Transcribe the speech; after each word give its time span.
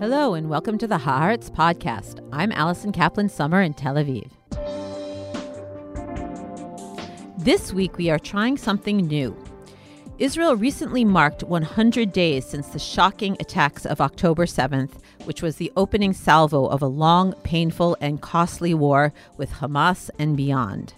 Hello, 0.00 0.32
and 0.32 0.48
welcome 0.48 0.78
to 0.78 0.86
the 0.86 0.96
Haaretz 0.96 1.50
podcast. 1.50 2.26
I'm 2.32 2.50
Allison 2.52 2.90
Kaplan 2.90 3.28
Sommer 3.28 3.60
in 3.60 3.74
Tel 3.74 3.96
Aviv. 3.96 4.30
This 7.36 7.74
week, 7.74 7.98
we 7.98 8.08
are 8.08 8.18
trying 8.18 8.56
something 8.56 8.98
new. 8.98 9.36
Israel 10.18 10.56
recently 10.56 11.04
marked 11.04 11.42
100 11.42 12.12
days 12.12 12.46
since 12.46 12.68
the 12.68 12.78
shocking 12.78 13.36
attacks 13.38 13.84
of 13.84 14.00
October 14.00 14.46
7th, 14.46 14.92
which 15.24 15.42
was 15.42 15.56
the 15.56 15.70
opening 15.76 16.14
salvo 16.14 16.64
of 16.66 16.80
a 16.80 16.86
long, 16.86 17.34
painful, 17.42 17.98
and 18.00 18.22
costly 18.22 18.72
war 18.72 19.12
with 19.36 19.50
Hamas 19.50 20.08
and 20.18 20.38
beyond. 20.38 20.94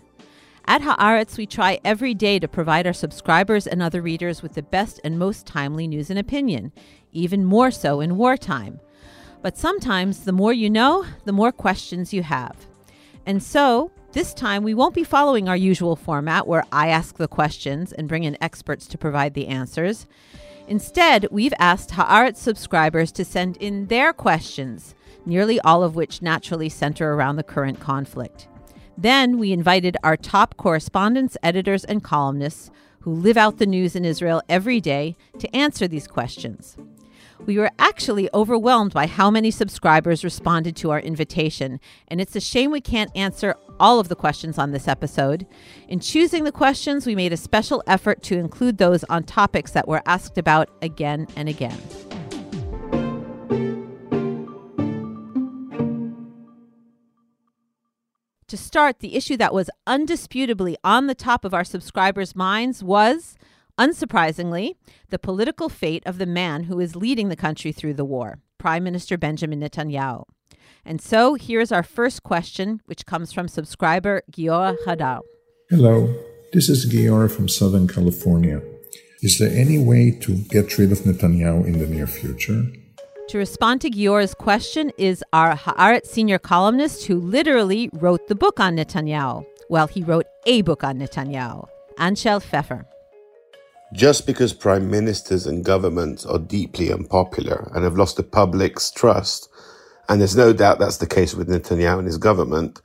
At 0.69 0.83
Haaretz, 0.83 1.39
we 1.39 1.47
try 1.47 1.81
every 1.83 2.13
day 2.13 2.39
to 2.39 2.47
provide 2.47 2.87
our 2.87 2.93
subscribers 2.93 3.67
and 3.67 3.81
other 3.81 4.03
readers 4.03 4.43
with 4.43 4.53
the 4.53 4.63
best 4.63 5.01
and 5.03 5.19
most 5.19 5.47
timely 5.47 5.89
news 5.89 6.11
and 6.11 6.19
opinion, 6.19 6.73
even 7.11 7.43
more 7.43 7.71
so 7.71 8.03
in 8.03 8.19
wartime. 8.19 8.79
But 9.41 9.57
sometimes 9.57 10.27
the 10.27 10.33
more 10.33 10.53
you 10.53 10.69
know, 10.69 11.07
the 11.25 11.33
more 11.33 11.53
questions 11.53 12.13
you 12.13 12.23
have. 12.23 12.67
And 13.25 13.43
so, 13.43 13.93
this 14.13 14.35
time 14.35 14.63
we 14.63 14.75
won't 14.75 14.95
be 14.95 15.05
following 15.05 15.49
our 15.49 15.57
usual 15.57 15.97
format 15.97 16.47
where 16.47 16.65
I 16.71 16.89
ask 16.89 17.17
the 17.17 17.29
questions 17.29 17.95
and 17.95 18.07
bring 18.07 18.25
in 18.25 18.37
experts 18.43 18.87
to 18.89 18.99
provide 18.99 19.33
the 19.33 19.47
answers. 19.47 20.07
Instead, 20.67 21.29
we've 21.31 21.55
asked 21.59 21.93
Haaretz 21.93 22.37
subscribers 22.37 23.11
to 23.13 23.25
send 23.25 23.57
in 23.57 23.87
their 23.87 24.13
questions, 24.13 24.95
nearly 25.25 25.59
all 25.61 25.83
of 25.83 25.97
which 25.97 26.21
naturally 26.21 26.69
center 26.69 27.15
around 27.15 27.37
the 27.37 27.43
current 27.43 27.81
conflict. 27.81 28.49
Then 29.01 29.39
we 29.39 29.53
invited 29.53 29.97
our 30.03 30.17
top 30.17 30.57
correspondents, 30.57 31.37
editors, 31.41 31.85
and 31.85 32.03
columnists 32.03 32.73
who 33.03 33.13
live 33.13 33.37
out 33.37 33.59
the 33.59 33.67
news 33.67 33.95
in 33.95 34.05
Israel 34.05 34.43
every 34.49 34.81
day 34.81 35.17
to 35.39 35.55
answer 35.55 35.87
these 35.87 36.09
questions. 36.09 36.77
We 37.47 37.59
were 37.59 37.71
actually 37.79 38.29
overwhelmed 38.35 38.93
by 38.93 39.07
how 39.07 39.31
many 39.31 39.53
subscribers 39.53 40.25
responded 40.25 40.75
to 40.77 40.91
our 40.91 40.99
invitation, 40.99 41.79
and 42.09 42.21
it's 42.21 42.35
a 42.35 42.41
shame 42.41 42.73
we 42.73 42.81
can't 42.81 43.17
answer 43.17 43.55
all 43.79 44.01
of 44.01 44.09
the 44.09 44.17
questions 44.17 44.59
on 44.59 44.73
this 44.73 44.89
episode. 44.89 45.47
In 45.87 46.01
choosing 46.01 46.43
the 46.43 46.51
questions, 46.51 47.07
we 47.07 47.15
made 47.15 47.33
a 47.33 47.37
special 47.37 47.85
effort 47.87 48.25
to 48.25 48.37
include 48.37 48.79
those 48.79 49.05
on 49.05 49.23
topics 49.23 49.71
that 49.71 49.87
were 49.87 50.03
asked 50.07 50.39
about 50.39 50.71
again 50.83 51.29
and 51.37 51.49
again. 51.49 51.79
To 58.49 58.57
start, 58.57 59.01
the 59.01 59.15
issue 59.15 59.37
that 59.37 59.53
was 59.53 59.69
undisputably 59.87 60.77
on 60.83 61.07
the 61.07 61.15
top 61.15 61.45
of 61.45 61.53
our 61.53 61.65
subscribers' 61.65 62.35
minds 62.35 62.83
was, 62.83 63.37
unsurprisingly, 63.79 64.77
the 65.11 65.19
political 65.19 65.69
fate 65.69 66.03
of 66.07 66.17
the 66.17 66.25
man 66.25 66.65
who 66.65 66.81
is 66.81 66.97
leading 66.97 67.29
the 67.29 67.37
country 67.37 67.73
through 67.73 67.93
the 67.93 68.07
war, 68.07 68.39
Prime 68.57 68.85
Minister 68.85 69.19
Benjamin 69.19 69.61
Netanyahu. 69.61 70.25
And 70.83 70.99
so 70.99 71.35
here's 71.35 71.71
our 71.71 71.83
first 71.83 72.23
question, 72.23 72.81
which 72.87 73.05
comes 73.05 73.35
from 73.35 73.49
subscriber 73.49 74.23
Giora 74.33 74.79
Hadar. 74.87 75.21
Hello, 75.69 76.15
this 76.55 76.71
is 76.71 76.91
Giora 76.91 77.31
from 77.31 77.51
Southern 77.51 77.87
California. 77.87 78.63
Is 79.21 79.39
there 79.39 79.55
any 79.55 79.77
way 79.77 80.11
to 80.23 80.35
get 80.35 80.79
rid 80.79 80.91
of 80.91 81.01
Netanyahu 81.01 81.67
in 81.67 81.81
the 81.81 81.87
near 81.87 82.07
future? 82.07 82.65
To 83.29 83.37
respond 83.37 83.83
to 83.83 83.91
Giora's 83.91 84.33
question 84.33 84.91
is 84.97 85.23
our 85.35 85.55
Haaretz 85.55 86.07
senior 86.07 86.39
columnist 86.39 87.05
who 87.05 87.21
literally 87.21 87.91
wrote 87.93 88.27
the 88.27 88.35
book 88.35 88.59
on 88.59 88.75
Netanyahu. 88.75 89.45
Well, 89.69 89.87
he 89.87 90.03
wrote 90.03 90.25
a 90.47 90.63
book 90.63 90.83
on 90.83 90.99
Netanyahu, 90.99 91.69
Anshel 91.99 92.43
Pfeffer. 92.43 92.87
Just 93.93 94.27
because 94.27 94.55
prime 94.55 94.91
ministers 94.91 95.47
and 95.47 95.63
governments 95.63 96.25
are 96.25 96.39
deeply 96.39 96.91
unpopular 96.91 97.71
and 97.75 97.85
have 97.85 97.99
lost 97.99 98.17
the 98.17 98.23
public's 98.23 98.91
trust, 98.91 99.51
and 100.09 100.23
there's 100.23 100.35
no 100.35 100.55
doubt 100.55 100.79
that's 100.79 100.97
the 100.97 101.07
case 101.07 101.35
with 101.35 101.51
Netanyahu 101.51 101.99
and 101.99 102.07
his 102.07 102.17
government, 102.17 102.81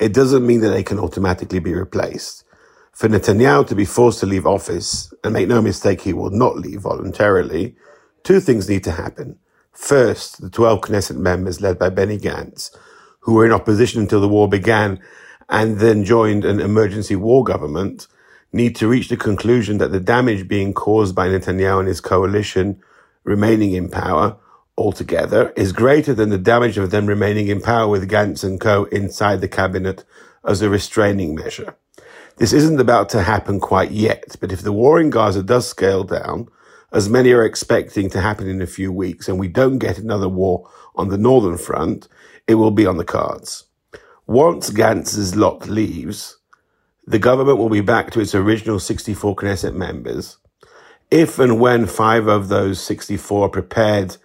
it 0.00 0.12
doesn't 0.12 0.44
mean 0.44 0.60
that 0.62 0.70
they 0.70 0.82
can 0.82 0.98
automatically 0.98 1.60
be 1.60 1.72
replaced. 1.72 2.42
For 2.90 3.08
Netanyahu 3.08 3.64
to 3.68 3.76
be 3.76 3.84
forced 3.84 4.18
to 4.20 4.26
leave 4.26 4.44
office, 4.44 5.14
and 5.22 5.32
make 5.32 5.46
no 5.46 5.62
mistake, 5.62 6.00
he 6.00 6.12
will 6.12 6.30
not 6.30 6.56
leave 6.56 6.80
voluntarily, 6.80 7.76
two 8.24 8.40
things 8.40 8.68
need 8.68 8.82
to 8.82 8.90
happen. 8.90 9.38
First, 9.74 10.40
the 10.40 10.50
12 10.50 10.82
Knesset 10.82 11.16
members 11.16 11.60
led 11.60 11.78
by 11.78 11.90
Benny 11.90 12.18
Gantz, 12.18 12.74
who 13.20 13.34
were 13.34 13.44
in 13.44 13.52
opposition 13.52 14.00
until 14.00 14.20
the 14.20 14.28
war 14.28 14.48
began 14.48 15.00
and 15.48 15.78
then 15.78 16.04
joined 16.04 16.44
an 16.44 16.60
emergency 16.60 17.16
war 17.16 17.44
government, 17.44 18.06
need 18.52 18.76
to 18.76 18.88
reach 18.88 19.08
the 19.08 19.16
conclusion 19.16 19.78
that 19.78 19.90
the 19.90 20.00
damage 20.00 20.46
being 20.46 20.72
caused 20.72 21.14
by 21.14 21.28
Netanyahu 21.28 21.80
and 21.80 21.88
his 21.88 22.00
coalition 22.00 22.80
remaining 23.24 23.72
in 23.72 23.90
power 23.90 24.36
altogether 24.78 25.52
is 25.56 25.72
greater 25.72 26.14
than 26.14 26.30
the 26.30 26.38
damage 26.38 26.78
of 26.78 26.90
them 26.90 27.06
remaining 27.06 27.48
in 27.48 27.60
power 27.60 27.88
with 27.88 28.08
Gantz 28.08 28.44
and 28.44 28.60
co 28.60 28.84
inside 28.84 29.40
the 29.40 29.48
cabinet 29.48 30.04
as 30.44 30.62
a 30.62 30.70
restraining 30.70 31.34
measure. 31.34 31.76
This 32.36 32.52
isn't 32.52 32.80
about 32.80 33.08
to 33.10 33.22
happen 33.22 33.60
quite 33.60 33.90
yet, 33.90 34.36
but 34.40 34.52
if 34.52 34.62
the 34.62 34.72
war 34.72 35.00
in 35.00 35.10
Gaza 35.10 35.42
does 35.42 35.68
scale 35.68 36.04
down, 36.04 36.48
as 36.94 37.08
many 37.08 37.32
are 37.32 37.44
expecting 37.44 38.08
to 38.10 38.20
happen 38.20 38.48
in 38.48 38.62
a 38.62 38.66
few 38.66 38.92
weeks, 38.92 39.28
and 39.28 39.38
we 39.38 39.48
don't 39.48 39.78
get 39.78 39.98
another 39.98 40.28
war 40.28 40.70
on 40.94 41.08
the 41.08 41.18
northern 41.18 41.58
front, 41.58 42.08
it 42.46 42.54
will 42.54 42.70
be 42.70 42.86
on 42.86 42.96
the 42.96 43.04
cards. 43.04 43.64
Once 44.26 44.70
Gantz's 44.70 45.34
lot 45.34 45.68
leaves, 45.68 46.38
the 47.06 47.18
government 47.18 47.58
will 47.58 47.68
be 47.68 47.80
back 47.80 48.12
to 48.12 48.20
its 48.20 48.34
original 48.34 48.78
64 48.78 49.34
Knesset 49.36 49.74
members. 49.74 50.38
If 51.10 51.38
and 51.38 51.60
when 51.60 51.86
five 51.86 52.28
of 52.28 52.48
those 52.48 52.80
64 52.80 53.46
are 53.46 53.50
prepared 53.50 54.16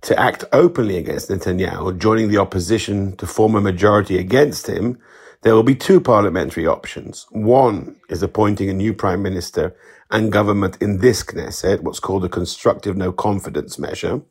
to 0.00 0.18
act 0.18 0.44
openly 0.52 0.96
against 0.96 1.28
Netanyahu, 1.28 1.98
joining 1.98 2.28
the 2.28 2.38
opposition 2.38 3.16
to 3.16 3.26
form 3.26 3.54
a 3.54 3.60
majority 3.60 4.18
against 4.18 4.66
him, 4.66 4.98
there 5.42 5.54
will 5.54 5.62
be 5.62 5.74
two 5.74 6.00
parliamentary 6.00 6.66
options. 6.66 7.26
One 7.30 7.96
is 8.08 8.22
appointing 8.22 8.68
a 8.68 8.74
new 8.74 8.92
prime 8.92 9.22
minister 9.22 9.74
and 10.10 10.32
government 10.32 10.78
in 10.80 10.98
this 10.98 11.22
Knesset, 11.22 11.82
what's 11.82 12.00
called 12.00 12.24
a 12.24 12.28
constructive 12.28 12.96
no 12.96 13.12
confidence 13.12 13.78
measure. 13.78 14.22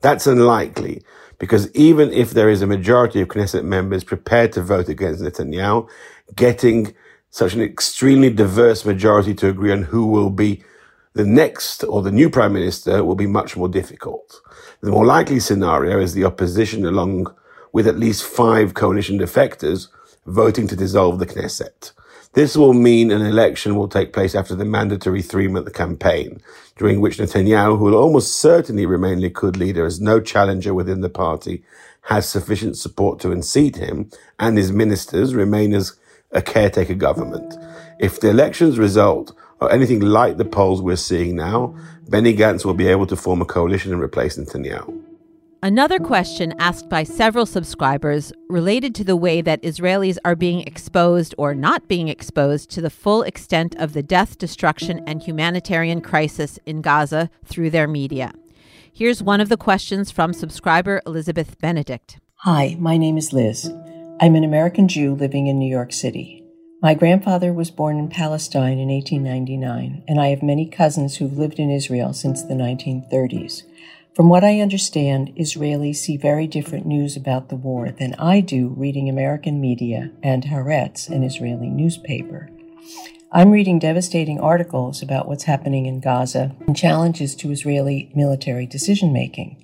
That's 0.00 0.26
unlikely 0.26 1.02
because 1.38 1.74
even 1.74 2.12
if 2.12 2.32
there 2.32 2.50
is 2.50 2.62
a 2.62 2.66
majority 2.66 3.20
of 3.20 3.28
Knesset 3.28 3.64
members 3.64 4.04
prepared 4.04 4.52
to 4.52 4.62
vote 4.62 4.88
against 4.88 5.22
Netanyahu, 5.22 5.88
getting 6.36 6.94
such 7.30 7.54
an 7.54 7.62
extremely 7.62 8.28
diverse 8.28 8.84
majority 8.84 9.34
to 9.34 9.48
agree 9.48 9.72
on 9.72 9.84
who 9.84 10.06
will 10.06 10.30
be 10.30 10.62
the 11.14 11.24
next 11.24 11.84
or 11.84 12.02
the 12.02 12.12
new 12.12 12.28
prime 12.28 12.52
minister 12.52 13.02
will 13.02 13.14
be 13.14 13.26
much 13.26 13.56
more 13.56 13.68
difficult. 13.68 14.40
The 14.80 14.90
more 14.90 15.06
likely 15.06 15.40
scenario 15.40 16.00
is 16.00 16.12
the 16.14 16.24
opposition 16.24 16.84
along 16.84 17.34
with 17.72 17.86
at 17.86 17.98
least 17.98 18.24
five 18.24 18.74
coalition 18.74 19.18
defectors 19.18 19.88
voting 20.30 20.66
to 20.68 20.76
dissolve 20.76 21.18
the 21.18 21.26
Knesset. 21.26 21.92
This 22.32 22.56
will 22.56 22.72
mean 22.72 23.10
an 23.10 23.22
election 23.22 23.74
will 23.74 23.88
take 23.88 24.12
place 24.12 24.36
after 24.36 24.54
the 24.54 24.64
mandatory 24.64 25.20
three-month 25.20 25.72
campaign, 25.74 26.40
during 26.76 27.00
which 27.00 27.18
Netanyahu, 27.18 27.76
who 27.76 27.84
will 27.86 27.96
almost 27.96 28.36
certainly 28.36 28.86
remain 28.86 29.18
Likud 29.18 29.56
leader 29.56 29.84
as 29.84 30.00
no 30.00 30.20
challenger 30.20 30.72
within 30.72 31.00
the 31.00 31.08
party, 31.08 31.64
has 32.02 32.28
sufficient 32.28 32.76
support 32.78 33.18
to 33.20 33.32
unseat 33.32 33.76
him, 33.76 34.10
and 34.38 34.56
his 34.56 34.70
ministers 34.70 35.34
remain 35.34 35.74
as 35.74 35.96
a 36.30 36.40
caretaker 36.40 36.94
government. 36.94 37.56
If 37.98 38.20
the 38.20 38.30
elections 38.30 38.78
result 38.78 39.34
are 39.60 39.70
anything 39.70 40.00
like 40.00 40.36
the 40.36 40.44
polls 40.44 40.80
we're 40.80 40.96
seeing 40.96 41.34
now, 41.34 41.76
Benny 42.08 42.34
Gantz 42.34 42.64
will 42.64 42.74
be 42.74 42.86
able 42.86 43.06
to 43.08 43.16
form 43.16 43.42
a 43.42 43.44
coalition 43.44 43.92
and 43.92 44.00
replace 44.00 44.38
Netanyahu. 44.38 45.09
Another 45.62 45.98
question 45.98 46.54
asked 46.58 46.88
by 46.88 47.02
several 47.02 47.44
subscribers 47.44 48.32
related 48.48 48.94
to 48.94 49.04
the 49.04 49.14
way 49.14 49.42
that 49.42 49.62
Israelis 49.62 50.16
are 50.24 50.34
being 50.34 50.62
exposed 50.62 51.34
or 51.36 51.54
not 51.54 51.86
being 51.86 52.08
exposed 52.08 52.70
to 52.70 52.80
the 52.80 52.88
full 52.88 53.22
extent 53.24 53.76
of 53.76 53.92
the 53.92 54.02
death, 54.02 54.38
destruction, 54.38 55.04
and 55.06 55.22
humanitarian 55.22 56.00
crisis 56.00 56.58
in 56.64 56.80
Gaza 56.80 57.28
through 57.44 57.68
their 57.68 57.86
media. 57.86 58.32
Here's 58.90 59.22
one 59.22 59.42
of 59.42 59.50
the 59.50 59.58
questions 59.58 60.10
from 60.10 60.32
subscriber 60.32 61.02
Elizabeth 61.04 61.58
Benedict. 61.60 62.18
Hi, 62.36 62.78
my 62.78 62.96
name 62.96 63.18
is 63.18 63.34
Liz. 63.34 63.70
I'm 64.18 64.36
an 64.36 64.44
American 64.44 64.88
Jew 64.88 65.14
living 65.14 65.46
in 65.46 65.58
New 65.58 65.70
York 65.70 65.92
City. 65.92 66.42
My 66.80 66.94
grandfather 66.94 67.52
was 67.52 67.70
born 67.70 67.98
in 67.98 68.08
Palestine 68.08 68.78
in 68.78 68.88
1899, 68.88 70.04
and 70.08 70.18
I 70.18 70.28
have 70.28 70.42
many 70.42 70.64
cousins 70.64 71.16
who've 71.16 71.36
lived 71.36 71.58
in 71.58 71.70
Israel 71.70 72.14
since 72.14 72.42
the 72.42 72.54
1930s. 72.54 73.64
From 74.16 74.28
what 74.28 74.42
I 74.42 74.58
understand, 74.58 75.32
Israelis 75.36 75.96
see 75.96 76.16
very 76.16 76.48
different 76.48 76.84
news 76.84 77.16
about 77.16 77.48
the 77.48 77.54
war 77.54 77.92
than 77.92 78.14
I 78.14 78.40
do 78.40 78.74
reading 78.76 79.08
American 79.08 79.60
media 79.60 80.10
and 80.20 80.42
Haaretz, 80.42 81.08
an 81.08 81.22
Israeli 81.22 81.68
newspaper. 81.68 82.50
I'm 83.30 83.52
reading 83.52 83.78
devastating 83.78 84.40
articles 84.40 85.00
about 85.00 85.28
what's 85.28 85.44
happening 85.44 85.86
in 85.86 86.00
Gaza 86.00 86.56
and 86.66 86.76
challenges 86.76 87.36
to 87.36 87.52
Israeli 87.52 88.10
military 88.12 88.66
decision 88.66 89.12
making. 89.12 89.56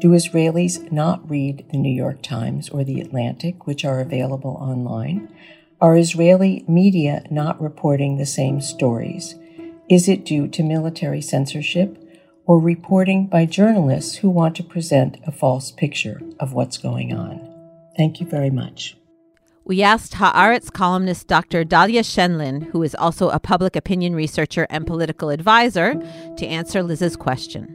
Do 0.00 0.10
Israelis 0.10 0.92
not 0.92 1.28
read 1.30 1.64
the 1.70 1.78
New 1.78 1.94
York 1.94 2.20
Times 2.20 2.68
or 2.68 2.84
the 2.84 3.00
Atlantic, 3.00 3.66
which 3.66 3.86
are 3.86 4.00
available 4.00 4.58
online? 4.60 5.34
Are 5.80 5.96
Israeli 5.96 6.62
media 6.68 7.24
not 7.30 7.60
reporting 7.60 8.18
the 8.18 8.26
same 8.26 8.60
stories? 8.60 9.34
Is 9.88 10.08
it 10.10 10.26
due 10.26 10.46
to 10.48 10.62
military 10.62 11.22
censorship? 11.22 12.03
Or 12.46 12.60
reporting 12.60 13.26
by 13.26 13.46
journalists 13.46 14.16
who 14.16 14.28
want 14.28 14.54
to 14.56 14.62
present 14.62 15.18
a 15.26 15.32
false 15.32 15.70
picture 15.70 16.20
of 16.38 16.52
what's 16.52 16.76
going 16.76 17.14
on. 17.14 17.40
Thank 17.96 18.20
you 18.20 18.26
very 18.26 18.50
much. 18.50 18.96
We 19.64 19.82
asked 19.82 20.12
Haaretz 20.12 20.70
columnist 20.70 21.26
Dr. 21.26 21.64
Dahlia 21.64 22.02
Scheindlin, 22.02 22.64
who 22.70 22.82
is 22.82 22.94
also 22.94 23.30
a 23.30 23.40
public 23.40 23.76
opinion 23.76 24.14
researcher 24.14 24.66
and 24.68 24.86
political 24.86 25.30
advisor, 25.30 25.94
to 26.36 26.46
answer 26.46 26.82
Liz's 26.82 27.16
question. 27.16 27.74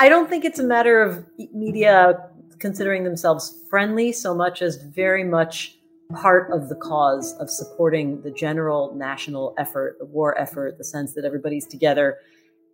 I 0.00 0.08
don't 0.08 0.28
think 0.28 0.44
it's 0.44 0.58
a 0.58 0.64
matter 0.64 1.00
of 1.00 1.24
media 1.54 2.30
considering 2.58 3.04
themselves 3.04 3.62
friendly 3.70 4.10
so 4.10 4.34
much 4.34 4.60
as 4.60 4.82
very 4.82 5.22
much 5.22 5.78
part 6.14 6.50
of 6.52 6.68
the 6.68 6.74
cause 6.74 7.34
of 7.34 7.48
supporting 7.50 8.22
the 8.22 8.30
general 8.32 8.94
national 8.96 9.54
effort, 9.56 9.96
the 10.00 10.06
war 10.06 10.36
effort, 10.36 10.78
the 10.78 10.84
sense 10.84 11.14
that 11.14 11.24
everybody's 11.24 11.66
together. 11.66 12.16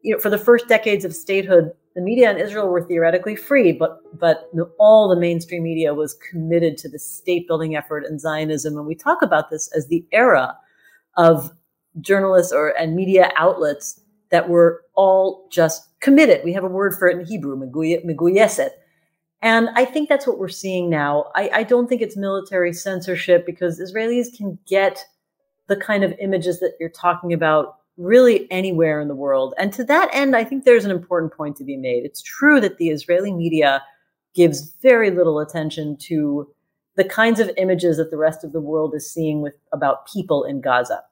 You 0.05 0.15
know, 0.15 0.21
for 0.21 0.31
the 0.31 0.39
first 0.39 0.69
decades 0.69 1.05
of 1.05 1.15
statehood, 1.15 1.73
the 1.97 2.01
media 2.01 2.31
in 2.31 2.39
Israel 2.39 2.69
were 2.69 2.87
theoretically 2.87 3.35
free, 3.35 3.73
but 3.73 4.01
but 4.19 4.49
all 4.79 5.09
the 5.09 5.21
mainstream 5.21 5.65
media 5.65 5.95
was 5.95 6.15
committed 6.31 6.77
to 6.79 6.89
the 6.89 6.99
state 6.99 7.49
building 7.49 7.75
effort 7.75 8.05
and 8.05 8.21
Zionism. 8.21 8.77
And 8.77 8.87
we 8.87 8.95
talk 8.95 9.23
about 9.23 9.51
this 9.51 9.69
as 9.75 9.89
the 9.89 10.07
era 10.13 10.57
of 11.17 11.51
journalists 12.01 12.53
or 12.53 12.69
and 12.79 12.95
media 12.95 13.33
outlets 13.37 14.01
that 14.31 14.49
were 14.49 14.83
all 14.95 15.49
just 15.51 15.89
committed. 16.01 16.43
We 16.45 16.53
have 16.53 16.65
a 16.65 16.69
word 16.69 16.95
for 16.95 17.09
it 17.09 17.19
in 17.19 17.25
Hebrew, 17.25 17.57
meguyeset. 17.57 18.71
And 19.43 19.69
I 19.75 19.85
think 19.85 20.09
that's 20.09 20.27
what 20.27 20.39
we're 20.39 20.49
seeing 20.49 20.89
now. 20.89 21.27
I, 21.35 21.51
I 21.53 21.63
don't 21.65 21.87
think 21.87 22.01
it's 22.01 22.17
military 22.17 22.73
censorship 22.73 23.45
because 23.45 23.79
Israelis 23.79 24.35
can 24.35 24.59
get 24.67 25.05
the 25.69 25.77
kind 25.77 26.03
of 26.03 26.15
images 26.19 26.61
that 26.61 26.75
you're 26.81 26.89
talking 26.89 27.33
about 27.33 27.77
really 27.97 28.51
anywhere 28.51 29.01
in 29.01 29.09
the 29.09 29.15
world. 29.15 29.55
And 29.59 29.73
to 29.75 29.85
that 29.85 30.09
end, 30.13 30.35
I 30.35 30.45
think 30.45 30.65
there's 30.65 30.85
an 30.85 30.91
important 30.91 31.33
point 31.33 31.57
to 31.57 31.65
be 31.65 31.77
made. 31.77 32.05
It's 32.05 32.23
true 32.23 32.61
that 32.61 32.79
the 32.79 32.89
Israeli 32.89 33.33
media 33.33 33.83
gives 34.35 34.75
very 34.83 35.11
little 35.11 35.39
attention 35.39 35.97
to 35.97 36.49
the 36.97 37.05
kinds 37.05 37.41
of 37.41 37.51
images 37.57 37.97
that 37.97 38.11
the 38.11 38.17
rest 38.17 38.45
of 38.45 38.53
the 38.53 38.61
world 38.61 38.95
is 38.95 39.11
seeing 39.11 39.43
with 39.43 39.55
about 39.73 40.07
people 40.07 40.45
in 40.45 40.61
Gaza. 40.61 41.03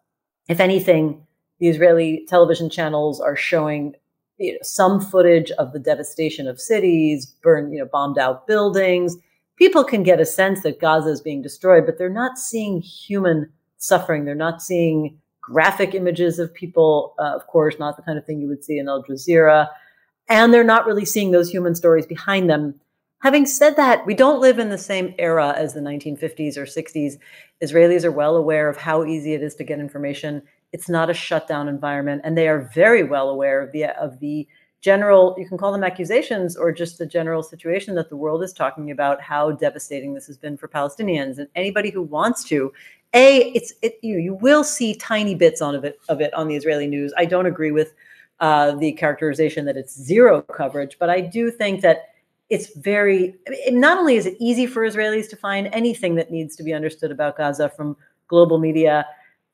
If 0.49 0.61
anything, 0.61 1.25
the 1.61 1.69
Israeli 1.69 2.25
television 2.29 2.69
channels 2.69 3.21
are 3.21 3.37
showing 3.37 3.95
you 4.39 4.53
know, 4.53 4.59
some 4.63 5.01
footage 5.01 5.51
of 5.53 5.73
the 5.73 5.79
devastation 5.79 6.49
of 6.49 6.61
cities, 6.61 7.27
burned, 7.43 7.73
you 7.73 7.79
know, 7.79 7.89
bombed 7.91 8.19
out 8.19 8.47
buildings. 8.47 9.17
People 9.57 9.85
can 9.85 10.03
get 10.03 10.21
a 10.21 10.27
sense 10.27 10.63
that 10.63 10.81
Gaza 10.81 11.11
is 11.11 11.21
being 11.21 11.43
destroyed, 11.43 11.87
but 11.87 11.99
they're 11.99 12.09
not 12.09 12.39
seeing 12.39 12.81
human 12.81 13.49
suffering. 13.79 14.25
They're 14.25 14.35
not 14.35 14.63
seeing 14.63 15.19
graphic 15.43 15.95
images 15.95 16.39
of 16.39 16.55
people, 16.55 17.15
uh, 17.19 17.35
of 17.35 17.47
course, 17.49 17.79
not 17.79 17.97
the 17.97 18.03
kind 18.03 18.17
of 18.17 18.25
thing 18.25 18.41
you 18.41 18.49
would 18.49 18.65
see 18.65 18.79
in 18.79 18.89
Al 18.89 19.03
Jazeera. 19.03 19.69
And 20.29 20.55
they're 20.55 20.65
not 20.65 20.87
really 20.87 21.05
seeing 21.05 21.33
those 21.33 21.51
human 21.51 21.75
stories 21.75 22.07
behind 22.07 22.49
them. 22.49 22.81
Having 23.23 23.47
said 23.47 23.77
that, 23.77 24.07
we 24.07 24.15
don't 24.15 24.41
live 24.41 24.59
in 24.59 24.71
the 24.71 24.79
same 24.79 25.15
era 25.19 25.55
as 25.57 25.75
the 25.75 25.81
1950s 25.81 26.57
or 26.57 26.65
60s. 26.65 27.19
Israelis 27.63 28.05
are 28.05 28.11
well 28.11 28.37
aware 28.37 28.69
of 28.69 28.77
how 28.77 29.05
easy 29.05 29.35
it 29.35 29.43
is 29.43 29.55
to 29.57 29.65
get 29.65 29.79
information. 29.79 30.43
It's 30.73 30.89
not 30.89 31.11
a 31.11 31.15
shutdown 31.15 31.69
environment, 31.69 32.23
and 32.25 32.37
they 32.37 32.49
are 32.49 32.71
very 32.75 33.05
well 33.05 33.29
aware 33.29 33.63
of 33.63 33.71
the 33.73 33.87
of 34.01 34.19
the 34.21 34.49
general. 34.81 35.37
You 35.39 35.47
can 35.47 35.59
call 35.59 35.71
them 35.71 35.85
accusations 35.85 36.57
or 36.57 36.73
just 36.73 36.99
the 36.99 37.07
general 37.07 37.43
situation 37.43 37.95
that 37.95 38.09
the 38.09 38.17
world 38.17 38.43
is 38.43 38.53
talking 38.53 38.91
about. 38.91 39.21
How 39.21 39.53
devastating 39.53 40.15
this 40.15 40.27
has 40.27 40.37
been 40.37 40.57
for 40.57 40.67
Palestinians, 40.67 41.39
and 41.39 41.47
anybody 41.55 41.91
who 41.91 42.03
wants 42.03 42.43
to 42.45 42.73
a 43.15 43.51
it's 43.55 43.73
it 43.83 43.99
you 44.03 44.19
you 44.19 44.35
will 44.35 44.65
see 44.65 44.95
tiny 44.95 45.35
bits 45.35 45.61
on 45.61 45.75
of 45.75 45.85
it 45.85 46.01
of 46.09 46.21
it 46.21 46.33
on 46.35 46.49
the 46.49 46.57
Israeli 46.57 46.87
news. 46.87 47.13
I 47.17 47.25
don't 47.25 47.47
agree 47.47 47.73
with 47.73 47.95
uh, 48.41 48.75
the 48.77 48.93
characterization 48.93 49.65
that 49.67 49.77
it's 49.77 49.99
zero 50.01 50.43
coverage, 50.43 50.97
but 50.99 51.11
I 51.11 51.21
do 51.21 51.51
think 51.51 51.81
that 51.83 52.09
it's 52.51 52.75
very. 52.77 53.37
not 53.71 53.99
only 53.99 54.17
is 54.17 54.27
it 54.27 54.37
easy 54.39 54.67
for 54.67 54.83
Israelis 54.87 55.29
to 55.31 55.37
find 55.37 55.69
anything 55.73 56.17
that 56.17 56.31
needs 56.31 56.57
to 56.57 56.63
be 56.63 56.73
understood 56.73 57.11
about 57.11 57.37
Gaza 57.37 57.69
from 57.69 57.97
global 58.29 58.59
media, 58.59 59.07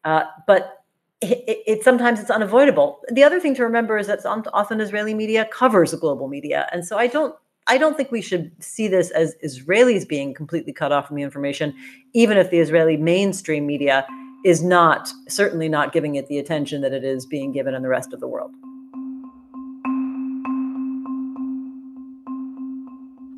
uh, 0.04 0.24
but 0.46 0.84
it, 1.20 1.44
it, 1.46 1.58
it, 1.66 1.84
sometimes 1.84 2.20
it's 2.20 2.30
unavoidable. 2.30 3.00
The 3.10 3.24
other 3.24 3.40
thing 3.40 3.54
to 3.56 3.64
remember 3.64 3.98
is 3.98 4.06
that 4.06 4.24
often 4.24 4.80
Israeli 4.80 5.14
media 5.14 5.44
covers 5.46 5.92
global 5.94 6.28
media, 6.28 6.68
and 6.72 6.84
so 6.84 6.96
I 6.98 7.08
don't 7.08 7.34
I 7.70 7.76
don't 7.76 7.98
think 7.98 8.10
we 8.10 8.22
should 8.22 8.50
see 8.60 8.88
this 8.88 9.10
as 9.10 9.36
Israelis 9.44 10.08
being 10.08 10.32
completely 10.32 10.72
cut 10.72 10.90
off 10.90 11.06
from 11.06 11.16
the 11.16 11.22
information, 11.22 11.74
even 12.14 12.38
if 12.38 12.50
the 12.50 12.58
Israeli 12.58 12.96
mainstream 12.96 13.66
media 13.66 14.06
is 14.42 14.62
not, 14.62 15.12
certainly 15.28 15.68
not 15.68 15.92
giving 15.92 16.14
it 16.14 16.28
the 16.28 16.38
attention 16.38 16.80
that 16.80 16.94
it 16.94 17.04
is 17.04 17.26
being 17.26 17.52
given 17.52 17.74
in 17.74 17.82
the 17.82 17.88
rest 17.88 18.14
of 18.14 18.20
the 18.20 18.26
world. 18.26 18.52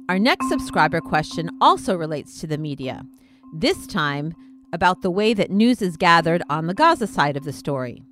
Our 0.09 0.19
next 0.19 0.49
subscriber 0.49 1.01
question 1.01 1.51
also 1.61 1.97
relates 1.97 2.41
to 2.41 2.47
the 2.47 2.59
media, 2.59 3.05
this 3.53 3.87
time 3.87 4.35
about 4.73 5.03
the 5.03 5.11
way 5.11 5.35
that 5.35 5.51
news 5.51 5.83
is 5.83 5.97
gathered 5.97 6.43
on 6.49 6.69
the 6.69 6.75
Gaza 6.75 7.09
side 7.09 7.37
of 7.37 7.43
the 7.43 7.53
story. 7.53 8.05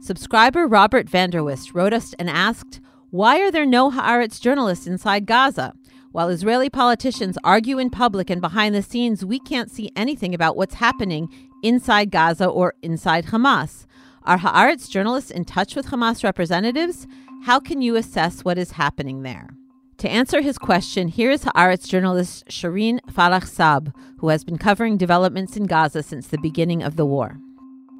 Subscriber 0.00 0.68
Robert 0.68 1.08
Vanderwist 1.08 1.74
wrote 1.74 1.92
us 1.92 2.14
and 2.20 2.30
asked, 2.30 2.80
why 3.10 3.40
are 3.40 3.50
there 3.50 3.64
no 3.64 3.90
Haaretz 3.90 4.38
journalists 4.38 4.86
inside 4.86 5.24
Gaza? 5.24 5.72
While 6.12 6.28
Israeli 6.28 6.68
politicians 6.68 7.38
argue 7.42 7.78
in 7.78 7.88
public 7.88 8.28
and 8.28 8.40
behind 8.40 8.74
the 8.74 8.82
scenes, 8.82 9.24
we 9.24 9.38
can't 9.38 9.70
see 9.70 9.90
anything 9.96 10.34
about 10.34 10.58
what's 10.58 10.74
happening 10.74 11.28
inside 11.62 12.10
Gaza 12.10 12.46
or 12.46 12.74
inside 12.82 13.26
Hamas. 13.26 13.86
Are 14.24 14.36
Haaretz 14.36 14.90
journalists 14.90 15.30
in 15.30 15.46
touch 15.46 15.74
with 15.74 15.86
Hamas 15.86 16.22
representatives? 16.22 17.06
How 17.44 17.58
can 17.58 17.80
you 17.80 17.96
assess 17.96 18.44
what 18.44 18.58
is 18.58 18.72
happening 18.72 19.22
there? 19.22 19.48
To 19.98 20.10
answer 20.10 20.42
his 20.42 20.58
question, 20.58 21.08
here 21.08 21.30
is 21.30 21.44
Haaretz 21.44 21.88
journalist 21.88 22.46
Sheren 22.48 23.00
Falah 23.10 23.40
Saab, 23.40 23.94
who 24.18 24.28
has 24.28 24.44
been 24.44 24.58
covering 24.58 24.98
developments 24.98 25.56
in 25.56 25.64
Gaza 25.64 26.02
since 26.02 26.26
the 26.26 26.38
beginning 26.38 26.82
of 26.82 26.96
the 26.96 27.06
war. 27.06 27.38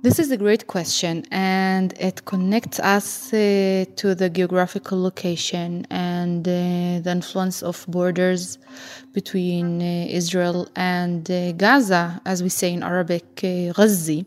This 0.01 0.21
is 0.21 0.31
a 0.31 0.37
great 0.37 0.69
question, 0.69 1.25
and 1.33 1.93
it 1.99 2.25
connects 2.25 2.79
us 2.79 3.33
uh, 3.33 3.85
to 3.97 4.15
the 4.15 4.31
geographical 4.31 5.03
location 5.03 5.89
and 5.91 6.47
uh, 6.47 7.01
the 7.03 7.11
influence 7.11 7.65
of 7.65 7.85
borders 7.89 8.59
between 9.13 9.83
uh, 9.83 10.07
Israel 10.09 10.69
and 10.77 11.29
uh, 11.29 11.51
Gaza, 11.51 12.23
as 12.25 12.45
we 12.45 12.49
say 12.49 12.73
in 12.73 12.85
Arabic, 12.85 13.25
uh, 13.43 13.73
Ghazi. 13.73 14.25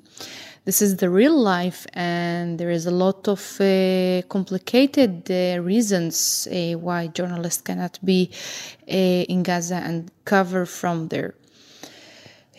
This 0.66 0.82
is 0.82 0.98
the 0.98 1.10
real 1.10 1.40
life, 1.40 1.88
and 1.94 2.60
there 2.60 2.70
is 2.70 2.86
a 2.86 2.92
lot 2.92 3.30
of 3.30 3.40
uh, 3.62 4.24
complicated 4.28 5.30
reasons 5.64 6.50
why 6.52 7.08
journalists 7.08 7.62
cannot 7.62 7.98
be 8.04 8.30
in 8.88 9.42
Gaza 9.42 9.76
and 9.76 10.12
cover 10.26 10.66
from 10.66 11.08
there. 11.08 11.34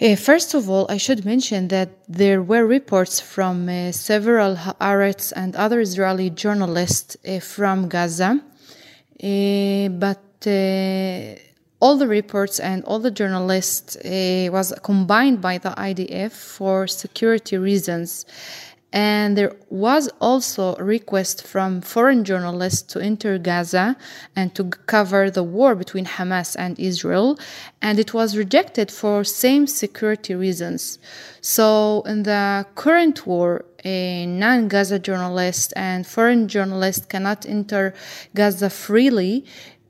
Uh, 0.02 0.16
first 0.16 0.52
of 0.54 0.68
all, 0.68 0.84
I 0.88 0.96
should 0.96 1.24
mention 1.24 1.68
that 1.68 1.90
there 2.08 2.42
were 2.42 2.66
reports 2.66 3.20
from 3.20 3.68
uh, 3.68 3.92
several 3.92 4.56
Haaretz 4.56 5.32
and 5.36 5.54
other 5.54 5.78
Israeli 5.78 6.28
journalists 6.28 7.16
uh, 7.24 7.38
from 7.38 7.88
Gaza, 7.88 8.40
uh, 9.22 9.88
but 9.88 10.24
uh, 10.44 11.38
all 11.78 11.96
the 11.96 12.08
reports 12.08 12.58
and 12.58 12.82
all 12.82 12.98
the 12.98 13.12
journalists 13.12 13.94
uh, 13.94 14.48
was 14.50 14.74
combined 14.82 15.40
by 15.40 15.58
the 15.58 15.70
IDF 15.70 16.32
for 16.32 16.88
security 16.88 17.56
reasons 17.56 18.26
and 18.92 19.38
there 19.38 19.52
was 19.70 20.10
also 20.20 20.76
a 20.76 20.84
request 20.84 21.46
from 21.46 21.80
foreign 21.80 22.24
journalists 22.24 22.82
to 22.92 23.00
enter 23.00 23.38
Gaza 23.38 23.96
and 24.36 24.54
to 24.54 24.64
cover 24.64 25.30
the 25.30 25.42
war 25.42 25.74
between 25.74 26.04
Hamas 26.04 26.54
and 26.58 26.78
Israel, 26.78 27.38
and 27.80 27.98
it 27.98 28.12
was 28.12 28.36
rejected 28.36 28.90
for 28.90 29.24
same 29.24 29.66
security 29.66 30.34
reasons. 30.34 30.98
So, 31.40 32.02
in 32.02 32.24
the 32.24 32.66
current 32.74 33.26
war, 33.26 33.64
a 33.84 34.26
non-Gaza 34.26 34.98
journalist 34.98 35.72
and 35.74 36.06
foreign 36.06 36.46
journalists 36.46 37.06
cannot 37.06 37.46
enter 37.46 37.94
Gaza 38.34 38.70
freely 38.70 39.44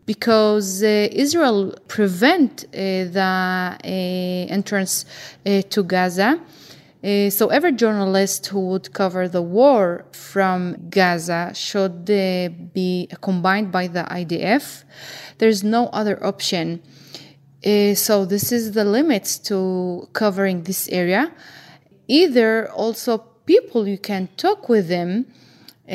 because 0.06 0.82
uh, 0.82 1.08
Israel 1.12 1.74
prevent 1.88 2.64
uh, 2.64 2.76
the 3.18 3.76
uh, 3.84 3.86
entrance 3.86 5.04
uh, 5.44 5.62
to 5.70 5.82
Gaza 5.82 6.40
uh, 7.04 7.30
so 7.30 7.48
every 7.48 7.72
journalist 7.72 8.46
who 8.46 8.60
would 8.60 8.92
cover 8.92 9.26
the 9.28 9.42
war 9.42 10.04
from 10.12 10.76
Gaza 10.88 11.50
should 11.52 12.08
uh, 12.08 12.48
be 12.72 13.08
combined 13.20 13.72
by 13.72 13.88
the 13.88 14.04
IDF. 14.04 14.84
There's 15.38 15.64
no 15.64 15.88
other 15.88 16.24
option. 16.24 16.80
Uh, 17.64 17.94
so 17.94 18.24
this 18.24 18.52
is 18.52 18.72
the 18.72 18.84
limits 18.84 19.38
to 19.38 20.08
covering 20.12 20.62
this 20.62 20.88
area. 20.90 21.32
Either 22.06 22.70
also 22.70 23.18
people 23.46 23.88
you 23.88 23.98
can 23.98 24.28
talk 24.36 24.68
with 24.68 24.86
them, 24.88 25.26
uh, 25.88 25.90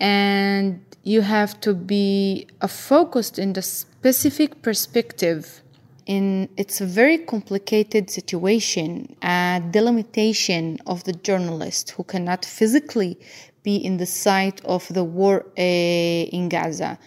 and 0.00 0.84
you 1.04 1.20
have 1.20 1.60
to 1.60 1.72
be 1.72 2.48
focused 2.66 3.38
in 3.38 3.52
the 3.52 3.62
specific 3.62 4.60
perspective 4.62 5.62
in 6.06 6.48
it's 6.56 6.80
a 6.80 6.86
very 6.86 7.18
complicated 7.18 8.08
situation 8.10 9.16
a 9.22 9.60
delimitation 9.70 10.78
of 10.86 11.02
the 11.04 11.12
journalist 11.12 11.90
who 11.90 12.04
cannot 12.04 12.44
physically 12.44 13.18
be 13.66 13.76
in 13.76 13.96
the 13.96 14.06
site 14.06 14.64
of 14.64 14.86
the 14.94 15.02
war 15.02 15.44
uh, 15.58 16.36
in 16.38 16.48
Gaza. 16.48 16.98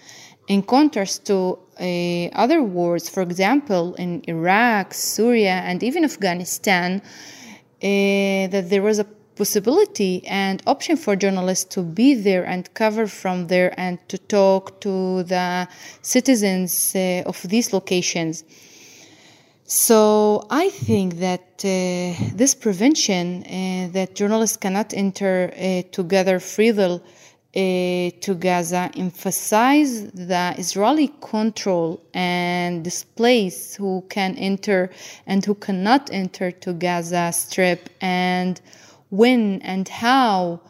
In 0.50 0.62
contrast 0.64 1.26
to 1.28 1.38
uh, 1.80 1.86
other 2.44 2.62
wars, 2.62 3.08
for 3.08 3.24
example, 3.24 3.94
in 3.96 4.22
Iraq, 4.28 4.94
Syria, 4.94 5.62
and 5.70 5.82
even 5.84 6.04
Afghanistan, 6.04 7.02
uh, 7.02 8.48
that 8.54 8.66
there 8.70 8.82
was 8.82 9.00
a 9.00 9.06
possibility 9.36 10.22
and 10.28 10.62
option 10.68 10.98
for 10.98 11.16
journalists 11.16 11.64
to 11.76 11.82
be 11.82 12.14
there 12.14 12.46
and 12.46 12.74
cover 12.74 13.08
from 13.08 13.48
there 13.48 13.72
and 13.80 13.98
to 14.10 14.18
talk 14.18 14.82
to 14.82 15.24
the 15.24 15.66
citizens 16.02 16.94
uh, 16.94 17.24
of 17.26 17.42
these 17.44 17.72
locations. 17.72 18.44
So 19.72 20.48
I 20.50 20.70
think 20.70 21.20
that 21.20 21.64
uh, 21.64 22.34
this 22.34 22.56
prevention 22.56 23.44
uh, 23.44 23.94
that 23.94 24.16
journalists 24.16 24.58
cannot 24.58 24.96
enter 24.96 25.54
uh, 25.54 25.84
together 25.92 26.40
freely 26.40 26.96
uh, 26.96 27.00
to 27.54 28.36
Gaza 28.40 28.90
emphasize 28.96 30.10
the 30.12 30.56
Israeli 30.58 31.10
control 31.22 32.02
and 32.16 32.84
displace 32.84 33.76
who 33.76 34.04
can 34.10 34.36
enter 34.38 34.90
and 35.28 35.46
who 35.46 35.54
cannot 35.54 36.10
enter 36.12 36.50
to 36.50 36.74
Gaza 36.74 37.32
Strip 37.32 37.92
and 38.02 38.60
when 39.12 39.62
and 39.62 39.88
how. 39.88 40.62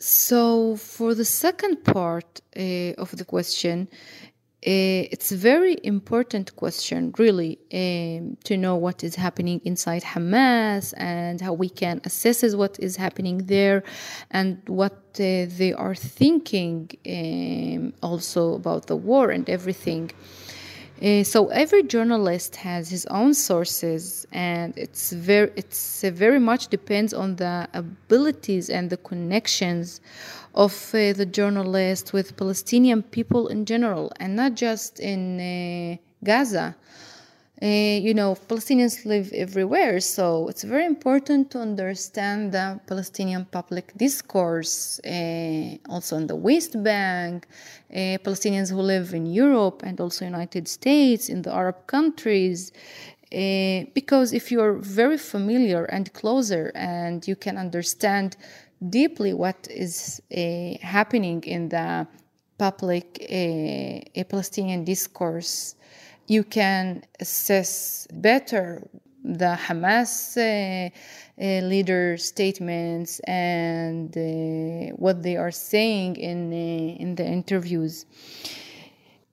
So 0.00 0.74
for 0.74 1.14
the 1.14 1.24
second 1.24 1.84
part 1.84 2.40
uh, 2.56 2.94
of 2.98 3.16
the 3.16 3.24
question, 3.24 3.86
uh, 4.66 5.08
it's 5.10 5.32
a 5.32 5.36
very 5.36 5.78
important 5.84 6.54
question, 6.56 7.14
really, 7.16 7.58
um, 7.72 8.36
to 8.44 8.58
know 8.58 8.76
what 8.76 9.02
is 9.02 9.14
happening 9.14 9.58
inside 9.64 10.02
Hamas 10.02 10.92
and 10.98 11.40
how 11.40 11.54
we 11.54 11.70
can 11.70 12.02
assess 12.04 12.54
what 12.54 12.78
is 12.78 12.94
happening 12.96 13.38
there 13.46 13.82
and 14.32 14.60
what 14.66 14.92
uh, 15.14 15.46
they 15.56 15.72
are 15.74 15.94
thinking 15.94 16.90
um, 17.08 17.94
also 18.02 18.52
about 18.52 18.86
the 18.86 18.96
war 18.96 19.30
and 19.30 19.48
everything. 19.48 20.10
Uh, 21.02 21.24
so 21.24 21.48
every 21.48 21.82
journalist 21.82 22.56
has 22.56 22.90
his 22.90 23.06
own 23.06 23.32
sources, 23.32 24.26
and 24.32 24.76
it's 24.76 25.12
very 25.12 25.50
it's 25.56 26.02
very 26.02 26.38
much 26.38 26.68
depends 26.68 27.14
on 27.14 27.36
the 27.36 27.66
abilities 27.72 28.68
and 28.68 28.90
the 28.90 28.98
connections 28.98 30.02
of 30.54 30.72
uh, 30.94 31.12
the 31.12 31.26
journalist 31.26 32.12
with 32.12 32.36
Palestinian 32.36 33.02
people 33.02 33.48
in 33.48 33.64
general, 33.64 34.12
and 34.20 34.36
not 34.36 34.54
just 34.54 35.00
in 35.00 35.40
uh, 35.40 35.96
Gaza. 36.24 36.76
Uh, 37.62 37.66
you 37.66 38.14
know, 38.14 38.34
Palestinians 38.48 39.04
live 39.04 39.30
everywhere, 39.34 40.00
so 40.00 40.48
it's 40.48 40.64
very 40.64 40.86
important 40.86 41.50
to 41.50 41.58
understand 41.58 42.52
the 42.52 42.80
Palestinian 42.86 43.44
public 43.44 43.92
discourse, 43.98 44.98
uh, 45.00 45.76
also 45.90 46.16
in 46.16 46.26
the 46.26 46.36
West 46.36 46.82
Bank, 46.82 47.46
Palestinians 47.92 48.70
who 48.70 48.80
live 48.80 49.12
in 49.12 49.26
Europe 49.26 49.82
and 49.84 50.00
also 50.00 50.24
United 50.24 50.66
States, 50.68 51.28
in 51.28 51.42
the 51.42 51.52
Arab 51.52 51.86
countries. 51.86 52.72
Uh, 53.32 53.84
because 53.94 54.32
if 54.32 54.50
you're 54.50 54.72
very 54.72 55.16
familiar 55.16 55.84
and 55.84 56.12
closer 56.14 56.72
and 56.74 57.28
you 57.28 57.36
can 57.36 57.56
understand 57.56 58.36
deeply 58.88 59.34
what 59.34 59.68
is 59.70 60.22
uh, 60.36 60.78
happening 60.80 61.42
in 61.44 61.68
the 61.68 62.06
public 62.58 63.18
Palestinian 64.28 64.84
discourse, 64.84 65.74
you 66.26 66.44
can 66.44 67.02
assess 67.18 68.06
better 68.12 68.82
the 69.24 69.58
Hamas 69.66 70.36
uh, 70.36 70.90
uh, 71.40 71.66
leader 71.66 72.16
statements 72.16 73.20
and 73.20 74.16
uh, 74.16 74.94
what 74.96 75.22
they 75.22 75.36
are 75.36 75.50
saying 75.50 76.16
in 76.16 76.52
in 76.52 77.14
the 77.14 77.26
interviews. 77.26 78.06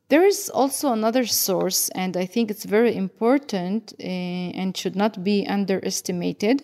There 0.09 0.25
is 0.25 0.49
also 0.49 0.93
another 0.93 1.25
source, 1.25 1.89
and 1.89 2.15
I 2.15 2.25
think 2.25 2.49
it's 2.49 2.63
very 2.63 2.95
important 2.95 3.93
and 3.99 4.75
should 4.75 4.95
not 4.95 5.21
be 5.21 5.45
underestimated. 5.45 6.63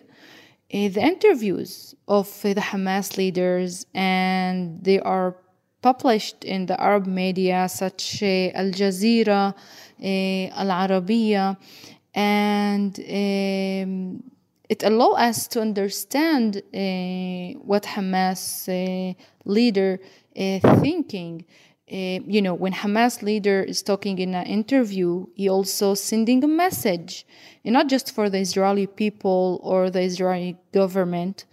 Uh, 0.74 0.90
the 0.90 1.02
interviews 1.02 1.94
of 2.08 2.28
the 2.42 2.56
Hamas 2.56 3.16
leaders, 3.16 3.86
and 3.94 4.84
they 4.84 5.00
are 5.00 5.36
published 5.84 6.44
in 6.44 6.66
the 6.66 6.82
Arab 6.82 7.06
media 7.06 7.70
such 7.70 8.24
as 8.24 8.54
Al 8.56 8.72
Jazeera, 8.72 9.54
Al 10.02 10.70
Arabiya, 10.88 11.58
and 12.16 12.98
um, 13.00 14.24
it 14.68 14.82
allows 14.82 15.18
us 15.20 15.48
to 15.48 15.62
understand 15.62 16.58
uh, 16.58 17.60
what 17.60 17.84
Hamas 17.84 18.68
uh, 18.68 19.14
leader 19.46 20.00
uh, 20.36 20.60
thinking. 20.82 21.46
Uh, 21.92 22.18
you 22.26 22.42
know, 22.42 22.56
when 22.56 22.74
Hamas 22.74 23.22
leader 23.22 23.62
is 23.62 23.84
talking 23.84 24.18
in 24.18 24.34
an 24.34 24.48
interview, 24.48 25.28
he 25.36 25.50
also 25.50 25.94
sending 25.94 26.44
a 26.44 26.48
message, 26.48 27.28
and 27.66 27.74
not 27.74 27.88
just 27.88 28.14
for 28.14 28.30
the 28.30 28.40
Israeli 28.40 28.88
people 28.88 29.60
or 29.64 29.90
the 29.90 30.02
Israeli 30.02 30.58
government, 30.72 31.46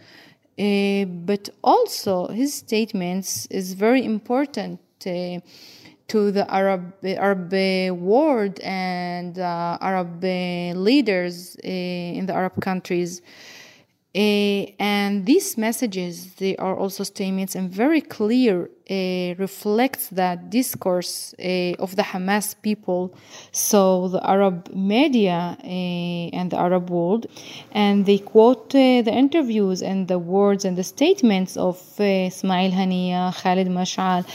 uh, 0.58 1.04
but 1.04 1.48
also 1.62 2.28
his 2.28 2.52
statements 2.54 3.46
is 3.50 3.74
very 3.74 4.04
important 4.04 4.80
uh, 5.06 5.40
to 6.08 6.32
the 6.32 6.44
Arab 6.52 6.92
Arab 7.04 7.52
world 7.98 8.58
and 8.60 9.38
uh, 9.38 9.78
Arab 9.80 10.22
leaders 10.22 11.56
in 11.62 12.26
the 12.26 12.34
Arab 12.34 12.60
countries. 12.60 13.22
Uh, 14.12 14.66
and 14.80 15.24
these 15.24 15.56
messages 15.56 16.34
they 16.34 16.56
are 16.56 16.74
also 16.74 17.04
statements 17.04 17.54
and 17.54 17.70
very 17.70 18.00
clear 18.00 18.68
uh, 18.90 19.34
reflects 19.38 20.08
that 20.08 20.50
discourse 20.50 21.32
uh, 21.38 21.74
of 21.78 21.94
the 21.94 22.02
Hamas 22.02 22.60
people. 22.60 23.14
So 23.52 24.08
the 24.08 24.28
Arab 24.28 24.68
media 24.74 25.56
and 25.62 26.50
the 26.50 26.58
Arab 26.58 26.90
world 26.90 27.28
and 27.70 28.04
they 28.04 28.18
quote 28.18 28.70
the 28.70 29.12
interviews 29.24 29.80
and 29.80 30.08
the 30.08 30.18
words 30.18 30.64
and 30.64 30.76
the 30.76 30.82
statements 30.82 31.56
of 31.56 31.76
Ismail 32.00 32.72
Haniya 32.72 33.32
Khalid 33.40 33.68
Mashal 33.68 34.26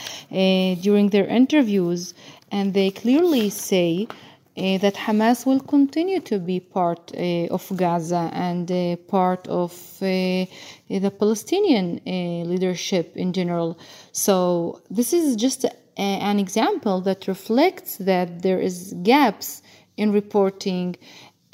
during 0.80 1.10
their 1.10 1.26
interviews 1.26 2.14
and 2.50 2.72
they 2.72 2.90
clearly 2.90 3.50
say 3.50 4.08
that 4.56 4.94
Hamas 4.94 5.44
will 5.44 5.60
continue 5.60 6.20
to 6.20 6.38
be 6.38 6.60
part 6.60 7.12
uh, 7.14 7.46
of 7.50 7.70
Gaza 7.76 8.30
and 8.32 8.70
uh, 8.70 8.96
part 9.08 9.46
of 9.48 9.72
uh, 10.00 10.46
the 10.88 11.12
Palestinian 11.18 12.00
uh, 12.06 12.10
leadership 12.48 13.16
in 13.16 13.32
general. 13.34 13.78
So 14.12 14.80
this 14.90 15.12
is 15.12 15.36
just 15.36 15.66
an 15.98 16.38
example 16.38 17.00
that 17.02 17.26
reflects 17.26 17.96
that 17.98 18.42
there 18.42 18.60
is 18.60 18.94
gaps 19.02 19.62
in 19.96 20.12
reporting 20.12 20.96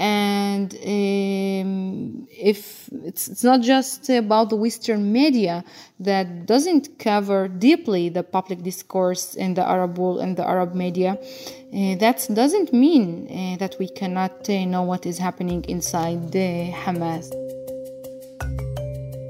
and 0.03 0.75
um, 0.75 2.27
if 2.29 2.89
it's, 3.05 3.29
it's 3.29 3.45
not 3.45 3.61
just 3.61 4.11
about 4.11 4.51
the 4.51 4.57
western 4.57 5.13
media 5.13 5.63
that 6.01 6.45
doesn't 6.45 6.99
cover 6.99 7.47
deeply 7.47 8.09
the 8.09 8.25
public 8.25 8.65
discourse 8.65 9.37
in 9.37 9.55
the 9.55 9.63
arab 9.63 9.97
world 9.99 10.19
and 10.19 10.37
the 10.37 10.45
arab 10.45 10.75
media 10.75 11.13
uh, 11.13 11.95
that 12.05 12.27
doesn't 12.35 12.73
mean 12.73 13.29
uh, 13.31 13.57
that 13.59 13.77
we 13.79 13.89
cannot 13.89 14.51
uh, 14.51 14.65
know 14.65 14.83
what 14.83 15.07
is 15.07 15.19
happening 15.19 15.65
inside 15.69 16.33
the 16.33 16.73
hamas. 16.73 17.31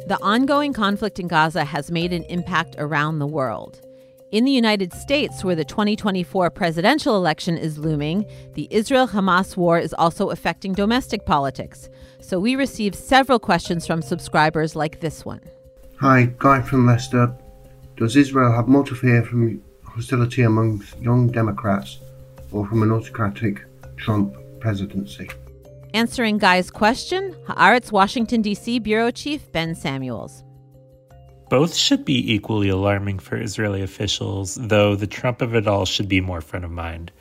The 0.08 0.18
ongoing 0.22 0.72
conflict 0.72 1.20
in 1.20 1.28
gaza 1.28 1.64
has 1.64 1.90
made 1.90 2.12
an 2.12 2.24
impact 2.24 2.76
around 2.78 3.18
the 3.18 3.26
world 3.26 3.80
in 4.32 4.46
the 4.46 4.50
United 4.50 4.94
States, 4.94 5.44
where 5.44 5.54
the 5.54 5.64
2024 5.64 6.50
presidential 6.50 7.16
election 7.16 7.58
is 7.58 7.78
looming, 7.78 8.26
the 8.54 8.66
Israel 8.70 9.06
Hamas 9.06 9.56
war 9.58 9.78
is 9.78 9.94
also 9.94 10.30
affecting 10.30 10.72
domestic 10.72 11.26
politics. 11.26 11.90
So 12.20 12.40
we 12.40 12.56
received 12.56 12.94
several 12.94 13.38
questions 13.38 13.86
from 13.86 14.00
subscribers 14.00 14.74
like 14.74 15.00
this 15.00 15.24
one. 15.26 15.42
Hi, 16.00 16.32
Guy 16.38 16.62
from 16.62 16.86
Leicester. 16.86 17.32
Does 17.98 18.16
Israel 18.16 18.52
have 18.52 18.68
more 18.68 18.84
to 18.84 18.94
fear 18.94 19.22
from 19.22 19.62
hostility 19.84 20.42
among 20.42 20.82
young 20.98 21.28
Democrats 21.28 21.98
or 22.50 22.66
from 22.66 22.82
an 22.82 22.90
autocratic 22.90 23.62
Trump 23.98 24.34
presidency? 24.60 25.28
Answering 25.92 26.38
Guy's 26.38 26.70
question, 26.70 27.36
Haaretz 27.46 27.92
Washington, 27.92 28.40
D.C. 28.40 28.78
Bureau 28.78 29.10
Chief 29.10 29.52
Ben 29.52 29.74
Samuels. 29.74 30.42
Both 31.52 31.74
should 31.74 32.06
be 32.06 32.32
equally 32.32 32.70
alarming 32.70 33.18
for 33.18 33.36
Israeli 33.36 33.82
officials, 33.82 34.54
though 34.54 34.96
the 34.96 35.06
Trump 35.06 35.42
of 35.42 35.54
it 35.54 35.66
all 35.66 35.84
should 35.84 36.08
be 36.08 36.18
more 36.18 36.40
front 36.40 36.64
of 36.64 36.70
mind. 36.70 37.12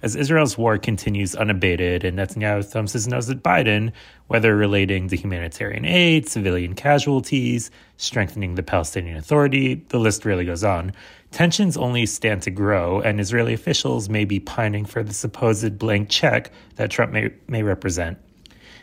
As 0.00 0.14
Israel's 0.14 0.56
war 0.56 0.78
continues 0.78 1.34
unabated 1.34 2.04
and 2.04 2.16
Netanyahu 2.16 2.64
thumbs 2.64 2.92
his 2.92 3.08
nose 3.08 3.28
at 3.28 3.42
Biden, 3.42 3.90
whether 4.28 4.56
relating 4.56 5.08
to 5.08 5.16
humanitarian 5.16 5.84
aid, 5.84 6.28
civilian 6.28 6.76
casualties, 6.76 7.72
strengthening 7.96 8.54
the 8.54 8.62
Palestinian 8.62 9.16
Authority, 9.16 9.84
the 9.88 9.98
list 9.98 10.24
really 10.24 10.44
goes 10.44 10.62
on, 10.62 10.92
tensions 11.32 11.76
only 11.76 12.06
stand 12.06 12.42
to 12.42 12.52
grow, 12.52 13.00
and 13.00 13.20
Israeli 13.20 13.54
officials 13.54 14.08
may 14.08 14.24
be 14.24 14.38
pining 14.38 14.84
for 14.84 15.02
the 15.02 15.12
supposed 15.12 15.80
blank 15.80 16.08
check 16.08 16.52
that 16.76 16.92
Trump 16.92 17.10
may, 17.10 17.32
may 17.48 17.64
represent. 17.64 18.18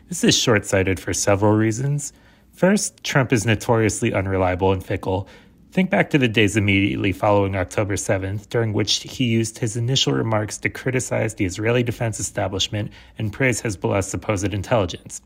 This 0.10 0.26
is 0.26 0.38
short 0.38 0.66
sighted 0.66 1.00
for 1.00 1.14
several 1.14 1.54
reasons. 1.54 2.12
First, 2.58 3.04
Trump 3.04 3.32
is 3.32 3.46
notoriously 3.46 4.16
unreliable 4.16 4.72
and 4.72 4.84
fickle. 4.84 5.28
Think 5.72 5.92
back 5.92 6.10
to 6.10 6.18
the 6.18 6.28
days 6.28 6.58
immediately 6.58 7.12
following 7.12 7.56
October 7.56 7.94
7th, 7.94 8.50
during 8.50 8.74
which 8.74 9.04
he 9.04 9.26
used 9.26 9.60
his 9.60 9.78
initial 9.78 10.14
remarks 10.14 10.58
to 10.58 10.70
criticize 10.72 11.36
the 11.36 11.46
Israeli 11.46 11.84
defense 11.84 12.20
establishment 12.20 12.92
and 13.20 13.32
praise 13.32 13.62
Hezbollah's 13.62 14.08
supposed 14.08 14.56
intelligence. 14.56 15.22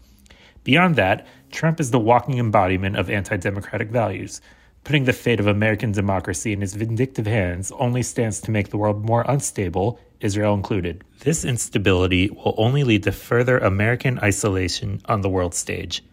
Beyond 0.65 0.97
that, 0.97 1.25
Trump 1.53 1.79
is 1.79 1.91
the 1.91 2.01
walking 2.01 2.37
embodiment 2.37 2.97
of 2.97 3.09
anti 3.09 3.37
democratic 3.37 3.91
values. 3.91 4.41
Putting 4.83 5.05
the 5.05 5.13
fate 5.13 5.39
of 5.39 5.47
American 5.47 5.93
democracy 5.93 6.51
in 6.51 6.59
his 6.59 6.75
vindictive 6.75 7.27
hands 7.27 7.71
only 7.79 8.03
stands 8.03 8.41
to 8.41 8.51
make 8.51 8.71
the 8.71 8.77
world 8.77 9.05
more 9.05 9.23
unstable, 9.25 10.01
Israel 10.19 10.53
included. 10.53 11.05
This 11.19 11.45
instability 11.45 12.29
will 12.29 12.55
only 12.57 12.83
lead 12.83 13.03
to 13.03 13.13
further 13.13 13.57
American 13.57 14.19
isolation 14.19 15.01
on 15.05 15.21
the 15.21 15.29
world 15.29 15.55
stage. 15.55 16.03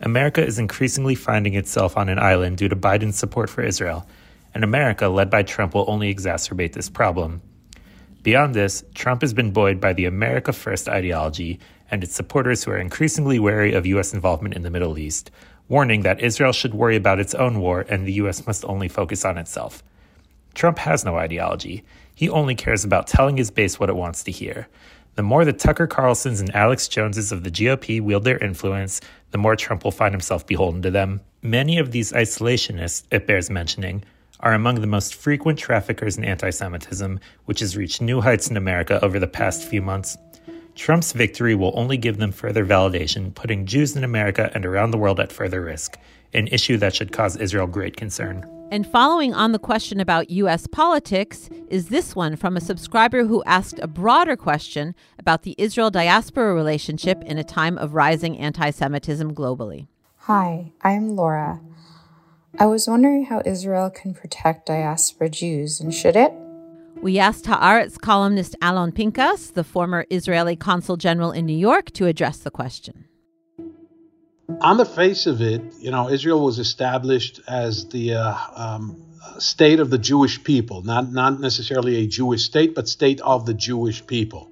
America 0.00 0.44
is 0.44 0.58
increasingly 0.58 1.14
finding 1.14 1.54
itself 1.54 1.96
on 1.96 2.08
an 2.08 2.18
island 2.18 2.58
due 2.58 2.68
to 2.68 2.76
Biden's 2.76 3.18
support 3.18 3.48
for 3.48 3.62
Israel, 3.62 4.06
and 4.52 4.62
America, 4.62 5.08
led 5.08 5.30
by 5.30 5.42
Trump, 5.42 5.74
will 5.74 5.84
only 5.88 6.14
exacerbate 6.14 6.72
this 6.72 6.90
problem. 6.90 7.40
Beyond 8.22 8.54
this, 8.54 8.84
Trump 8.94 9.22
has 9.22 9.32
been 9.32 9.52
buoyed 9.52 9.80
by 9.80 9.92
the 9.92 10.04
America 10.04 10.52
First 10.52 10.88
ideology 10.88 11.60
and 11.90 12.02
its 12.02 12.14
supporters 12.14 12.64
who 12.64 12.72
are 12.72 12.78
increasingly 12.78 13.38
wary 13.38 13.72
of 13.72 13.86
U.S. 13.86 14.12
involvement 14.12 14.54
in 14.54 14.62
the 14.62 14.70
Middle 14.70 14.98
East, 14.98 15.30
warning 15.68 16.02
that 16.02 16.20
Israel 16.20 16.52
should 16.52 16.74
worry 16.74 16.96
about 16.96 17.20
its 17.20 17.34
own 17.34 17.60
war 17.60 17.86
and 17.88 18.06
the 18.06 18.14
U.S. 18.14 18.46
must 18.46 18.64
only 18.64 18.88
focus 18.88 19.24
on 19.24 19.38
itself. 19.38 19.82
Trump 20.54 20.78
has 20.78 21.04
no 21.04 21.16
ideology. 21.16 21.84
He 22.14 22.28
only 22.28 22.54
cares 22.54 22.84
about 22.84 23.06
telling 23.06 23.36
his 23.36 23.50
base 23.50 23.78
what 23.78 23.90
it 23.90 23.96
wants 23.96 24.24
to 24.24 24.32
hear. 24.32 24.68
The 25.16 25.22
more 25.22 25.44
the 25.44 25.52
Tucker 25.52 25.86
Carlsons 25.86 26.40
and 26.40 26.54
Alex 26.54 26.88
Joneses 26.88 27.32
of 27.32 27.44
the 27.44 27.50
GOP 27.50 28.00
wield 28.00 28.24
their 28.24 28.38
influence, 28.38 29.00
the 29.36 29.42
more 29.42 29.54
Trump 29.54 29.84
will 29.84 29.90
find 29.90 30.14
himself 30.14 30.46
beholden 30.46 30.80
to 30.80 30.90
them. 30.90 31.20
Many 31.42 31.76
of 31.76 31.90
these 31.90 32.10
isolationists, 32.10 33.02
it 33.10 33.26
bears 33.26 33.50
mentioning, 33.50 34.02
are 34.40 34.54
among 34.54 34.80
the 34.80 34.86
most 34.86 35.14
frequent 35.14 35.58
traffickers 35.58 36.16
in 36.16 36.24
anti 36.24 36.48
Semitism, 36.48 37.20
which 37.44 37.60
has 37.60 37.76
reached 37.76 38.00
new 38.00 38.22
heights 38.22 38.48
in 38.48 38.56
America 38.56 38.98
over 39.04 39.18
the 39.18 39.26
past 39.26 39.68
few 39.68 39.82
months. 39.82 40.16
Trump's 40.74 41.12
victory 41.12 41.54
will 41.54 41.74
only 41.74 41.98
give 41.98 42.16
them 42.16 42.32
further 42.32 42.64
validation, 42.64 43.34
putting 43.34 43.66
Jews 43.66 43.94
in 43.94 44.04
America 44.04 44.50
and 44.54 44.64
around 44.64 44.90
the 44.90 44.96
world 44.96 45.20
at 45.20 45.30
further 45.30 45.60
risk, 45.60 45.98
an 46.32 46.48
issue 46.48 46.76
that 46.78 46.94
should 46.94 47.12
cause 47.12 47.36
Israel 47.36 47.66
great 47.66 47.96
concern. 47.96 48.44
And 48.72 48.84
following 48.84 49.32
on 49.32 49.52
the 49.52 49.60
question 49.60 50.00
about 50.00 50.30
U.S. 50.30 50.66
politics 50.66 51.48
is 51.68 51.88
this 51.88 52.16
one 52.16 52.34
from 52.34 52.56
a 52.56 52.60
subscriber 52.60 53.24
who 53.24 53.44
asked 53.44 53.78
a 53.78 53.86
broader 53.86 54.36
question 54.36 54.94
about 55.20 55.42
the 55.42 55.54
Israel 55.56 55.90
diaspora 55.90 56.52
relationship 56.52 57.22
in 57.22 57.38
a 57.38 57.44
time 57.44 57.78
of 57.78 57.94
rising 57.94 58.36
anti 58.38 58.70
Semitism 58.70 59.34
globally. 59.34 59.86
Hi, 60.16 60.72
I'm 60.82 61.14
Laura. 61.14 61.60
I 62.58 62.66
was 62.66 62.88
wondering 62.88 63.26
how 63.26 63.42
Israel 63.46 63.90
can 63.90 64.14
protect 64.14 64.66
diaspora 64.66 65.28
Jews, 65.28 65.78
and 65.78 65.94
should 65.94 66.16
it? 66.16 66.32
We 67.00 67.20
asked 67.20 67.44
Haaretz 67.44 68.00
columnist 68.00 68.56
Alon 68.62 68.90
Pinkas, 68.90 69.52
the 69.52 69.62
former 69.62 70.06
Israeli 70.10 70.56
consul 70.56 70.96
general 70.96 71.30
in 71.30 71.46
New 71.46 71.56
York, 71.56 71.92
to 71.92 72.06
address 72.06 72.38
the 72.38 72.50
question. 72.50 73.04
On 74.48 74.76
the 74.76 74.84
face 74.84 75.26
of 75.26 75.40
it, 75.40 75.60
you 75.80 75.90
know, 75.90 76.08
Israel 76.08 76.40
was 76.40 76.58
established 76.58 77.40
as 77.48 77.88
the 77.88 78.14
uh, 78.14 78.36
um, 78.54 79.02
state 79.38 79.80
of 79.80 79.90
the 79.90 79.98
Jewish 79.98 80.42
people, 80.44 80.82
not 80.82 81.12
not 81.12 81.40
necessarily 81.40 81.96
a 81.96 82.06
Jewish 82.06 82.44
state, 82.44 82.74
but 82.74 82.88
state 82.88 83.20
of 83.20 83.44
the 83.44 83.54
Jewish 83.54 84.06
people, 84.06 84.50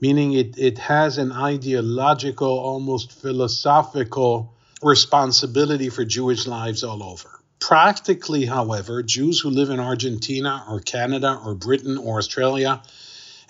meaning 0.00 0.32
it 0.32 0.56
it 0.58 0.78
has 0.78 1.18
an 1.18 1.32
ideological, 1.32 2.48
almost 2.48 3.12
philosophical 3.12 4.54
responsibility 4.82 5.90
for 5.90 6.04
Jewish 6.04 6.46
lives 6.46 6.82
all 6.82 7.02
over. 7.02 7.28
Practically, 7.60 8.46
however, 8.46 9.02
Jews 9.02 9.40
who 9.40 9.50
live 9.50 9.68
in 9.70 9.80
Argentina 9.80 10.64
or 10.68 10.80
Canada 10.80 11.38
or 11.44 11.54
Britain 11.54 11.98
or 11.98 12.18
Australia, 12.18 12.82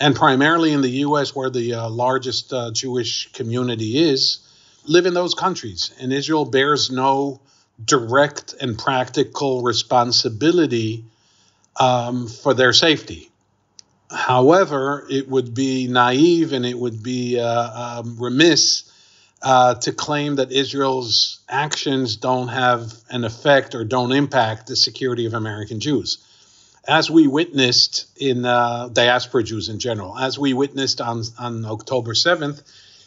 and 0.00 0.16
primarily 0.16 0.73
in 0.73 0.81
the 0.81 0.90
U.S., 1.07 1.35
where 1.35 1.50
the 1.50 1.75
uh, 1.75 1.88
largest 1.90 2.52
uh, 2.52 2.73
Jewish 2.73 3.33
community 3.33 3.99
is, 3.99 4.39
live 4.87 5.07
in 5.07 5.15
those 5.15 5.35
countries. 5.35 5.93
And 6.01 6.13
Israel 6.13 6.45
bears 6.45 6.91
no 6.91 7.41
direct 7.85 8.55
and 8.61 8.79
practical 8.79 9.63
responsibility 9.63 11.05
um, 11.79 12.29
for 12.29 12.55
their 12.55 12.73
safety. 12.73 13.31
However, 14.11 15.07
it 15.11 15.29
would 15.29 15.55
be 15.55 15.89
naive 15.89 16.53
and 16.53 16.65
it 16.65 16.79
would 16.79 17.03
be 17.03 17.39
uh, 17.39 18.01
um, 18.01 18.17
remiss 18.19 18.91
uh, 19.43 19.75
to 19.75 19.93
claim 19.93 20.37
that 20.37 20.53
Israel's 20.53 21.41
actions 21.49 22.17
don't 22.17 22.49
have 22.49 22.93
an 23.11 23.25
effect 23.25 23.75
or 23.75 23.85
don't 23.85 24.13
impact 24.13 24.69
the 24.69 24.77
security 24.77 25.27
of 25.27 25.35
American 25.35 25.81
Jews. 25.81 26.19
As 26.89 27.11
we 27.11 27.27
witnessed 27.27 28.07
in 28.17 28.45
uh, 28.45 28.89
diaspora 28.93 29.43
Jews 29.43 29.69
in 29.69 29.81
general, 29.81 30.17
as 30.17 30.39
we 30.39 30.55
witnessed 30.55 31.01
on, 31.01 31.25
on 31.39 31.65
October 31.65 32.15
7th, 32.15 32.63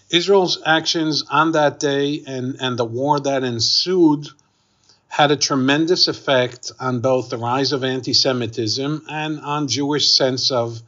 Israel's 0.10 0.60
actions 0.66 1.24
on 1.30 1.52
that 1.54 1.80
day 1.80 2.24
and, 2.26 2.58
and 2.60 2.78
the 2.78 2.86
war 2.86 3.20
that 3.20 3.44
ensued 3.44 4.28
had 5.08 5.32
a 5.32 5.36
tremendous 5.36 6.08
effect 6.08 6.72
on 6.80 7.02
both 7.02 7.30
the 7.30 7.38
rise 7.38 7.72
of 7.72 7.84
anti 7.84 8.14
Semitism 8.14 9.06
and 9.10 9.40
on 9.42 9.68
Jewish 9.68 10.08
sense 10.10 10.52
of 10.52 10.82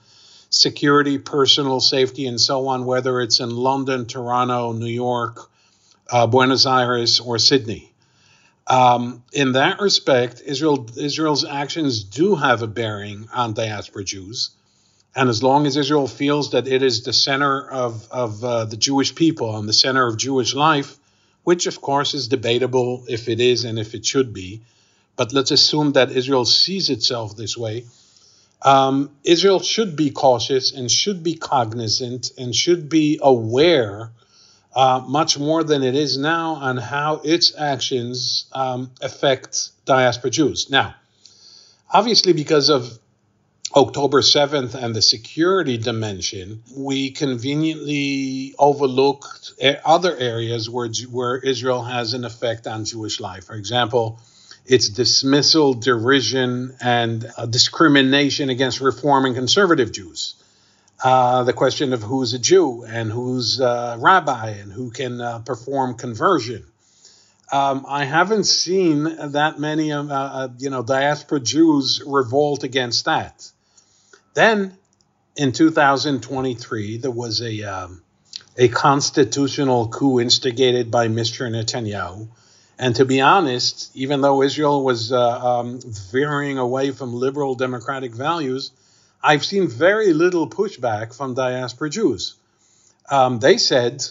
security, 0.50 1.18
personal 1.18 1.80
safety, 1.80 2.28
and 2.28 2.40
so 2.40 2.68
on, 2.68 2.86
whether 2.86 3.22
it's 3.22 3.40
in 3.40 3.50
London, 3.50 4.06
Toronto, 4.06 4.74
New 4.74 4.86
York, 4.86 5.50
uh, 6.10 6.28
Buenos 6.28 6.66
Aires, 6.66 7.20
or 7.20 7.40
Sydney. 7.40 7.92
Um, 8.68 9.24
in 9.34 9.54
that 9.54 9.80
respect, 9.80 10.42
Israel, 10.46 10.88
Israel's 10.96 11.46
actions 11.46 12.04
do 12.04 12.36
have 12.36 12.62
a 12.62 12.68
bearing 12.68 13.28
on 13.34 13.54
diaspora 13.54 14.04
Jews. 14.04 14.52
And 15.16 15.30
as 15.30 15.44
long 15.44 15.68
as 15.68 15.76
Israel 15.76 16.08
feels 16.08 16.52
that 16.52 16.68
it 16.68 16.82
is 16.82 17.04
the 17.04 17.14
center 17.14 17.70
of, 17.70 18.08
of 18.12 18.44
uh, 18.44 18.66
the 18.66 18.78
Jewish 18.78 19.14
people 19.14 19.58
and 19.58 19.68
the 19.68 19.74
center 19.74 20.08
of 20.08 20.18
Jewish 20.18 20.54
life, 20.56 20.98
which 21.44 21.68
of 21.68 21.82
course 21.82 22.14
is 22.14 22.28
debatable 22.28 23.06
if 23.10 23.28
it 23.28 23.40
is 23.40 23.66
and 23.66 23.78
if 23.78 23.94
it 23.94 24.06
should 24.06 24.34
be, 24.34 24.62
but 25.18 25.34
let's 25.34 25.52
assume 25.52 25.94
that 25.94 26.12
Israel 26.12 26.46
sees 26.46 26.90
itself 26.90 27.36
this 27.36 27.58
way, 27.58 27.86
um, 28.62 29.10
Israel 29.24 29.60
should 29.60 29.96
be 29.96 30.12
cautious 30.12 30.72
and 30.72 30.90
should 30.90 31.24
be 31.24 31.34
cognizant 31.34 32.32
and 32.38 32.56
should 32.56 32.90
be 32.90 33.20
aware 33.22 34.12
uh, 34.74 35.04
much 35.06 35.38
more 35.38 35.64
than 35.64 35.84
it 35.84 35.96
is 35.96 36.18
now 36.18 36.54
on 36.54 36.78
how 36.78 37.16
its 37.24 37.54
actions 37.58 38.46
um, 38.54 38.92
affect 39.02 39.72
diaspora 39.86 40.30
Jews. 40.30 40.70
Now, 40.70 40.96
obviously, 41.92 42.34
because 42.34 42.70
of 42.70 42.98
October 43.74 44.20
7th 44.20 44.76
and 44.76 44.94
the 44.94 45.02
security 45.02 45.78
dimension, 45.78 46.62
we 46.76 47.12
conveniently 47.12 48.54
overlooked 48.60 49.54
other 49.86 50.14
areas 50.18 50.70
where, 50.70 50.90
where 51.10 51.38
Israel 51.38 51.82
has 51.82 52.14
an 52.14 52.26
effect 52.26 52.68
on 52.68 52.84
Jewish 52.84 53.22
life. 53.22 53.46
For 53.46 53.56
example, 53.56 54.20
its 54.66 54.90
dismissal, 54.90 55.74
derision, 55.74 56.76
and 56.82 57.32
uh, 57.38 57.46
discrimination 57.46 58.50
against 58.50 58.82
Reform 58.82 59.24
and 59.24 59.36
conservative 59.36 59.94
Jews. 59.94 60.36
Uh, 61.02 61.44
the 61.44 61.54
question 61.54 61.94
of 61.94 62.04
who's 62.04 62.34
a 62.34 62.40
Jew 62.40 62.84
and 62.84 63.10
who's 63.10 63.62
a 63.62 63.96
rabbi 63.98 64.50
and 64.50 64.72
who 64.72 64.92
can 64.92 65.22
uh, 65.22 65.40
perform 65.40 65.96
conversion. 65.96 66.66
Um, 67.54 67.86
I 67.88 68.04
haven't 68.04 68.44
seen 68.44 69.04
that 69.32 69.60
many, 69.60 69.94
uh, 69.94 70.04
uh, 70.04 70.48
you 70.58 70.70
know, 70.70 70.84
diaspora 70.84 71.40
Jews 71.40 72.04
revolt 72.06 72.64
against 72.64 73.06
that. 73.06 73.50
Then, 74.34 74.78
in 75.36 75.52
2023, 75.52 76.98
there 76.98 77.12
was 77.12 77.42
a 77.42 77.64
um, 77.64 78.02
a 78.58 78.68
constitutional 78.68 79.88
coup 79.88 80.20
instigated 80.20 80.92
by 80.92 81.08
Mr. 81.08 81.50
Netanyahu 81.50 82.28
and 82.82 82.96
to 82.96 83.06
be 83.06 83.22
honest, 83.22 83.92
even 83.94 84.22
though 84.22 84.42
Israel 84.42 84.84
was 84.84 85.12
uh, 85.12 85.60
um, 85.60 85.80
veering 86.12 86.58
away 86.58 86.90
from 86.90 87.14
liberal 87.14 87.54
democratic 87.54 88.12
values, 88.12 88.72
I've 89.22 89.46
seen 89.46 89.68
very 89.68 90.14
little 90.14 90.50
pushback 90.50 91.16
from 91.16 91.36
diaspora 91.36 91.92
Jews. 91.92 92.34
Um, 93.08 93.38
they 93.38 93.60
said, 93.60 94.04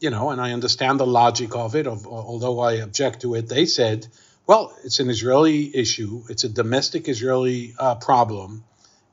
you 0.00 0.08
know, 0.08 0.30
and 0.30 0.40
I 0.40 0.52
understand 0.52 0.98
the 0.98 1.06
logic 1.06 1.54
of 1.54 1.76
it, 1.76 1.86
of, 1.86 2.06
although 2.06 2.58
I 2.60 2.76
object 2.76 3.20
to 3.20 3.34
it, 3.34 3.50
they 3.50 3.66
said, 3.66 4.06
well, 4.46 4.74
it's 4.82 5.00
an 5.00 5.10
Israeli 5.10 5.76
issue, 5.76 6.22
it's 6.30 6.44
a 6.44 6.48
domestic 6.48 7.06
Israeli 7.06 7.74
uh, 7.78 7.96
problem, 7.96 8.64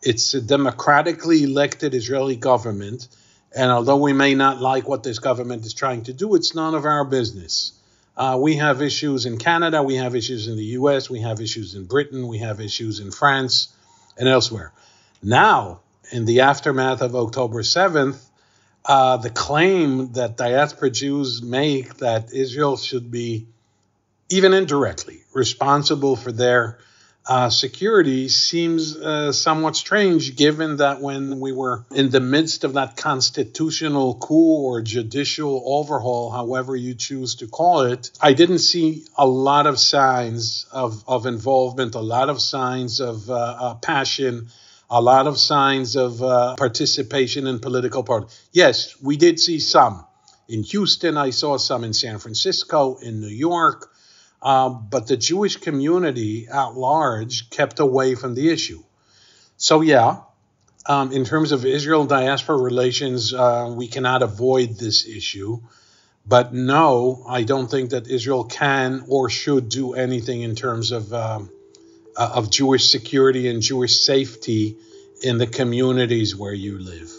it's 0.01 0.33
a 0.33 0.41
democratically 0.41 1.43
elected 1.43 1.93
Israeli 1.93 2.35
government, 2.35 3.07
and 3.55 3.69
although 3.69 3.97
we 3.97 4.13
may 4.13 4.33
not 4.33 4.59
like 4.59 4.87
what 4.87 5.03
this 5.03 5.19
government 5.19 5.65
is 5.65 5.73
trying 5.73 6.03
to 6.03 6.13
do, 6.13 6.35
it's 6.35 6.55
none 6.55 6.73
of 6.73 6.85
our 6.85 7.05
business. 7.05 7.73
Uh, 8.17 8.37
we 8.39 8.55
have 8.55 8.81
issues 8.81 9.25
in 9.25 9.37
Canada, 9.37 9.83
we 9.83 9.95
have 9.95 10.15
issues 10.15 10.47
in 10.47 10.57
the 10.57 10.63
US, 10.79 11.09
we 11.09 11.21
have 11.21 11.39
issues 11.39 11.75
in 11.75 11.85
Britain, 11.85 12.27
we 12.27 12.39
have 12.39 12.59
issues 12.59 12.99
in 12.99 13.11
France 13.11 13.73
and 14.17 14.27
elsewhere. 14.27 14.73
Now, 15.23 15.81
in 16.11 16.25
the 16.25 16.41
aftermath 16.41 17.01
of 17.01 17.15
October 17.15 17.61
7th, 17.61 18.21
uh, 18.83 19.17
the 19.17 19.29
claim 19.29 20.13
that 20.13 20.37
diaspora 20.37 20.89
Jews 20.89 21.41
make 21.41 21.97
that 21.97 22.33
Israel 22.33 22.77
should 22.77 23.11
be, 23.11 23.47
even 24.29 24.53
indirectly, 24.53 25.21
responsible 25.33 26.15
for 26.15 26.31
their 26.31 26.79
uh, 27.27 27.49
security 27.49 28.27
seems 28.29 28.97
uh, 28.97 29.31
somewhat 29.31 29.75
strange 29.75 30.36
given 30.36 30.77
that 30.77 31.01
when 31.01 31.39
we 31.39 31.51
were 31.51 31.86
in 31.91 32.10
the 32.10 32.19
midst 32.19 32.63
of 32.63 32.73
that 32.73 32.97
constitutional 32.97 34.15
coup 34.15 34.63
or 34.63 34.81
judicial 34.81 35.62
overhaul, 35.65 36.31
however 36.31 36.75
you 36.75 36.95
choose 36.95 37.36
to 37.36 37.47
call 37.47 37.81
it, 37.81 38.10
I 38.19 38.34
didn't 38.34 38.60
see 38.60 39.05
a 39.17 39.27
lot 39.27 39.67
of 39.67 39.79
signs 39.79 40.65
of, 40.71 41.03
of 41.07 41.27
involvement, 41.27 41.93
a 41.93 42.01
lot 42.01 42.29
of 42.29 42.41
signs 42.41 42.99
of 42.99 43.29
uh, 43.29 43.34
uh 43.34 43.75
passion. 43.75 44.49
A 44.93 45.01
lot 45.01 45.25
of 45.25 45.38
signs 45.38 45.95
of 45.95 46.21
uh, 46.21 46.57
participation 46.57 47.47
in 47.47 47.60
political 47.60 48.03
party. 48.03 48.27
Yes, 48.51 49.01
we 49.01 49.15
did 49.15 49.39
see 49.39 49.60
some. 49.60 50.03
In 50.49 50.63
Houston, 50.63 51.15
I 51.15 51.29
saw 51.29 51.55
some 51.55 51.86
in 51.86 51.93
San 51.93 52.19
Francisco, 52.19 52.97
in 52.97 53.21
New 53.21 53.29
York, 53.29 53.90
um, 54.41 54.88
but 54.89 55.08
the 55.08 55.17
Jewish 55.17 55.58
community 55.58 56.47
at 56.47 56.73
large 56.75 57.49
kept 57.49 57.80
away 57.80 58.15
from 58.15 58.36
the 58.36 58.49
issue. 58.49 58.84
So, 59.58 59.82
yeah, 59.82 60.21
um, 60.88 61.12
in 61.12 61.25
terms 61.25 61.51
of 61.51 61.65
Israel 61.65 62.06
diaspora 62.06 62.58
relations, 62.58 63.34
uh, 63.34 63.73
we 63.75 63.88
cannot 63.88 64.23
avoid 64.23 64.77
this 64.77 65.06
issue. 65.06 65.62
But 66.25 66.54
no, 66.54 67.23
I 67.27 67.43
don't 67.43 67.69
think 67.69 67.91
that 67.91 68.08
Israel 68.08 68.43
can 68.43 69.06
or 69.08 69.30
should 69.30 69.69
do 69.69 69.93
anything 69.93 70.41
in 70.41 70.56
terms 70.56 70.91
of 70.91 71.13
um, 71.13 71.49
uh, 72.15 72.32
of 72.36 72.51
Jewish 72.51 72.89
security 72.89 73.47
and 73.47 73.62
Jewish 73.62 73.99
safety 73.99 74.75
in 75.23 75.38
the 75.38 75.47
communities 75.47 76.36
where 76.36 76.54
you 76.54 76.80
live. 76.80 77.12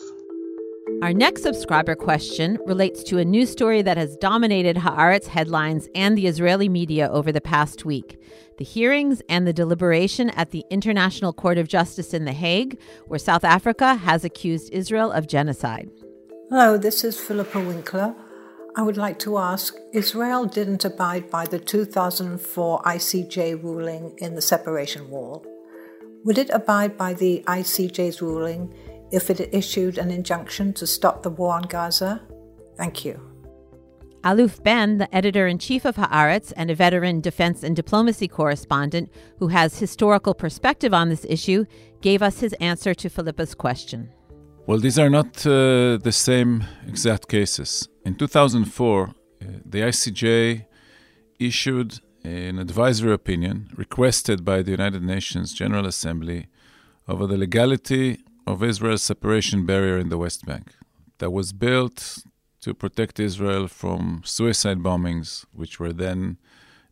Our 1.03 1.13
next 1.13 1.43
subscriber 1.43 1.97
question 1.97 2.61
relates 2.65 3.03
to 3.05 3.19
a 3.19 3.25
news 3.25 3.51
story 3.51 3.83
that 3.83 3.97
has 3.97 4.17
dominated 4.19 4.77
Haaretz 4.77 5.27
headlines 5.27 5.89
and 5.97 6.17
the 6.17 6.29
Israeli 6.29 6.69
media 6.69 7.11
over 7.11 7.33
the 7.33 7.41
past 7.41 7.85
week 7.85 8.23
the 8.59 8.65
hearings 8.65 9.21
and 9.29 9.45
the 9.45 9.53
deliberation 9.53 10.31
at 10.31 10.53
the 10.53 10.65
International 10.71 11.33
Court 11.33 11.59
of 11.59 11.67
Justice 11.67 12.15
in 12.15 12.25
The 12.25 12.33
Hague, 12.33 12.79
where 13.09 13.19
South 13.19 13.43
Africa 13.43 13.97
has 13.97 14.25
accused 14.25 14.73
Israel 14.73 15.11
of 15.11 15.27
genocide. 15.27 15.91
Hello, 16.49 16.79
this 16.79 17.03
is 17.03 17.19
Philippa 17.19 17.59
Winkler. 17.59 18.15
I 18.77 18.83
would 18.83 18.97
like 18.97 19.19
to 19.21 19.39
ask 19.39 19.75
Israel 19.93 20.45
didn't 20.45 20.85
abide 20.85 21.29
by 21.31 21.47
the 21.47 21.59
2004 21.59 22.83
ICJ 22.83 23.61
ruling 23.61 24.15
in 24.19 24.37
the 24.37 24.43
separation 24.43 25.11
wall. 25.11 25.45
Would 26.25 26.39
it 26.39 26.51
abide 26.51 26.97
by 26.97 27.15
the 27.15 27.43
ICJ's 27.49 28.23
ruling 28.23 28.73
if 29.13 29.31
it 29.31 29.49
issued 29.53 29.99
an 29.99 30.11
injunction 30.11 30.73
to 30.75 30.87
stop 30.87 31.23
the 31.23 31.31
war 31.31 31.55
on 31.55 31.63
Gaza? 31.63 32.23
Thank 32.77 33.05
you. 33.05 33.33
Aluf 34.25 34.63
Ben, 34.63 34.99
the 34.99 35.13
editor 35.15 35.49
in 35.49 35.59
chief 35.59 35.85
of 35.85 35.97
Haaretz 35.97 36.53
and 36.57 36.71
a 36.71 36.75
veteran 36.75 37.21
defense 37.21 37.65
and 37.65 37.75
diplomacy 37.75 38.29
correspondent 38.29 39.11
who 39.39 39.49
has 39.49 39.79
historical 39.79 40.33
perspective 40.33 40.95
on 40.95 41.09
this 41.09 41.27
issue, 41.29 41.65
gave 42.01 42.23
us 42.23 42.39
his 42.39 42.53
answer 42.55 42.95
to 42.95 43.09
Philippa's 43.09 43.55
question. 43.55 44.11
Well, 44.67 44.79
these 44.79 44.97
are 44.97 45.11
not 45.11 45.45
uh, 45.45 45.99
the 45.99 46.13
same 46.13 46.65
exact 46.87 47.29
cases. 47.29 47.89
In 48.05 48.15
2004, 48.15 49.09
uh, 49.09 49.45
the 49.67 49.81
ICJ 49.81 50.67
issued 51.41 51.99
an 52.23 52.61
advisory 52.61 53.13
opinion 53.13 53.71
requested 53.75 54.45
by 54.45 54.63
the 54.63 54.71
United 54.71 55.03
Nations 55.03 55.53
General 55.53 55.87
Assembly 55.87 56.47
over 57.09 57.27
the 57.27 57.37
legality 57.37 58.19
of 58.47 58.63
Israel's 58.63 59.03
separation 59.03 59.67
barrier 59.67 59.99
in 59.99 60.09
the 60.09 60.19
West 60.19 60.45
Bank 60.45 60.75
that 61.19 61.31
was 61.31 61.53
built 61.53 62.19
to 62.61 62.75
protect 62.75 63.19
Israel 63.19 63.67
from 63.69 64.23
suicide 64.25 64.79
bombings, 64.79 65.45
which 65.53 65.79
were 65.81 65.93
then 65.93 66.39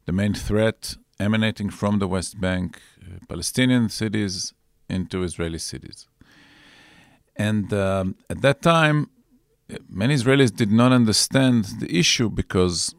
the 0.07 0.13
main 0.13 0.35
threat 0.35 0.97
emanating 1.19 1.71
from 1.71 1.99
the 1.99 2.09
West 2.09 2.41
Bank, 2.41 2.81
uh, 3.01 3.19
Palestinian 3.29 3.89
cities 3.89 4.53
into 4.89 5.23
Israeli 5.23 5.59
cities. 5.59 6.09
And 7.37 7.73
um, 7.73 8.17
at 8.29 8.43
that 8.43 8.63
time, 8.63 9.11
many 9.89 10.15
Israelis 10.15 10.55
did 10.55 10.73
not 10.73 10.93
understand 10.93 11.65
the 11.81 11.91
issue 12.03 12.29
because 12.29 12.95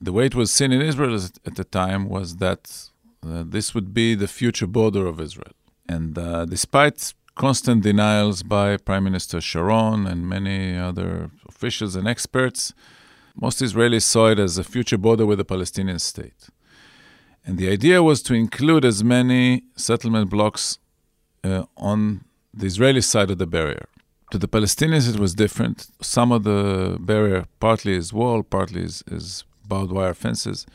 the 0.00 0.12
way 0.12 0.26
it 0.26 0.34
was 0.34 0.50
seen 0.50 0.72
in 0.72 0.80
Israel 0.80 1.14
at 1.48 1.54
the 1.56 1.64
time 1.64 2.08
was 2.08 2.36
that 2.36 2.90
uh, 3.26 3.44
this 3.46 3.74
would 3.74 3.92
be 3.92 4.14
the 4.14 4.28
future 4.28 4.66
border 4.66 5.06
of 5.06 5.20
Israel. 5.20 5.56
And 5.88 6.16
uh, 6.18 6.44
despite 6.44 7.14
constant 7.38 7.84
denials 7.84 8.42
by 8.42 8.76
Prime 8.76 9.04
Minister 9.04 9.40
Sharon 9.40 10.06
and 10.08 10.28
many 10.28 10.76
other 10.76 11.30
officials 11.48 11.94
and 11.94 12.06
experts. 12.06 12.74
Most 13.36 13.60
Israelis 13.60 14.02
saw 14.02 14.26
it 14.32 14.40
as 14.40 14.58
a 14.58 14.64
future 14.64 14.98
border 14.98 15.24
with 15.24 15.38
the 15.38 15.44
Palestinian 15.44 16.00
state. 16.00 16.48
And 17.46 17.56
the 17.56 17.70
idea 17.70 18.02
was 18.02 18.22
to 18.22 18.34
include 18.34 18.84
as 18.84 19.04
many 19.04 19.62
settlement 19.76 20.28
blocks 20.28 20.78
uh, 21.44 21.62
on 21.76 22.24
the 22.52 22.66
Israeli 22.66 23.00
side 23.00 23.30
of 23.30 23.38
the 23.38 23.46
barrier. 23.46 23.86
To 24.32 24.38
the 24.38 24.48
Palestinians, 24.48 25.08
it 25.08 25.20
was 25.20 25.32
different. 25.32 25.86
Some 26.02 26.32
of 26.32 26.42
the 26.42 26.98
barrier, 27.00 27.46
partly 27.60 27.94
is 27.94 28.12
wall, 28.12 28.42
partly 28.42 28.82
is, 28.82 29.04
is 29.06 29.44
barbed 29.64 29.92
wire 29.92 30.12
fences, 30.12 30.66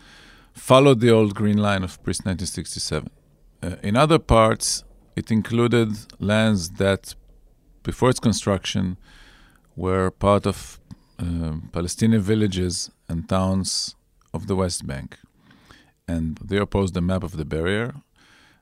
followed 0.53 1.01
the 1.01 1.11
old 1.11 1.35
green 1.35 1.57
line 1.57 1.83
of 1.83 2.01
pre 2.03 2.11
1967. 2.11 3.09
Uh, 3.61 3.75
in 3.83 3.97
other 3.97 4.17
parts, 4.17 4.85
it 5.15 5.31
included 5.31 5.89
lands 6.19 6.71
that, 6.71 7.15
before 7.83 8.09
its 8.09 8.19
construction, 8.19 8.97
were 9.75 10.11
part 10.11 10.45
of 10.45 10.79
uh, 11.19 11.53
Palestinian 11.71 12.21
villages 12.21 12.89
and 13.07 13.27
towns 13.29 13.95
of 14.33 14.47
the 14.47 14.55
West 14.55 14.85
Bank. 14.87 15.17
And 16.07 16.37
they 16.37 16.57
opposed 16.57 16.93
the 16.93 17.01
map 17.01 17.23
of 17.23 17.37
the 17.37 17.45
barrier, 17.45 17.93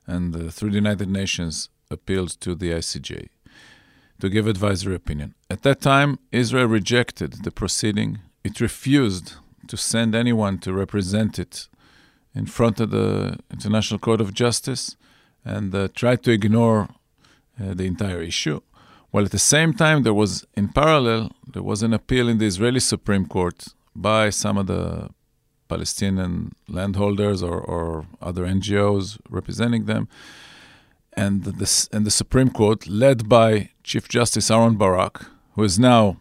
and 0.06 0.36
uh, 0.36 0.50
through 0.50 0.72
the 0.72 0.76
United 0.76 1.10
Nations, 1.10 1.70
appealed 1.90 2.30
to 2.40 2.56
the 2.56 2.72
ICJ 2.72 3.28
to 4.20 4.30
give 4.30 4.48
advisory 4.48 4.96
opinion. 4.96 5.34
At 5.50 5.64
that 5.64 5.82
time, 5.82 6.20
Israel 6.32 6.68
rejected 6.68 7.44
the 7.44 7.52
proceeding. 7.52 8.20
It 8.44 8.62
refused 8.62 9.34
to 9.68 9.76
send 9.78 10.16
anyone 10.16 10.60
to 10.60 10.72
represent 10.74 11.38
it 11.40 11.68
in 12.34 12.46
front 12.46 12.80
of 12.80 12.92
the 12.92 13.38
International 13.52 14.00
Court 14.00 14.22
of 14.22 14.34
Justice 14.34 14.96
and 15.44 15.74
uh, 15.74 15.88
tried 15.94 16.24
to 16.24 16.32
ignore 16.32 16.90
uh, 17.60 17.74
the 17.74 17.86
entire 17.86 18.22
issue. 18.22 18.62
While 19.12 19.26
at 19.26 19.32
the 19.32 19.40
same 19.40 19.74
time, 19.74 20.04
there 20.04 20.14
was, 20.14 20.46
in 20.56 20.70
parallel, 20.70 21.32
there 21.46 21.64
was 21.64 21.84
an 21.84 21.94
appeal 21.94 22.30
in 22.30 22.38
the 22.38 22.46
Israeli 22.46 22.80
Supreme 22.80 23.26
Court 23.26 23.66
by 23.94 24.30
some 24.30 24.58
of 24.58 24.68
the 24.68 25.10
Palestinian 25.68 26.54
landholders 26.68 27.44
or, 27.44 27.60
or 27.60 28.06
other 28.22 28.46
NGOs 28.46 29.20
representing 29.30 29.86
them. 29.86 30.08
And 31.14 31.44
the, 31.44 31.88
and 31.92 32.06
the 32.06 32.12
Supreme 32.12 32.50
Court, 32.50 32.88
led 32.88 33.28
by 33.28 33.72
Chief 33.84 34.08
Justice 34.08 34.50
Aaron 34.50 34.78
Barak, 34.78 35.26
who 35.56 35.64
is 35.64 35.78
now 35.78 36.18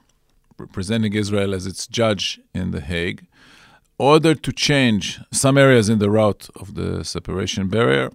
representing 0.58 1.12
Israel 1.14 1.54
as 1.54 1.64
its 1.66 1.86
judge 1.86 2.40
in 2.52 2.72
The 2.72 2.80
Hague, 2.80 3.24
ordered 3.98 4.42
to 4.42 4.52
change 4.52 5.20
some 5.30 5.56
areas 5.56 5.88
in 5.88 6.00
the 6.00 6.10
route 6.10 6.48
of 6.56 6.74
the 6.74 7.04
separation 7.04 7.68
barrier 7.68 8.10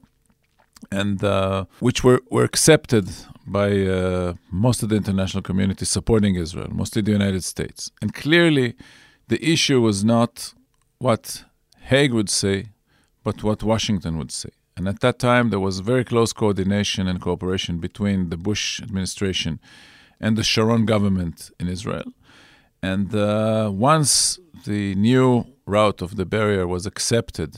and 0.92 1.24
uh, 1.24 1.66
which 1.80 2.04
were, 2.04 2.22
were 2.30 2.44
accepted 2.44 3.10
by 3.46 3.86
uh, 3.86 4.34
most 4.52 4.84
of 4.84 4.90
the 4.90 4.96
international 4.96 5.44
community 5.44 5.86
supporting 5.86 6.36
Israel, 6.36 6.70
mostly 6.72 7.02
the 7.02 7.12
United 7.12 7.44
States. 7.44 7.92
And 8.02 8.14
clearly, 8.14 8.76
the 9.28 9.44
issue 9.44 9.82
was 9.82 10.04
not 10.04 10.54
what 11.00 11.44
Hague 11.82 12.14
would 12.14 12.30
say, 12.30 12.70
but 13.24 13.44
what 13.44 13.64
Washington 13.64 14.18
would 14.18 14.32
say. 14.32 14.50
And 14.78 14.88
at 14.88 15.00
that 15.00 15.20
time, 15.20 15.50
there 15.52 15.60
was 15.60 15.80
very 15.80 16.04
close 16.04 16.34
coordination 16.34 17.08
and 17.08 17.22
cooperation 17.22 17.78
between 17.78 18.30
the 18.30 18.38
Bush 18.38 18.82
administration 18.82 19.60
and 20.20 20.38
the 20.38 20.44
Sharon 20.44 20.86
government 20.86 21.52
in 21.60 21.68
Israel. 21.68 22.12
And 22.82 23.16
uh, 23.16 23.72
once 23.74 24.40
the 24.66 24.96
new 24.96 25.46
route 25.66 26.02
of 26.02 26.18
the 26.18 26.26
barrier 26.26 26.68
was 26.68 26.86
accepted 26.86 27.58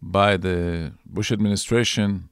by 0.00 0.36
the 0.36 0.92
Bush 1.06 1.32
administration, 1.32 2.28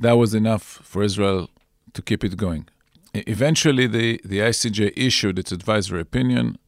that 0.00 0.16
was 0.16 0.34
enough 0.34 0.62
for 0.62 1.02
Israel 1.02 1.50
to 1.92 2.02
keep 2.02 2.24
it 2.24 2.36
going. 2.36 2.66
Eventually, 3.12 3.86
the, 3.86 4.20
the 4.24 4.38
ICJ 4.38 4.92
issued 4.96 5.38
its 5.38 5.52
advisory 5.52 6.00
opinion 6.00 6.58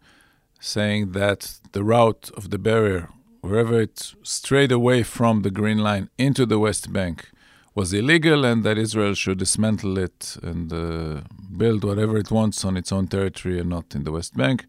saying 0.61 1.13
that 1.13 1.59
the 1.73 1.83
route 1.83 2.31
of 2.37 2.51
the 2.51 2.59
barrier, 2.59 3.09
wherever 3.41 3.81
it 3.81 4.13
strayed 4.23 4.71
away 4.71 5.03
from 5.03 5.43
the 5.43 5.51
Green 5.51 5.79
Line 5.79 6.09
into 6.19 6.45
the 6.47 6.59
West 6.59 6.93
Bank, 6.93 7.31
was 7.75 7.93
illegal 7.93 8.45
and 8.45 8.65
that 8.65 8.77
Israel 8.77 9.15
should 9.15 9.39
dismantle 9.39 9.97
it 9.99 10.37
and 10.43 10.73
uh, 10.73 11.23
build 11.57 11.85
whatever 11.85 12.19
it 12.19 12.31
wants 12.31 12.65
on 12.65 12.77
its 12.77 12.93
own 12.93 13.07
territory 13.09 13.59
and 13.59 13.71
not 13.71 13.95
in 13.95 14.05
the 14.05 14.13
West 14.13 14.37
Bank. 14.37 14.67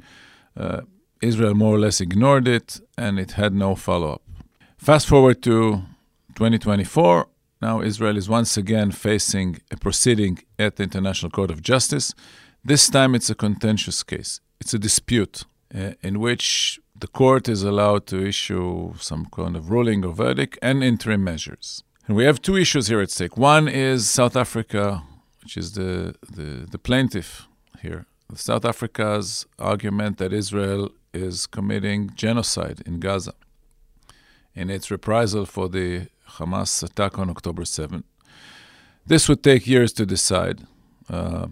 Uh, 0.56 0.82
Israel 1.21 1.54
more 1.54 1.76
or 1.76 1.80
less 1.80 1.99
ignored 1.99 2.47
it 2.47 2.80
and 2.97 3.19
it 3.19 3.32
had 3.32 3.54
no 3.54 3.76
follow 3.76 4.13
up. 4.13 4.21
Fast 4.78 5.08
forward 5.08 5.41
to 5.43 5.84
2024, 6.36 7.28
now, 7.69 7.82
Israel 7.82 8.17
is 8.17 8.28
once 8.39 8.58
again 8.63 8.91
facing 8.91 9.49
a 9.71 9.78
proceeding 9.86 10.36
at 10.65 10.76
the 10.76 10.84
International 10.84 11.32
Court 11.38 11.52
of 11.56 11.60
Justice. 11.62 12.13
This 12.71 12.89
time, 12.97 13.15
it's 13.17 13.30
a 13.30 13.36
contentious 13.45 14.04
case. 14.04 14.41
It's 14.62 14.73
a 14.73 14.82
dispute 14.88 15.45
uh, 15.73 15.93
in 16.08 16.19
which 16.19 16.80
the 17.04 17.08
court 17.21 17.47
is 17.56 17.63
allowed 17.63 18.04
to 18.08 18.17
issue 18.34 18.93
some 19.10 19.23
kind 19.38 19.56
of 19.56 19.63
ruling 19.76 20.04
or 20.08 20.13
verdict 20.26 20.60
and 20.62 20.84
interim 20.84 21.23
measures. 21.23 21.84
And 22.06 22.17
we 22.17 22.26
have 22.26 22.41
two 22.41 22.58
issues 22.58 22.88
here 22.88 23.02
at 23.06 23.12
stake. 23.12 23.36
One 23.38 23.65
is 23.69 24.10
South 24.10 24.36
Africa, 24.36 25.04
which 25.41 25.56
is 25.56 25.67
the, 25.80 26.15
the, 26.38 26.49
the 26.73 26.82
plaintiff 26.88 27.47
here. 27.82 28.02
South 28.36 28.65
Africa's 28.65 29.45
argument 29.58 30.17
that 30.17 30.34
Israel 30.34 30.89
is 31.13 31.47
committing 31.47 32.12
genocide 32.23 32.82
in 32.86 32.99
Gaza 32.99 33.36
in 34.54 34.69
its 34.69 34.91
reprisal 34.91 35.45
for 35.45 35.67
the 35.69 36.08
Hamas 36.38 36.84
attack 36.84 37.19
on 37.19 37.30
October 37.30 37.65
7. 37.65 38.04
This 39.06 39.28
would 39.28 39.43
take 39.43 39.67
years 39.67 39.93
to 39.93 40.06
decide. 40.06 40.62
Uh, 41.10 41.48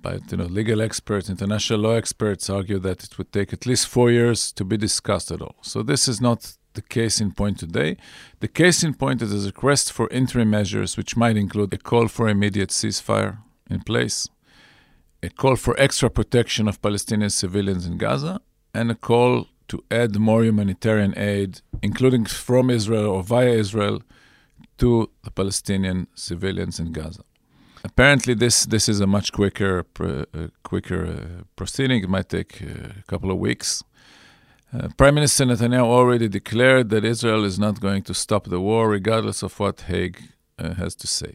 but 0.00 0.30
you 0.30 0.36
know, 0.38 0.44
legal 0.44 0.82
experts, 0.82 1.30
international 1.30 1.80
law 1.80 1.94
experts 1.94 2.50
argue 2.50 2.78
that 2.80 3.04
it 3.04 3.18
would 3.18 3.32
take 3.32 3.52
at 3.52 3.66
least 3.66 3.86
four 3.86 4.10
years 4.10 4.52
to 4.52 4.64
be 4.64 4.76
discussed 4.76 5.30
at 5.30 5.40
all. 5.40 5.56
So 5.62 5.82
this 5.82 6.08
is 6.08 6.20
not 6.20 6.56
the 6.74 6.82
case 6.82 7.20
in 7.20 7.32
point 7.32 7.58
today. 7.58 7.96
The 8.40 8.48
case 8.48 8.82
in 8.82 8.94
point 8.94 9.22
is 9.22 9.44
a 9.44 9.46
request 9.46 9.92
for 9.92 10.08
interim 10.10 10.50
measures, 10.50 10.96
which 10.96 11.16
might 11.16 11.36
include 11.36 11.72
a 11.74 11.78
call 11.78 12.08
for 12.08 12.28
immediate 12.28 12.70
ceasefire 12.70 13.38
in 13.70 13.80
place, 13.80 14.28
a 15.22 15.28
call 15.28 15.56
for 15.56 15.78
extra 15.78 16.10
protection 16.10 16.66
of 16.68 16.82
Palestinian 16.82 17.30
civilians 17.30 17.86
in 17.86 17.98
Gaza, 17.98 18.40
and 18.74 18.90
a 18.90 18.94
call 18.94 19.46
to 19.68 19.84
add 19.90 20.18
more 20.18 20.42
humanitarian 20.44 21.16
aid, 21.16 21.60
including 21.82 22.24
from 22.24 22.70
Israel 22.70 23.06
or 23.06 23.22
via 23.22 23.50
Israel, 23.50 24.02
to 24.82 25.08
the 25.22 25.30
Palestinian 25.30 26.08
civilians 26.14 26.80
in 26.80 26.92
Gaza. 26.92 27.22
Apparently, 27.84 28.34
this 28.34 28.66
this 28.66 28.88
is 28.88 29.00
a 29.00 29.06
much 29.06 29.28
quicker 29.32 29.74
uh, 30.00 30.48
quicker 30.70 31.02
uh, 31.06 31.42
proceeding. 31.56 31.98
It 32.02 32.10
might 32.16 32.28
take 32.28 32.52
uh, 32.62 33.02
a 33.02 33.04
couple 33.12 33.30
of 33.34 33.38
weeks. 33.48 33.68
Uh, 34.74 34.88
Prime 34.96 35.14
Minister 35.14 35.44
Netanyahu 35.44 35.88
already 36.00 36.28
declared 36.40 36.86
that 36.92 37.04
Israel 37.04 37.44
is 37.50 37.58
not 37.58 37.74
going 37.86 38.02
to 38.10 38.14
stop 38.14 38.42
the 38.54 38.60
war, 38.68 38.82
regardless 38.98 39.42
of 39.46 39.52
what 39.60 39.76
Hague 39.92 40.18
uh, 40.58 40.74
has 40.82 40.92
to 41.02 41.06
say. 41.06 41.32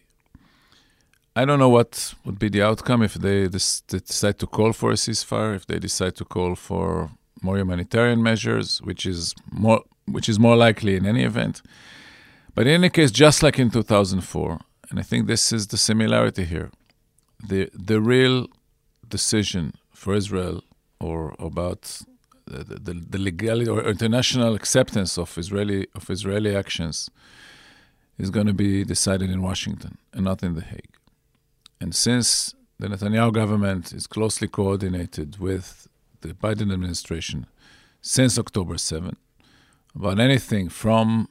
I 1.39 1.45
don't 1.47 1.59
know 1.63 1.73
what 1.77 1.91
would 2.25 2.39
be 2.39 2.49
the 2.49 2.63
outcome 2.69 3.01
if 3.09 3.13
they, 3.13 3.47
decide 3.47 4.37
to 4.39 4.47
call 4.47 4.71
for 4.73 4.89
a 4.91 4.97
ceasefire, 5.03 5.55
if 5.59 5.65
they 5.69 5.79
decide 5.79 6.15
to 6.15 6.25
call 6.25 6.55
for 6.55 7.11
more 7.41 7.57
humanitarian 7.63 8.21
measures, 8.29 8.67
which 8.89 9.05
is 9.05 9.21
more 9.65 9.81
which 10.15 10.27
is 10.31 10.37
more 10.47 10.57
likely 10.67 10.93
in 10.99 11.05
any 11.13 11.23
event. 11.31 11.55
But 12.57 12.65
in 12.65 12.73
any 12.73 12.89
case, 12.89 13.11
just 13.11 13.43
like 13.43 13.59
in 13.59 13.69
2004, 13.69 14.59
and 14.89 14.99
I 14.99 15.03
think 15.03 15.27
this 15.27 15.53
is 15.53 15.67
the 15.67 15.77
similarity 15.77 16.43
here, 16.43 16.71
the 17.47 17.69
the 17.71 18.01
real 18.01 18.47
decision 19.07 19.73
for 19.93 20.15
Israel 20.15 20.63
or 20.99 21.35
about 21.37 22.01
the, 22.47 22.63
the, 22.63 22.93
the 23.13 23.19
legality 23.19 23.69
or 23.69 23.83
international 23.83 24.55
acceptance 24.55 25.19
of 25.19 25.37
Israeli 25.37 25.85
of 25.93 26.09
Israeli 26.09 26.55
actions 26.55 27.11
is 28.17 28.31
going 28.31 28.47
to 28.47 28.57
be 28.65 28.83
decided 28.83 29.29
in 29.29 29.43
Washington 29.43 29.99
and 30.13 30.23
not 30.23 30.41
in 30.41 30.55
The 30.55 30.65
Hague. 30.71 30.95
And 31.79 31.93
since 31.93 32.55
the 32.79 32.87
Netanyahu 32.87 33.33
government 33.33 33.93
is 33.93 34.07
closely 34.07 34.47
coordinated 34.47 35.37
with 35.37 35.87
the 36.21 36.33
Biden 36.33 36.73
administration 36.73 37.45
since 38.01 38.39
October 38.39 38.79
7 38.79 39.15
about 39.95 40.19
anything 40.19 40.69
from 40.69 41.29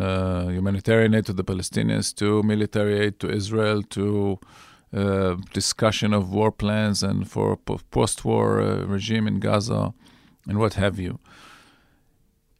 uh, 0.00 0.48
humanitarian 0.48 1.14
aid 1.14 1.26
to 1.26 1.34
the 1.34 1.44
Palestinians 1.44 2.14
to 2.14 2.42
military 2.42 2.98
aid 3.04 3.20
to 3.20 3.30
Israel 3.30 3.82
to 3.82 4.38
uh, 4.92 5.36
discussion 5.52 6.14
of 6.14 6.32
war 6.32 6.50
plans 6.50 7.02
and 7.02 7.30
for 7.30 7.56
post 7.96 8.24
war 8.24 8.60
uh, 8.60 8.84
regime 8.96 9.26
in 9.26 9.38
Gaza 9.40 9.92
and 10.48 10.58
what 10.58 10.74
have 10.74 10.98
you. 10.98 11.18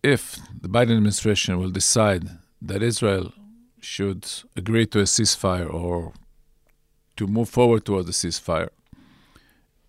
If 0.02 0.38
the 0.62 0.68
Biden 0.68 0.96
administration 0.98 1.58
will 1.58 1.70
decide 1.70 2.24
that 2.62 2.82
Israel 2.82 3.32
should 3.80 4.22
agree 4.56 4.86
to 4.86 5.00
a 5.00 5.08
ceasefire 5.14 5.72
or 5.72 6.12
to 7.16 7.26
move 7.26 7.48
forward 7.48 7.84
towards 7.84 8.08
a 8.08 8.12
ceasefire, 8.12 8.70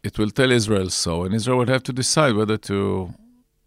it 0.04 0.18
will 0.18 0.32
tell 0.32 0.52
Israel 0.52 0.90
so, 0.90 1.24
and 1.24 1.36
Israel 1.36 1.58
would 1.60 1.70
have 1.70 1.84
to 1.84 1.94
decide 1.94 2.34
whether 2.36 2.58
to 2.58 3.14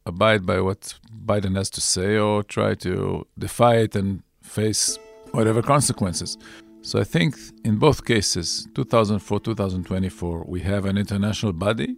abide 0.05 0.45
by 0.45 0.61
what 0.61 0.95
Biden 1.25 1.57
has 1.57 1.71
to 1.71 1.81
say 1.81 2.17
or 2.17 2.43
try 2.43 2.75
to 2.75 3.27
defy 3.39 3.77
it 3.77 3.97
and 3.97 4.23
face 4.43 4.99
whatever 5.33 5.63
consequences. 5.63 6.37
So 6.83 7.01
I 7.01 7.05
think 7.05 7.37
in 7.65 7.79
both 7.79 8.05
cases, 8.05 8.69
2004, 8.75 9.41
2024, 9.41 10.45
we 10.47 10.61
have 10.61 10.85
an 10.85 10.99
international 10.99 11.53
body, 11.53 11.97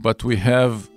but 0.00 0.24
we 0.24 0.36
have 0.36 0.90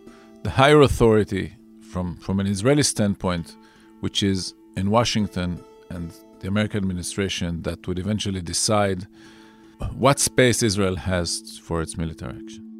the 0.43 0.49
higher 0.49 0.81
authority 0.81 1.55
from, 1.91 2.17
from 2.17 2.39
an 2.39 2.47
Israeli 2.47 2.83
standpoint, 2.83 3.55
which 3.99 4.23
is 4.23 4.55
in 4.75 4.89
Washington 4.89 5.63
and 5.89 6.11
the 6.39 6.47
American 6.47 6.79
administration 6.79 7.61
that 7.61 7.87
would 7.87 7.99
eventually 7.99 8.41
decide 8.41 9.07
what 9.91 10.19
space 10.19 10.63
Israel 10.63 10.95
has 10.95 11.59
for 11.59 11.81
its 11.81 11.97
military 11.97 12.33
action. 12.33 12.72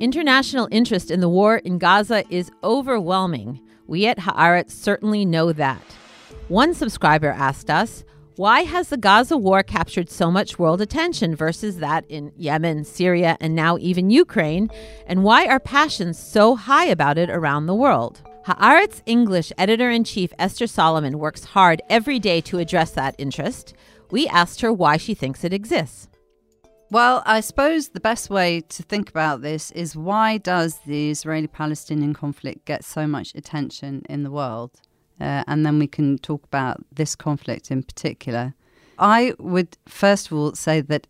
International 0.00 0.68
interest 0.70 1.10
in 1.10 1.18
the 1.18 1.28
war 1.28 1.56
in 1.56 1.76
Gaza 1.76 2.22
is 2.30 2.52
overwhelming. 2.62 3.60
We 3.88 4.06
at 4.06 4.18
Haaretz 4.18 4.70
certainly 4.70 5.24
know 5.24 5.52
that. 5.52 5.82
One 6.46 6.72
subscriber 6.72 7.30
asked 7.30 7.68
us, 7.68 8.04
why 8.36 8.60
has 8.60 8.90
the 8.90 8.96
Gaza 8.96 9.36
war 9.36 9.64
captured 9.64 10.08
so 10.08 10.30
much 10.30 10.56
world 10.56 10.80
attention 10.80 11.34
versus 11.34 11.78
that 11.78 12.04
in 12.08 12.30
Yemen, 12.36 12.84
Syria, 12.84 13.36
and 13.40 13.56
now 13.56 13.76
even 13.78 14.08
Ukraine? 14.10 14.70
And 15.08 15.24
why 15.24 15.46
are 15.46 15.58
passions 15.58 16.16
so 16.16 16.54
high 16.54 16.86
about 16.86 17.18
it 17.18 17.28
around 17.28 17.66
the 17.66 17.74
world? 17.74 18.22
Haaretz 18.46 19.02
English 19.04 19.52
editor 19.58 19.90
in 19.90 20.04
chief 20.04 20.32
Esther 20.38 20.68
Solomon 20.68 21.18
works 21.18 21.42
hard 21.42 21.82
every 21.90 22.20
day 22.20 22.40
to 22.42 22.58
address 22.58 22.92
that 22.92 23.16
interest. 23.18 23.74
We 24.12 24.28
asked 24.28 24.60
her 24.60 24.72
why 24.72 24.96
she 24.96 25.14
thinks 25.14 25.42
it 25.42 25.52
exists. 25.52 26.08
Well, 26.90 27.22
I 27.26 27.40
suppose 27.40 27.90
the 27.90 28.00
best 28.00 28.30
way 28.30 28.62
to 28.62 28.82
think 28.82 29.10
about 29.10 29.42
this 29.42 29.70
is 29.72 29.94
why 29.94 30.38
does 30.38 30.78
the 30.86 31.10
Israeli-Palestinian 31.10 32.14
conflict 32.14 32.64
get 32.64 32.82
so 32.82 33.06
much 33.06 33.34
attention 33.34 34.04
in 34.08 34.22
the 34.22 34.30
world? 34.30 34.80
Uh, 35.20 35.44
and 35.46 35.66
then 35.66 35.78
we 35.78 35.86
can 35.86 36.16
talk 36.16 36.44
about 36.44 36.82
this 36.90 37.14
conflict 37.14 37.70
in 37.70 37.82
particular. 37.82 38.54
I 38.98 39.34
would 39.38 39.76
first 39.86 40.28
of 40.28 40.38
all 40.38 40.54
say 40.54 40.80
that 40.80 41.06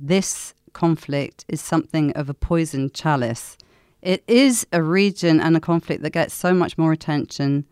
this 0.00 0.54
conflict 0.72 1.44
is 1.48 1.60
something 1.60 2.12
of 2.12 2.30
a 2.30 2.34
poison 2.34 2.90
chalice. 2.90 3.58
It 4.00 4.24
is 4.26 4.66
a 4.72 4.82
region 4.82 5.38
and 5.38 5.54
a 5.54 5.60
conflict 5.60 6.02
that 6.02 6.10
gets 6.10 6.32
so 6.32 6.54
much 6.54 6.78
more 6.78 6.92
attention 6.92 7.66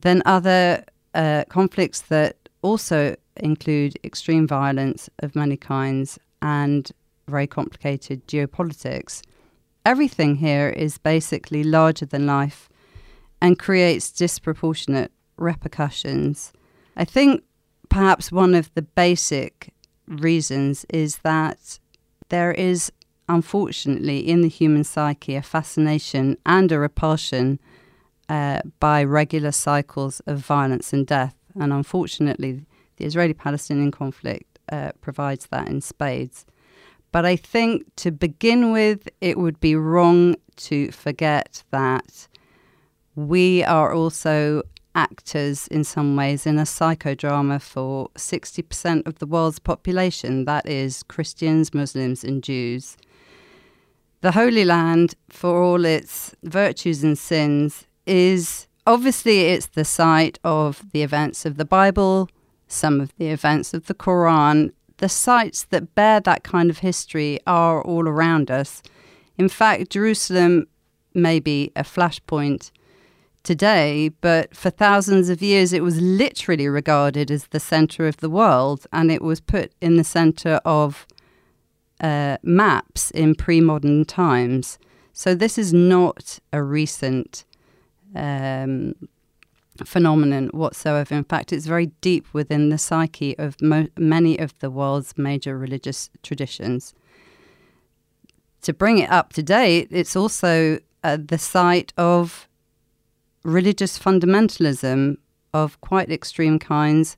than 0.00 0.20
other 0.26 0.84
uh, 1.14 1.44
conflicts 1.48 2.00
that 2.02 2.48
also 2.62 3.14
include 3.36 3.98
extreme 4.02 4.48
violence 4.48 5.08
of 5.20 5.36
many 5.36 5.56
kinds 5.56 6.18
and 6.42 6.90
very 7.28 7.46
complicated 7.46 8.26
geopolitics. 8.26 9.22
Everything 9.84 10.36
here 10.36 10.68
is 10.68 10.98
basically 10.98 11.64
larger 11.64 12.06
than 12.06 12.26
life 12.26 12.68
and 13.40 13.58
creates 13.58 14.10
disproportionate 14.10 15.12
repercussions. 15.36 16.52
I 16.96 17.04
think 17.04 17.44
perhaps 17.88 18.30
one 18.30 18.54
of 18.54 18.72
the 18.74 18.82
basic 18.82 19.72
reasons 20.06 20.84
is 20.90 21.18
that 21.18 21.78
there 22.28 22.52
is, 22.52 22.92
unfortunately, 23.28 24.18
in 24.18 24.42
the 24.42 24.48
human 24.48 24.84
psyche, 24.84 25.36
a 25.36 25.42
fascination 25.42 26.36
and 26.44 26.70
a 26.70 26.78
repulsion 26.78 27.58
uh, 28.28 28.60
by 28.78 29.02
regular 29.02 29.52
cycles 29.52 30.20
of 30.26 30.38
violence 30.38 30.92
and 30.92 31.06
death. 31.06 31.34
And 31.58 31.72
unfortunately, 31.72 32.66
the 32.96 33.04
Israeli 33.04 33.34
Palestinian 33.34 33.90
conflict 33.90 34.49
uh, 34.70 34.92
provides 35.00 35.46
that 35.46 35.68
in 35.68 35.80
spades. 35.80 36.46
But 37.12 37.24
I 37.24 37.36
think 37.36 37.84
to 37.96 38.10
begin 38.10 38.72
with, 38.72 39.08
it 39.20 39.38
would 39.38 39.58
be 39.60 39.74
wrong 39.74 40.36
to 40.56 40.90
forget 40.92 41.64
that 41.70 42.28
we 43.14 43.64
are 43.64 43.92
also 43.92 44.62
actors 44.94 45.68
in 45.68 45.84
some 45.84 46.16
ways 46.16 46.46
in 46.46 46.58
a 46.58 46.62
psychodrama 46.62 47.60
for 47.60 48.08
60% 48.16 49.06
of 49.06 49.18
the 49.18 49.26
world's 49.26 49.58
population 49.58 50.44
that 50.44 50.68
is, 50.68 51.02
Christians, 51.04 51.72
Muslims, 51.72 52.24
and 52.24 52.42
Jews. 52.42 52.96
The 54.20 54.32
Holy 54.32 54.64
Land, 54.64 55.14
for 55.28 55.62
all 55.62 55.84
its 55.84 56.34
virtues 56.42 57.02
and 57.02 57.16
sins, 57.16 57.86
is 58.06 58.66
obviously 58.86 59.46
it's 59.46 59.66
the 59.66 59.84
site 59.84 60.38
of 60.44 60.84
the 60.92 61.02
events 61.02 61.46
of 61.46 61.56
the 61.56 61.64
Bible, 61.64 62.28
some 62.70 63.00
of 63.00 63.12
the 63.16 63.28
events 63.28 63.74
of 63.74 63.86
the 63.86 63.94
Quran. 63.94 64.72
The 64.98 65.08
sites 65.08 65.64
that 65.64 65.94
bear 65.94 66.20
that 66.20 66.44
kind 66.44 66.70
of 66.70 66.78
history 66.78 67.38
are 67.46 67.82
all 67.82 68.06
around 68.08 68.50
us. 68.50 68.82
In 69.38 69.48
fact, 69.48 69.90
Jerusalem 69.90 70.66
may 71.14 71.40
be 71.40 71.72
a 71.74 71.82
flashpoint 71.82 72.70
today, 73.42 74.10
but 74.20 74.54
for 74.54 74.70
thousands 74.70 75.28
of 75.28 75.42
years 75.42 75.72
it 75.72 75.82
was 75.82 76.00
literally 76.00 76.68
regarded 76.68 77.30
as 77.30 77.46
the 77.48 77.60
center 77.60 78.06
of 78.06 78.18
the 78.18 78.30
world 78.30 78.86
and 78.92 79.10
it 79.10 79.22
was 79.22 79.40
put 79.40 79.72
in 79.80 79.96
the 79.96 80.04
center 80.04 80.60
of 80.64 81.06
uh, 82.00 82.36
maps 82.42 83.10
in 83.10 83.34
pre 83.34 83.60
modern 83.60 84.04
times. 84.04 84.78
So 85.12 85.34
this 85.34 85.58
is 85.58 85.72
not 85.72 86.38
a 86.52 86.62
recent 86.62 87.44
um, 88.14 88.94
phenomenon 89.84 90.48
whatsoever. 90.48 91.14
In 91.14 91.24
fact, 91.24 91.52
it's 91.52 91.66
very 91.66 91.86
deep 92.00 92.26
within 92.32 92.68
the 92.68 92.78
psyche 92.78 93.38
of 93.38 93.60
mo- 93.60 93.88
many 93.96 94.38
of 94.38 94.58
the 94.58 94.70
world's 94.70 95.16
major 95.16 95.56
religious 95.58 96.10
traditions. 96.22 96.94
To 98.62 98.72
bring 98.72 98.98
it 98.98 99.10
up 99.10 99.32
to 99.34 99.42
date, 99.42 99.88
it's 99.90 100.16
also 100.16 100.78
uh, 101.02 101.18
the 101.24 101.38
site 101.38 101.92
of 101.96 102.48
religious 103.42 103.98
fundamentalism 103.98 105.16
of 105.54 105.80
quite 105.80 106.10
extreme 106.10 106.58
kinds 106.58 107.16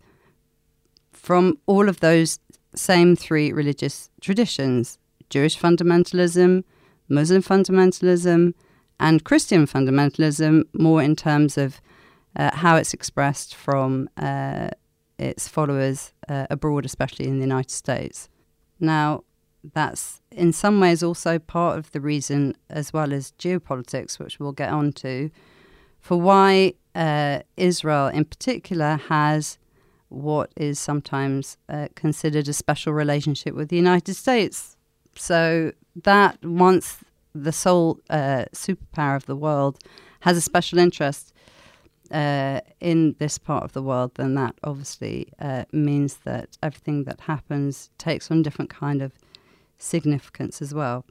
from 1.12 1.59
all 1.66 1.88
of 1.88 2.01
those 2.01 2.38
same 2.75 3.16
three 3.16 3.53
religious 3.53 4.09
traditions 4.20 4.98
Jewish 5.31 5.59
fundamentalism, 5.59 6.62
Muslim 7.09 7.42
fundamentalism, 7.42 8.53
and 9.01 9.25
Christian 9.25 9.66
fundamentalism, 9.66 10.64
more 10.75 11.03
in 11.03 11.16
terms 11.16 11.57
of 11.57 11.81
uh, 12.36 12.50
how 12.54 12.76
it's 12.76 12.94
expressed 12.94 13.54
from 13.54 14.08
uh, 14.16 14.68
its 15.18 15.48
followers 15.48 16.12
uh, 16.28 16.46
abroad, 16.50 16.84
especially 16.84 17.26
in 17.26 17.38
the 17.38 17.44
United 17.44 17.70
States. 17.70 18.28
Now, 18.80 19.24
that's 19.74 20.20
in 20.30 20.52
some 20.52 20.80
ways 20.80 21.02
also 21.02 21.38
part 21.38 21.78
of 21.78 21.90
the 21.92 22.00
reason, 22.00 22.56
as 22.68 22.92
well 22.92 23.12
as 23.12 23.32
geopolitics, 23.38 24.18
which 24.18 24.40
we'll 24.40 24.52
get 24.52 24.70
on 24.70 24.92
to, 24.94 25.30
for 26.00 26.20
why 26.20 26.74
uh, 26.94 27.40
Israel 27.56 28.08
in 28.08 28.24
particular 28.24 28.96
has 29.08 29.58
what 30.08 30.52
is 30.56 30.78
sometimes 30.78 31.56
uh, 31.68 31.88
considered 31.94 32.48
a 32.48 32.52
special 32.52 32.92
relationship 32.92 33.54
with 33.54 33.68
the 33.68 33.76
United 33.76 34.14
States. 34.14 34.76
So 35.16 35.72
that 36.02 36.44
once 36.44 36.98
the 37.34 37.52
sole 37.52 38.00
uh, 38.10 38.44
superpower 38.52 39.16
of 39.16 39.26
the 39.26 39.36
world 39.36 39.78
has 40.20 40.36
a 40.36 40.40
special 40.40 40.78
interest 40.78 41.31
uh, 42.12 42.61
in 42.81 43.16
this 43.18 43.38
part 43.38 43.64
of 43.64 43.72
the 43.72 43.83
world, 43.83 44.12
then 44.16 44.35
that 44.35 44.55
obviously 44.62 45.29
uh, 45.38 45.64
means 45.72 46.16
that 46.25 46.59
everything 46.62 47.05
that 47.05 47.22
happens 47.22 47.90
takes 47.98 48.31
on 48.31 48.42
different 48.42 48.70
kind 48.70 49.01
of 49.01 49.12
significance 49.79 50.61
as 50.61 50.75
well. 50.75 51.05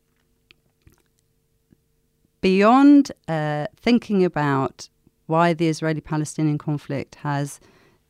Beyond 2.41 3.11
uh, 3.27 3.67
thinking 3.75 4.23
about 4.23 4.89
why 5.27 5.53
the 5.53 5.67
Israeli 5.67 6.01
Palestinian 6.01 6.57
conflict 6.57 7.15
has 7.15 7.59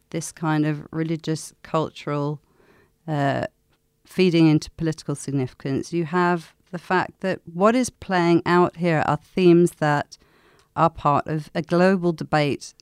this 0.10 0.32
kind 0.32 0.66
of 0.66 0.88
religious, 0.92 1.54
cultural 1.64 2.42
uh, 3.08 3.46
feeding 4.06 4.48
into 4.48 4.70
political 4.72 5.16
significance, 5.16 5.94
you 5.94 6.06
have 6.06 6.54
the 6.72 6.78
fact 6.80 7.22
that 7.22 7.40
what 7.46 7.76
is 7.76 7.90
playing 7.90 8.42
out 8.46 8.78
here 8.78 9.04
are 9.06 9.18
themes 9.18 9.72
that 9.80 10.18
are 10.76 10.90
part 10.90 11.28
of 11.28 11.50
a 11.54 11.62
global 11.62 12.12
debate 12.14 12.74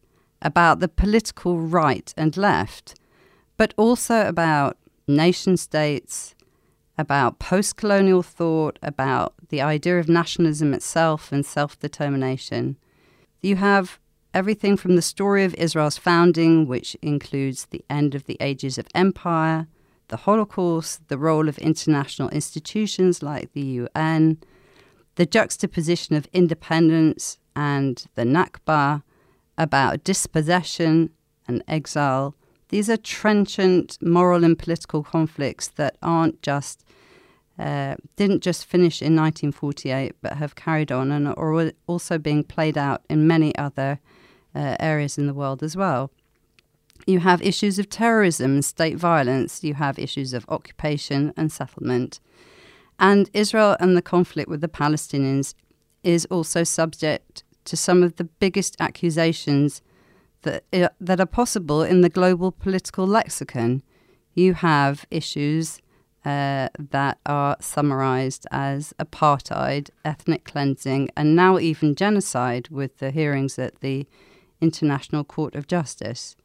about 0.42 0.80
the 0.80 0.88
political 0.88 1.60
right 1.60 2.14
and 2.18 2.36
left, 2.38 2.96
but 3.58 3.74
also 3.78 4.28
about 4.28 4.78
nation 5.08 5.58
states, 5.58 6.36
about 6.98 7.40
post 7.40 7.76
colonial 7.76 8.24
thought, 8.24 8.78
about 8.82 9.34
the 9.50 9.62
idea 9.62 10.00
of 10.00 10.10
nationalism 10.10 10.74
itself 10.74 11.32
and 11.32 11.46
self 11.46 11.80
determination. 11.80 12.78
You 13.42 13.56
have 13.58 14.00
everything 14.34 14.78
from 14.78 14.96
the 14.96 15.02
story 15.02 15.44
of 15.44 15.56
Israel's 15.56 15.98
founding, 15.98 16.68
which 16.68 16.96
includes 17.02 17.66
the 17.66 17.84
end 17.90 18.16
of 18.16 18.26
the 18.26 18.38
ages 18.40 18.78
of 18.78 18.88
empire, 18.94 19.68
the 20.10 20.18
Holocaust, 20.18 21.08
the 21.08 21.18
role 21.18 21.48
of 21.48 21.58
international 21.60 22.30
institutions 22.30 23.24
like 23.24 23.54
the 23.54 23.62
UN, 23.62 24.38
the 25.16 25.26
juxtaposition 25.26 26.16
of 26.16 26.28
independence 26.34 27.40
and 27.56 28.06
the 28.16 28.24
Nakba, 28.24 29.04
about 29.60 30.04
dispossession 30.04 31.12
and 31.48 31.64
exile. 31.68 32.34
These 32.70 32.90
are 32.90 32.98
trenchant 32.98 33.98
moral 34.02 34.44
and 34.44 34.58
political 34.58 35.04
conflicts 35.04 35.68
that 35.68 35.98
aren't 36.02 36.42
just 36.42 36.86
uh, 37.60 37.96
didn't 38.16 38.42
just 38.42 38.66
finish 38.66 39.02
in 39.02 39.18
1948, 39.18 40.16
but 40.22 40.38
have 40.38 40.56
carried 40.56 40.94
on 40.94 41.12
and 41.12 41.28
are 41.28 41.72
also 41.88 42.18
being 42.18 42.42
played 42.42 42.78
out 42.78 43.02
in 43.10 43.28
many 43.28 43.54
other 43.58 44.00
uh, 44.56 44.78
areas 44.80 45.18
in 45.18 45.28
the 45.28 45.34
world 45.34 45.62
as 45.62 45.76
well. 45.76 46.10
You 47.06 47.20
have 47.20 47.42
issues 47.42 47.78
of 47.78 47.90
terrorism 47.90 48.54
and 48.54 48.66
state 48.66 48.96
violence. 48.98 49.62
You 49.62 49.74
have 49.74 50.00
issues 50.00 50.34
of 50.34 50.46
occupation 50.48 51.34
and 51.36 51.52
settlement. 51.52 52.22
And 52.98 53.30
Israel 53.34 53.76
and 53.82 53.98
the 53.98 54.02
conflict 54.02 54.50
with 54.50 54.62
the 54.62 54.70
Palestinians 54.70 55.54
is 56.02 56.26
also 56.28 56.64
subject 56.64 57.44
to 57.70 57.78
some 57.78 58.04
of 58.04 58.16
the 58.16 58.24
biggest 58.24 58.76
accusations 58.80 59.82
that, 60.42 60.64
uh, 60.74 60.90
that 61.00 61.20
are 61.20 61.26
possible 61.26 61.84
in 61.84 62.02
the 62.02 62.10
global 62.10 62.52
political 62.52 63.06
lexicon. 63.06 63.84
You 64.34 64.54
have 64.56 65.06
issues 65.12 65.82
uh, 66.26 66.70
that 66.78 67.20
are 67.26 67.58
summarized 67.62 68.46
as 68.52 68.94
apartheid, 69.00 69.90
ethnic 70.04 70.46
cleansing, 70.46 71.10
and 71.16 71.36
now 71.36 71.60
even 71.60 71.96
genocide 71.96 72.70
with 72.70 72.98
the 72.98 73.12
hearings 73.12 73.58
at 73.58 73.80
the 73.82 74.08
International 74.62 75.24
Court 75.24 75.56
of 75.56 75.68
Justice. 75.68 76.36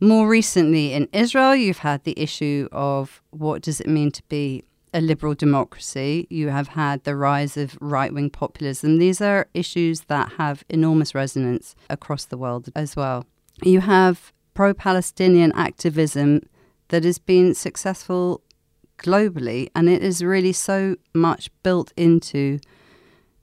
More 0.00 0.28
recently 0.28 0.94
in 0.94 1.08
Israel, 1.12 1.54
you've 1.54 1.78
had 1.78 2.04
the 2.04 2.18
issue 2.18 2.68
of 2.72 3.20
what 3.30 3.62
does 3.62 3.80
it 3.80 3.86
mean 3.86 4.10
to 4.12 4.22
be 4.28 4.64
a 4.92 5.00
liberal 5.00 5.34
democracy. 5.34 6.26
You 6.30 6.48
have 6.48 6.68
had 6.68 7.04
the 7.04 7.16
rise 7.16 7.56
of 7.56 7.76
right 7.80 8.12
wing 8.12 8.30
populism. 8.30 8.98
These 8.98 9.20
are 9.20 9.48
issues 9.54 10.02
that 10.02 10.32
have 10.32 10.64
enormous 10.68 11.14
resonance 11.14 11.74
across 11.88 12.24
the 12.24 12.38
world 12.38 12.70
as 12.74 12.96
well. 12.96 13.26
You 13.62 13.80
have 13.80 14.32
pro 14.54 14.74
Palestinian 14.74 15.52
activism 15.52 16.42
that 16.88 17.04
has 17.04 17.18
been 17.18 17.54
successful 17.54 18.42
globally, 18.98 19.68
and 19.74 19.88
it 19.88 20.02
is 20.02 20.22
really 20.22 20.52
so 20.52 20.96
much 21.14 21.50
built 21.62 21.92
into 21.96 22.58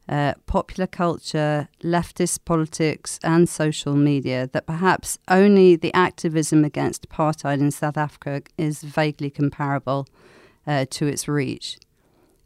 uh, 0.09 0.33
popular 0.45 0.87
culture, 0.87 1.67
leftist 1.83 2.45
politics, 2.45 3.19
and 3.23 3.49
social 3.49 3.95
media 3.95 4.49
that 4.53 4.65
perhaps 4.65 5.17
only 5.27 5.75
the 5.75 5.93
activism 5.93 6.63
against 6.63 7.09
apartheid 7.09 7.59
in 7.59 7.71
South 7.71 7.97
Africa 7.97 8.41
is 8.57 8.83
vaguely 8.83 9.29
comparable 9.29 10.07
uh, 10.67 10.85
to 10.91 11.07
its 11.07 11.27
reach. 11.27 11.79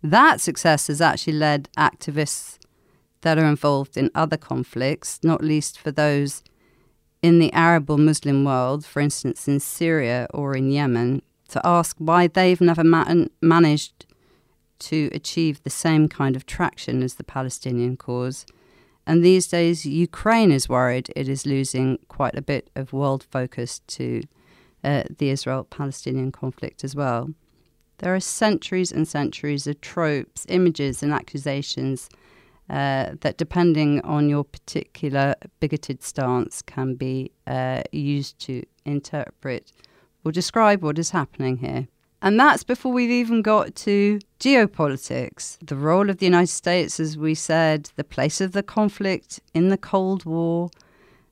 That 0.04 0.40
success 0.40 0.88
has 0.88 1.02
actually 1.02 1.34
led 1.34 1.70
activists 1.78 2.58
that 3.22 3.38
are 3.38 3.46
involved 3.46 3.98
in 3.98 4.10
other 4.16 4.38
conflicts, 4.38 5.20
not 5.24 5.44
least 5.44 5.78
for 5.78 5.92
those 5.92 6.44
in 7.22 7.40
the 7.40 7.54
Arab 7.54 7.90
or 7.90 7.98
Muslim 7.98 8.44
world, 8.44 8.86
for 8.86 9.00
instance 9.00 9.48
in 9.48 9.60
Syria 9.60 10.28
or 10.34 10.56
in 10.56 10.72
Yemen, 10.72 11.22
to 11.50 11.62
ask 11.64 11.96
why 12.00 12.28
they've 12.28 12.62
never 12.62 12.84
ma- 12.84 13.26
managed 13.42 14.06
to 14.80 15.10
achieve 15.14 15.62
the 15.62 15.70
same 15.70 16.08
kind 16.08 16.36
of 16.36 16.46
traction 16.46 17.04
as 17.04 17.16
the 17.16 17.24
Palestinian 17.24 17.96
cause. 17.98 18.46
And 19.06 19.24
these 19.24 19.48
days, 19.48 19.86
Ukraine 19.86 20.52
is 20.52 20.70
worried 20.70 21.12
it 21.16 21.28
is 21.28 21.46
losing 21.46 22.00
quite 22.08 22.36
a 22.36 22.42
bit 22.42 22.70
of 22.76 22.94
world 22.94 23.26
focus 23.30 23.82
to 23.88 24.24
uh, 24.84 25.04
the 25.18 25.30
Israel 25.30 25.64
Palestinian 25.64 26.32
conflict 26.32 26.84
as 26.84 26.96
well. 26.96 27.30
There 28.02 28.16
are 28.16 28.20
centuries 28.20 28.92
and 28.92 29.08
centuries 29.08 29.68
of 29.68 29.80
tropes, 29.80 30.46
images, 30.50 31.04
and 31.04 31.14
accusations 31.14 32.10
uh, 32.68 33.12
that, 33.22 33.38
depending 33.38 34.02
on 34.02 34.28
your 34.28 34.44
particular 34.44 35.36
bigoted 35.60 36.02
stance, 36.02 36.64
can 36.64 36.96
be 36.96 37.32
uh, 37.46 37.84
used 37.92 38.40
to 38.40 38.64
interpret 38.86 39.72
or 40.26 40.32
describe 40.32 40.82
what 40.82 40.98
is 40.98 41.12
happening 41.12 41.58
here. 41.58 41.88
And 42.24 42.40
that's 42.40 42.64
before 42.64 42.92
we've 42.92 43.12
even 43.12 43.44
got 43.44 43.76
to 43.76 44.20
geopolitics, 44.40 45.58
the 45.64 45.76
role 45.76 46.10
of 46.10 46.18
the 46.18 46.26
United 46.26 46.48
States, 46.48 47.00
as 47.00 47.18
we 47.18 47.36
said, 47.36 47.92
the 47.98 48.04
place 48.04 48.42
of 48.42 48.52
the 48.52 48.64
conflict 48.64 49.40
in 49.54 49.70
the 49.70 49.78
Cold 49.78 50.26
War, 50.26 50.72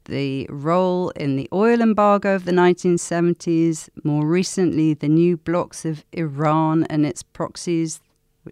the 0.09 0.47
role 0.49 1.09
in 1.11 1.35
the 1.35 1.47
oil 1.53 1.81
embargo 1.81 2.35
of 2.35 2.45
the 2.45 2.51
1970s, 2.51 3.89
more 4.03 4.25
recently, 4.25 4.93
the 4.93 5.07
new 5.07 5.37
blocks 5.37 5.85
of 5.85 6.03
Iran 6.11 6.85
and 6.89 7.05
its 7.05 7.23
proxies, 7.23 8.01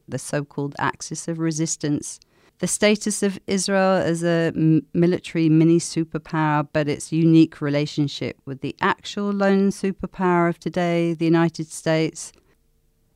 the 0.08 0.20
so 0.20 0.46
called 0.46 0.76
axis 0.80 1.28
of 1.28 1.40
resistance, 1.40 2.20
the 2.60 2.68
status 2.68 3.22
of 3.22 3.40
Israel 3.48 3.98
as 3.98 4.24
a 4.24 4.52
military 4.94 5.50
mini 5.50 5.80
superpower, 5.80 6.68
but 6.72 6.88
its 6.88 7.12
unique 7.12 7.62
relationship 7.62 8.38
with 8.46 8.62
the 8.62 8.76
actual 8.82 9.32
lone 9.32 9.70
superpower 9.70 10.50
of 10.50 10.60
today, 10.60 11.14
the 11.14 11.26
United 11.26 11.68
States. 11.72 12.32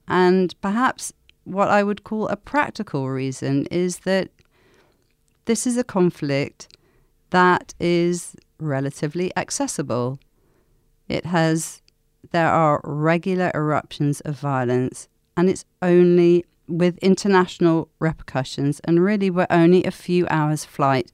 And 0.07 0.53
perhaps 0.61 1.13
what 1.43 1.69
I 1.69 1.83
would 1.83 2.03
call 2.03 2.27
a 2.27 2.35
practical 2.35 3.09
reason 3.09 3.65
is 3.71 3.99
that 3.99 4.29
this 5.45 5.65
is 5.65 5.77
a 5.77 5.83
conflict 5.83 6.67
that 7.31 7.73
is 7.79 8.35
relatively 8.59 9.35
accessible. 9.35 10.19
It 11.09 11.25
has, 11.25 11.81
there 12.31 12.49
are 12.49 12.79
regular 12.83 13.51
eruptions 13.53 14.21
of 14.21 14.39
violence, 14.39 15.09
and 15.35 15.49
it's 15.49 15.65
only 15.81 16.45
with 16.67 16.97
international 16.99 17.89
repercussions, 17.99 18.79
and 18.85 19.03
really 19.03 19.29
we're 19.29 19.47
only 19.49 19.83
a 19.83 19.91
few 19.91 20.27
hours' 20.29 20.63
flight 20.63 21.11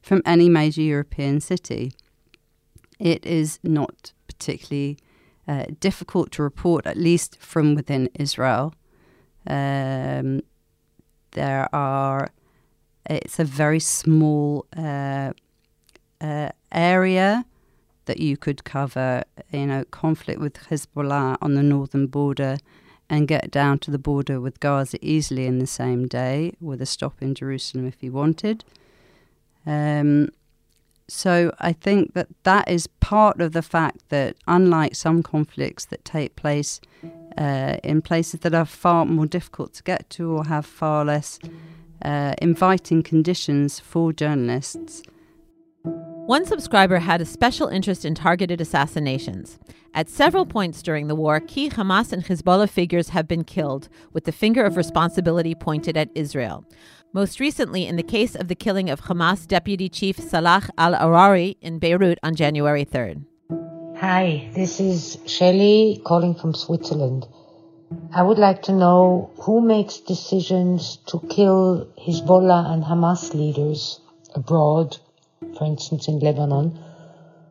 from 0.00 0.22
any 0.24 0.48
major 0.48 0.82
European 0.82 1.40
city. 1.40 1.92
it 2.98 3.24
is 3.26 3.58
not 3.62 4.12
particularly 4.26 4.98
uh, 5.46 5.66
difficult 5.80 6.32
to 6.32 6.42
report, 6.42 6.86
at 6.86 6.96
least 6.96 7.36
from 7.40 7.74
within 7.74 8.08
Israel. 8.14 8.74
Um, 9.46 10.40
there 11.32 11.68
are, 11.74 12.30
it's 13.08 13.38
a 13.38 13.44
very 13.44 13.80
small 13.80 14.66
uh, 14.76 15.32
uh, 16.24 16.48
area 16.72 17.44
that 18.06 18.18
you 18.20 18.36
could 18.36 18.64
cover, 18.64 19.24
you 19.50 19.66
know, 19.66 19.84
conflict 19.90 20.40
with 20.40 20.54
Hezbollah 20.68 21.36
on 21.40 21.54
the 21.54 21.62
northern 21.62 22.06
border 22.06 22.58
and 23.08 23.28
get 23.28 23.50
down 23.50 23.78
to 23.80 23.90
the 23.90 23.98
border 23.98 24.40
with 24.40 24.60
Gaza 24.60 24.98
easily 25.02 25.46
in 25.46 25.58
the 25.58 25.66
same 25.66 26.06
day 26.06 26.54
with 26.60 26.80
a 26.80 26.86
stop 26.86 27.14
in 27.20 27.34
Jerusalem 27.34 27.86
if 27.86 28.02
you 28.02 28.12
wanted. 28.12 28.64
Um, 29.66 30.28
so 31.08 31.52
I 31.58 31.72
think 31.72 32.14
that 32.14 32.28
that 32.44 32.68
is 32.68 32.86
part 32.86 33.40
of 33.40 33.52
the 33.52 33.62
fact 33.62 34.08
that, 34.08 34.36
unlike 34.46 34.94
some 34.94 35.22
conflicts 35.22 35.84
that 35.86 36.04
take 36.04 36.34
place 36.36 36.80
uh, 37.36 37.76
in 37.82 38.00
places 38.00 38.40
that 38.40 38.54
are 38.54 38.64
far 38.64 39.04
more 39.04 39.26
difficult 39.26 39.74
to 39.74 39.82
get 39.82 40.08
to 40.10 40.30
or 40.30 40.44
have 40.46 40.64
far 40.64 41.04
less 41.04 41.38
uh, 42.02 42.34
inviting 42.40 43.02
conditions 43.02 43.80
for 43.80 44.12
journalists. 44.12 45.02
One 46.26 46.46
subscriber 46.46 47.00
had 47.00 47.20
a 47.20 47.26
special 47.26 47.68
interest 47.68 48.06
in 48.06 48.14
targeted 48.14 48.58
assassinations. 48.58 49.58
At 49.92 50.08
several 50.08 50.46
points 50.46 50.80
during 50.80 51.06
the 51.06 51.14
war, 51.14 51.38
key 51.38 51.68
Hamas 51.68 52.14
and 52.14 52.24
Hezbollah 52.24 52.70
figures 52.70 53.10
have 53.10 53.28
been 53.28 53.44
killed, 53.44 53.90
with 54.14 54.24
the 54.24 54.32
finger 54.32 54.64
of 54.64 54.78
responsibility 54.78 55.54
pointed 55.54 55.98
at 55.98 56.08
Israel. 56.14 56.64
Most 57.12 57.40
recently, 57.40 57.86
in 57.86 57.96
the 57.96 58.02
case 58.02 58.34
of 58.34 58.48
the 58.48 58.54
killing 58.54 58.88
of 58.88 59.02
Hamas 59.02 59.46
deputy 59.46 59.90
chief 59.90 60.16
Salah 60.16 60.70
al 60.78 60.94
Aruri 60.94 61.58
in 61.60 61.78
Beirut 61.78 62.18
on 62.22 62.34
January 62.34 62.86
3rd. 62.86 63.26
Hi, 63.98 64.50
this 64.54 64.80
is 64.80 65.18
Shelley 65.26 66.00
calling 66.06 66.34
from 66.34 66.54
Switzerland. 66.54 67.26
I 68.14 68.22
would 68.22 68.38
like 68.38 68.62
to 68.62 68.72
know 68.72 69.30
who 69.42 69.60
makes 69.60 69.98
decisions 69.98 70.96
to 71.08 71.20
kill 71.28 71.86
Hezbollah 71.98 72.72
and 72.72 72.82
Hamas 72.82 73.34
leaders 73.34 74.00
abroad, 74.34 74.96
for 75.56 75.64
instance 75.64 76.08
in 76.08 76.18
Lebanon. 76.18 76.78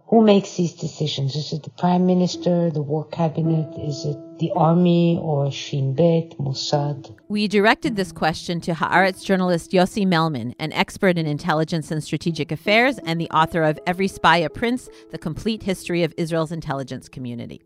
Who 0.08 0.22
makes 0.22 0.58
these 0.58 0.74
decisions? 0.74 1.36
Is 1.36 1.54
it 1.54 1.64
the 1.64 1.72
Prime 1.72 2.06
Minister, 2.06 2.70
the 2.70 2.84
War 2.84 3.04
Cabinet? 3.06 3.74
Is 3.80 4.06
it 4.06 4.18
the 4.38 4.52
Army 4.56 5.18
or 5.20 5.50
Shin 5.52 5.96
Bet, 5.96 6.38
Mossad? 6.38 7.16
We 7.30 7.48
directed 7.48 7.96
this 7.96 8.12
question 8.12 8.62
to 8.62 8.74
Haaretz 8.74 9.26
journalist 9.26 9.72
Yossi 9.72 10.06
Melman, 10.06 10.54
an 10.60 10.72
expert 10.74 11.18
in 11.18 11.26
intelligence 11.26 11.90
and 11.90 12.04
strategic 12.04 12.52
affairs 12.52 13.00
and 13.08 13.20
the 13.20 13.30
author 13.32 13.64
of 13.64 13.80
Every 13.88 14.08
Spy 14.08 14.38
a 14.38 14.50
Prince, 14.50 14.88
The 15.10 15.18
Complete 15.18 15.64
History 15.64 16.04
of 16.04 16.14
Israel's 16.16 16.52
Intelligence 16.52 17.10
Community. 17.10 17.62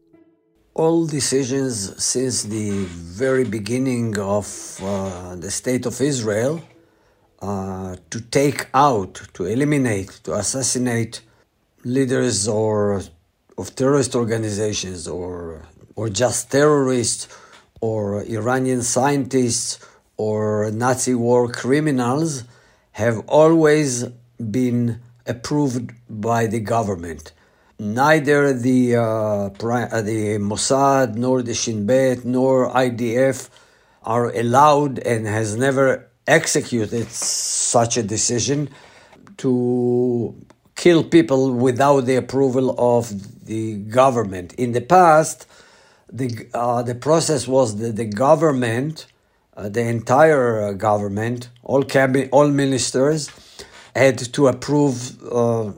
All 0.73 1.05
decisions 1.05 2.01
since 2.01 2.43
the 2.43 2.85
very 2.85 3.43
beginning 3.43 4.17
of 4.19 4.79
uh, 4.81 5.35
the 5.35 5.51
State 5.51 5.85
of 5.85 5.99
Israel 5.99 6.61
uh, 7.41 7.95
to 8.09 8.21
take 8.21 8.67
out, 8.73 9.21
to 9.33 9.45
eliminate, 9.45 10.09
to 10.23 10.33
assassinate 10.33 11.21
leaders 11.83 12.47
or 12.47 13.01
of 13.57 13.75
terrorist 13.75 14.15
organizations 14.15 15.07
or 15.07 15.63
or 15.95 16.09
just 16.09 16.51
terrorists 16.51 17.27
or 17.81 18.23
Iranian 18.23 18.81
scientists 18.81 19.79
or 20.17 20.71
Nazi 20.71 21.15
war 21.15 21.47
criminals 21.49 22.43
have 22.93 23.19
always 23.27 24.03
been 24.51 24.99
approved 25.25 25.91
by 26.09 26.47
the 26.47 26.59
government. 26.59 27.31
Neither 27.79 28.53
the 28.53 28.95
uh, 28.95 29.01
uh 29.01 30.01
the 30.01 30.39
Mossad 30.39 31.15
nor 31.15 31.41
the 31.43 31.53
Shin 31.53 31.85
Bet 31.85 32.25
nor 32.25 32.71
IDF 32.71 33.49
are 34.03 34.29
allowed 34.31 34.99
and 34.99 35.27
has 35.27 35.55
never 35.55 36.07
executed 36.27 37.07
such 37.09 37.97
a 37.97 38.03
decision 38.03 38.69
to 39.37 40.35
kill 40.75 41.03
people 41.03 41.53
without 41.53 42.01
the 42.01 42.15
approval 42.15 42.75
of 42.77 43.45
the 43.45 43.77
government. 43.77 44.53
In 44.53 44.73
the 44.73 44.81
past, 44.81 45.47
the 46.11 46.47
uh, 46.53 46.83
the 46.83 46.95
process 46.95 47.47
was 47.47 47.77
that 47.77 47.95
the 47.95 48.05
government, 48.05 49.07
uh, 49.55 49.69
the 49.69 49.81
entire 49.81 50.61
uh, 50.61 50.71
government, 50.73 51.49
all 51.63 51.83
cabinet, 51.83 52.29
all 52.31 52.47
ministers, 52.47 53.29
had 53.95 54.17
to 54.17 54.47
approve 54.47 55.21
uh, 55.31 55.71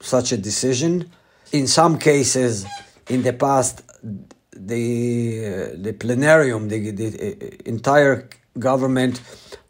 such 0.00 0.32
a 0.32 0.36
decision. 0.36 1.10
In 1.52 1.66
some 1.66 1.98
cases, 1.98 2.66
in 3.08 3.22
the 3.22 3.32
past, 3.32 3.82
the 4.52 5.74
the 5.76 5.92
plenarium, 5.92 6.68
the, 6.68 6.90
the 6.90 7.68
entire 7.68 8.28
government 8.58 9.20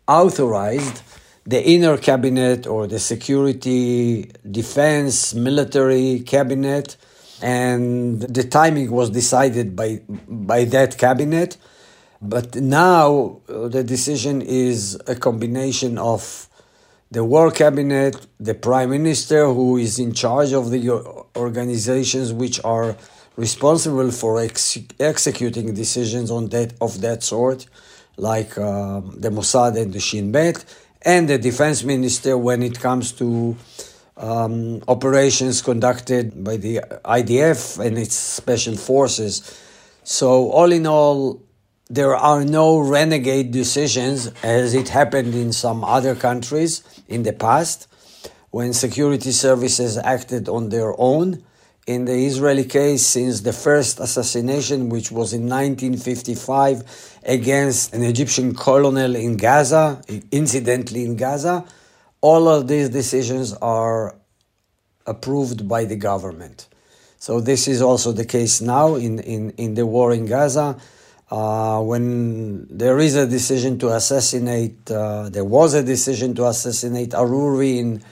authorized 0.08 1.02
the 1.46 1.64
inner 1.64 1.96
cabinet 1.96 2.66
or 2.66 2.86
the 2.86 2.98
security, 2.98 4.30
defense, 4.50 5.34
military 5.34 6.20
cabinet, 6.20 6.96
and 7.40 8.20
the 8.20 8.44
timing 8.44 8.90
was 8.90 9.10
decided 9.10 9.76
by 9.76 10.00
by 10.28 10.64
that 10.64 10.98
cabinet. 10.98 11.56
But 12.20 12.56
now 12.56 13.40
uh, 13.48 13.68
the 13.68 13.84
decision 13.84 14.42
is 14.42 15.00
a 15.06 15.14
combination 15.14 15.98
of 15.98 16.48
the 17.10 17.24
war 17.24 17.50
cabinet, 17.50 18.26
the 18.38 18.54
prime 18.54 18.90
minister, 18.90 19.46
who 19.46 19.76
is 19.78 19.98
in 19.98 20.12
charge 20.12 20.52
of 20.52 20.70
the 20.70 20.90
organizations 21.36 22.32
which 22.32 22.62
are 22.64 22.96
responsible 23.36 24.10
for 24.10 24.40
ex- 24.40 24.78
executing 25.00 25.72
decisions 25.72 26.30
on 26.30 26.48
that 26.48 26.74
of 26.80 27.00
that 27.00 27.22
sort, 27.22 27.66
like 28.18 28.58
um, 28.58 29.14
the 29.16 29.30
Mossad 29.30 29.80
and 29.80 29.92
the 29.92 30.00
Shin 30.00 30.30
Bet, 30.32 30.64
and 31.02 31.28
the 31.28 31.38
defense 31.38 31.84
minister 31.84 32.36
when 32.36 32.62
it 32.62 32.78
comes 32.78 33.12
to 33.12 33.56
um, 34.16 34.82
operations 34.88 35.62
conducted 35.62 36.44
by 36.44 36.56
the 36.56 36.80
IDF 37.04 37.84
and 37.84 37.96
its 37.96 38.14
special 38.14 38.76
forces. 38.76 39.58
So, 40.02 40.50
all 40.50 40.72
in 40.72 40.86
all, 40.86 41.42
there 41.88 42.14
are 42.16 42.44
no 42.44 42.80
renegade 42.80 43.50
decisions 43.50 44.30
as 44.42 44.74
it 44.74 44.88
happened 44.90 45.34
in 45.34 45.52
some 45.52 45.84
other 45.84 46.14
countries 46.14 46.82
in 47.08 47.22
the 47.22 47.32
past 47.32 47.86
when 48.50 48.72
security 48.72 49.32
services 49.32 49.96
acted 49.96 50.48
on 50.48 50.68
their 50.68 50.98
own. 51.00 51.44
In 51.88 52.04
the 52.04 52.12
Israeli 52.12 52.64
case, 52.64 53.06
since 53.06 53.40
the 53.40 53.54
first 53.54 53.98
assassination, 53.98 54.90
which 54.90 55.10
was 55.10 55.32
in 55.32 55.48
1955, 55.48 56.84
against 57.24 57.94
an 57.94 58.02
Egyptian 58.02 58.54
colonel 58.54 59.16
in 59.16 59.38
Gaza, 59.38 60.02
incidentally 60.30 61.06
in 61.06 61.16
Gaza. 61.16 61.64
All 62.20 62.46
of 62.46 62.68
these 62.68 62.90
decisions 62.90 63.54
are 63.54 64.16
approved 65.06 65.66
by 65.66 65.86
the 65.86 65.96
government. 65.96 66.68
So 67.18 67.40
this 67.40 67.66
is 67.66 67.80
also 67.80 68.12
the 68.12 68.26
case 68.26 68.60
now 68.60 68.96
in, 68.96 69.20
in, 69.20 69.52
in 69.52 69.72
the 69.72 69.86
war 69.86 70.12
in 70.12 70.26
Gaza. 70.26 70.76
Uh, 71.30 71.80
when 71.80 72.66
there 72.68 72.98
is 72.98 73.16
a 73.16 73.26
decision 73.26 73.78
to 73.78 73.94
assassinate, 73.94 74.90
uh, 74.90 75.30
there 75.30 75.44
was 75.44 75.72
a 75.72 75.82
decision 75.82 76.34
to 76.34 76.48
assassinate 76.48 77.12
Aruri 77.12 77.78
in, 77.78 78.02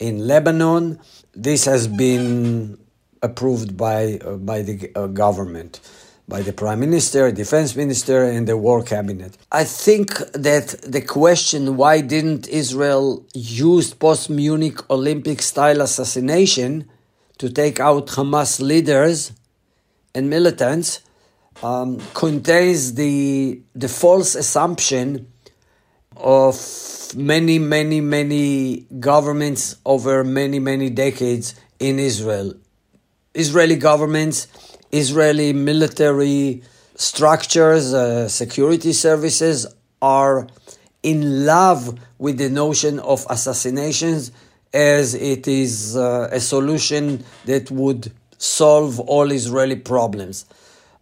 in 0.00 0.26
Lebanon. 0.26 0.98
This 1.32 1.64
has 1.66 1.86
been 1.86 2.76
approved 3.22 3.76
by, 3.76 4.18
uh, 4.24 4.36
by 4.36 4.62
the 4.62 4.90
uh, 4.94 5.06
government 5.06 5.80
by 6.30 6.40
the 6.42 6.52
prime 6.52 6.78
minister, 6.78 7.32
defense 7.32 7.74
minister, 7.74 8.22
and 8.22 8.46
the 8.46 8.56
war 8.56 8.82
cabinet. 8.84 9.36
I 9.50 9.64
think 9.64 10.16
that 10.48 10.68
the 10.96 11.02
question 11.02 11.76
why 11.76 12.00
didn't 12.00 12.46
Israel 12.48 13.26
use 13.34 13.92
post 13.92 14.30
Munich 14.30 14.78
Olympic 14.88 15.42
style 15.42 15.80
assassination 15.80 16.88
to 17.38 17.50
take 17.50 17.80
out 17.80 18.06
Hamas 18.16 18.60
leaders 18.60 19.32
and 20.14 20.30
militants 20.30 21.00
um, 21.62 22.00
contains 22.14 22.94
the, 22.94 23.60
the 23.74 23.88
false 23.88 24.34
assumption 24.34 25.26
of 26.16 26.54
many, 27.16 27.58
many, 27.58 28.00
many 28.00 28.86
governments 29.00 29.76
over 29.84 30.22
many, 30.22 30.58
many 30.60 30.90
decades 30.90 31.54
in 31.80 31.98
Israel. 31.98 32.54
Israeli 33.34 33.76
governments 33.76 34.48
Israeli 34.92 35.52
military 35.52 36.62
structures, 36.96 37.94
uh, 37.94 38.28
security 38.28 38.92
services 38.92 39.66
are 40.02 40.48
in 41.02 41.46
love 41.46 41.98
with 42.18 42.38
the 42.38 42.50
notion 42.50 42.98
of 43.00 43.24
assassinations 43.30 44.32
as 44.74 45.14
it 45.14 45.46
is 45.48 45.96
uh, 45.96 46.28
a 46.30 46.40
solution 46.40 47.24
that 47.44 47.70
would 47.70 48.12
solve 48.38 49.00
all 49.00 49.30
Israeli 49.30 49.76
problems. 49.76 50.44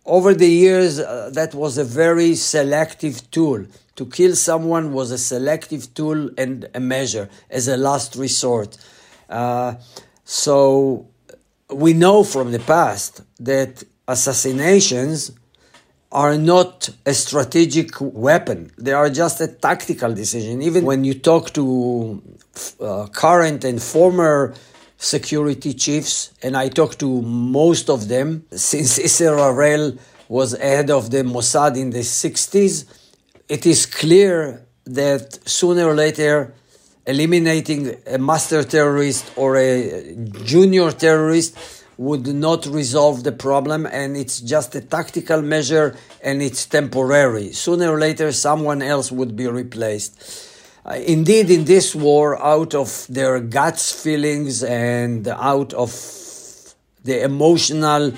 Over 0.05 0.35
the 0.35 0.49
years, 0.49 0.99
uh, 0.99 1.31
that 1.33 1.55
was 1.55 1.76
a 1.79 1.85
very 1.85 2.35
selective 2.35 3.31
tool. 3.31 3.66
To 3.97 4.07
kill 4.07 4.37
someone 4.37 4.93
was 4.93 5.11
a 5.11 5.18
selective 5.18 5.93
tool 5.95 6.31
and 6.39 6.68
a 6.74 6.81
measure 6.81 7.29
as 7.51 7.68
a 7.68 7.76
last 7.76 8.16
resort. 8.16 8.79
Uh, 9.29 9.74
so 10.24 11.09
we 11.71 11.93
know 11.93 12.25
from 12.25 12.53
the 12.53 12.59
past 12.59 13.23
that 13.41 13.85
assassinations 14.07 15.33
are 16.11 16.39
not 16.39 16.89
a 17.05 17.12
strategic 17.12 17.91
weapon. 18.01 18.71
They 18.79 18.93
are 18.93 19.11
just 19.11 19.41
a 19.41 19.49
tactical 19.49 20.14
decision. 20.14 20.62
Even 20.62 20.85
when 20.85 21.05
you 21.05 21.14
talk 21.14 21.53
to 21.53 22.23
uh, 22.81 23.09
current 23.09 23.64
and 23.64 23.83
former 23.83 24.55
security 24.97 25.75
chiefs, 25.75 26.33
and 26.43 26.57
I 26.57 26.69
talk 26.69 26.97
to 26.99 27.23
most 27.23 27.91
of 27.91 28.09
them, 28.09 28.47
since 28.51 28.99
Isser 28.99 29.37
Harel 29.37 29.99
was 30.29 30.57
head 30.57 30.91
of 30.91 31.11
the 31.11 31.19
Mossad 31.19 31.77
in 31.77 31.91
the 31.91 32.01
60s, 32.01 32.87
it 33.49 33.66
is 33.66 33.87
clear 33.87 34.66
that 34.85 35.39
sooner 35.47 35.85
or 35.85 35.95
later 35.95 36.55
eliminating 37.09 37.96
a 38.06 38.18
master 38.18 38.62
terrorist 38.62 39.32
or 39.36 39.56
a 39.56 40.14
junior 40.44 40.92
terrorist 40.92 41.56
would 41.96 42.26
not 42.28 42.66
resolve 42.66 43.24
the 43.24 43.32
problem 43.32 43.86
and 43.86 44.16
it's 44.16 44.40
just 44.40 44.74
a 44.74 44.80
tactical 44.80 45.42
measure 45.42 45.96
and 46.22 46.42
it's 46.42 46.66
temporary. 46.66 47.50
Sooner 47.52 47.88
or 47.90 47.98
later, 47.98 48.30
someone 48.30 48.82
else 48.82 49.11
would 49.11 49.34
be 49.34 49.48
replaced. 49.48 50.12
Uh, 50.84 50.94
indeed, 51.16 51.50
in 51.50 51.64
this 51.64 51.94
war, 51.94 52.40
out 52.42 52.74
of 52.74 53.06
their 53.09 53.40
guts 53.40 53.90
feelings 54.04 54.62
and 54.62 55.26
out 55.28 55.72
of 55.72 55.90
the 57.04 57.22
emotional 57.22 58.12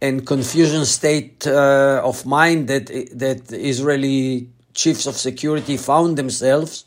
and 0.00 0.26
confusion 0.26 0.84
state 0.84 1.46
uh, 1.46 2.02
of 2.04 2.26
mind 2.26 2.68
that 2.68 2.86
that 3.12 3.50
Israeli 3.52 4.48
chiefs 4.74 5.06
of 5.06 5.16
security 5.16 5.76
found 5.76 6.18
themselves, 6.18 6.84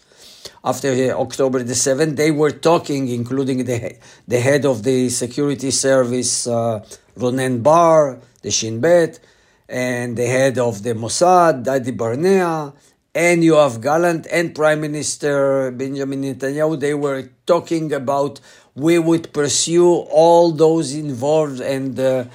after 0.64 0.92
October 1.16 1.64
the 1.64 1.74
7th. 1.74 2.16
They 2.16 2.32
were 2.32 2.52
talking, 2.52 3.08
including 3.08 3.66
the, 3.66 3.96
the 4.28 4.40
head 4.40 4.66
of 4.66 4.84
the 4.84 5.10
security 5.10 5.72
service, 5.72 6.48
uh, 6.48 6.86
Ronen 7.18 7.64
Bar, 7.64 8.20
the 8.42 8.52
Shin 8.52 8.80
Bet, 8.80 9.20
and 9.68 10.18
the 10.18 10.26
head 10.26 10.58
of 10.58 10.84
the 10.84 10.94
Mossad, 10.94 11.64
Dadi 11.64 11.96
Barnea, 11.96 12.74
and 13.14 13.44
Yoav 13.44 13.82
Gallant 13.82 14.28
and 14.32 14.54
Prime 14.54 14.82
Minister 14.82 15.72
Benjamin 15.72 16.22
Netanyahu. 16.22 16.80
They 16.80 16.94
were 16.94 17.30
talking 17.46 17.92
about 17.94 18.40
we 18.76 19.00
would 19.00 19.34
pursue 19.34 19.88
all 19.88 20.52
those 20.52 20.94
involved 20.94 21.60
and 21.60 22.00
uh, 22.00 22.26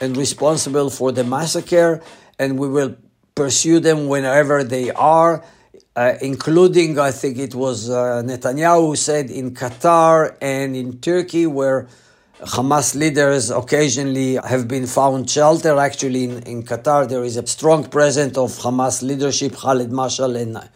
and 0.00 0.16
responsible 0.16 0.90
for 0.90 1.12
the 1.12 1.24
massacre, 1.24 2.02
and 2.38 2.58
we 2.58 2.68
will 2.68 2.96
pursue 3.34 3.80
them 3.80 4.08
whenever 4.08 4.64
they 4.64 4.90
are 4.90 5.44
uh, 5.96 6.14
including, 6.20 6.98
I 6.98 7.12
think 7.12 7.38
it 7.38 7.54
was 7.54 7.88
uh, 7.88 8.22
Netanyahu 8.24 8.88
who 8.88 8.96
said 8.96 9.30
in 9.30 9.54
Qatar 9.54 10.36
and 10.40 10.74
in 10.74 10.98
Turkey, 10.98 11.46
where 11.46 11.86
Hamas 12.40 12.96
leaders 12.96 13.50
occasionally 13.50 14.34
have 14.34 14.66
been 14.66 14.86
found 14.86 15.30
shelter. 15.30 15.78
Actually, 15.78 16.24
in, 16.24 16.42
in 16.42 16.62
Qatar, 16.64 17.08
there 17.08 17.22
is 17.22 17.36
a 17.36 17.46
strong 17.46 17.84
presence 17.84 18.36
of 18.36 18.50
Hamas 18.50 19.02
leadership, 19.02 19.54
Khalid 19.54 19.90
Mashal 19.90 20.40
and, 20.40 20.68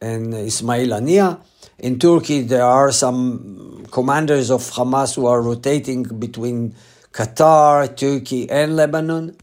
and 0.00 0.34
Ismail 0.34 0.88
Haniya. 0.88 1.40
In 1.78 1.98
Turkey, 1.98 2.42
there 2.42 2.64
are 2.64 2.92
some 2.92 3.86
commanders 3.90 4.50
of 4.50 4.60
Hamas 4.60 5.16
who 5.16 5.26
are 5.26 5.40
rotating 5.40 6.02
between 6.02 6.74
Qatar, 7.12 7.96
Turkey, 7.96 8.48
and 8.50 8.76
Lebanon. 8.76 9.36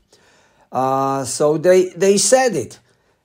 Uh, 0.71 1.23
so 1.25 1.57
they, 1.57 1.89
they 1.89 2.17
said 2.17 2.55
it 2.55 2.79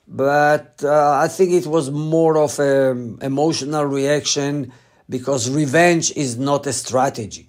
but 0.09 0.81
uh, 0.83 1.19
I 1.23 1.29
think 1.29 1.53
it 1.53 1.67
was 1.67 1.91
more 1.91 2.39
of 2.39 2.59
an 2.59 3.19
emotional 3.21 3.85
reaction 3.85 4.73
because 5.09 5.51
revenge 5.51 6.13
is 6.17 6.39
not 6.39 6.67
a 6.67 6.73
strategy. 6.73 7.49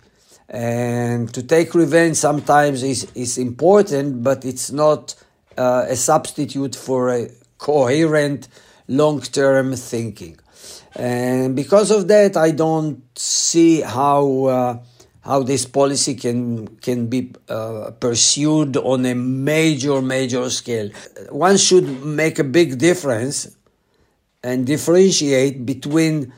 And 0.50 1.34
to 1.34 1.42
take 1.44 1.74
revenge 1.74 2.18
sometimes 2.18 2.84
is, 2.84 3.10
is 3.16 3.38
important, 3.38 4.24
but 4.24 4.44
it's 4.44 4.72
not 4.72 5.16
uh, 5.58 5.86
a 5.88 5.96
substitute 5.96 6.76
for 6.76 7.10
a 7.10 7.30
coherent 7.58 8.50
long 8.88 9.22
term 9.22 9.76
thinking. 9.76 10.38
And 10.96 11.56
because 11.56 11.92
of 11.92 12.08
that, 12.10 12.36
I 12.36 12.52
don't 12.52 13.04
see 13.18 13.82
how. 13.82 14.46
Uh, 14.46 14.78
how 15.30 15.44
this 15.44 15.64
policy 15.64 16.16
can 16.16 16.68
can 16.82 17.06
be 17.06 17.32
uh, 17.50 17.92
pursued 18.00 18.76
on 18.78 19.06
a 19.06 19.14
major 19.14 20.02
major 20.02 20.50
scale. 20.50 20.90
One 21.30 21.58
should 21.58 22.04
make 22.04 22.40
a 22.40 22.44
big 22.44 22.80
difference 22.80 23.56
and 24.44 24.66
differentiate 24.66 25.68
between 25.68 26.34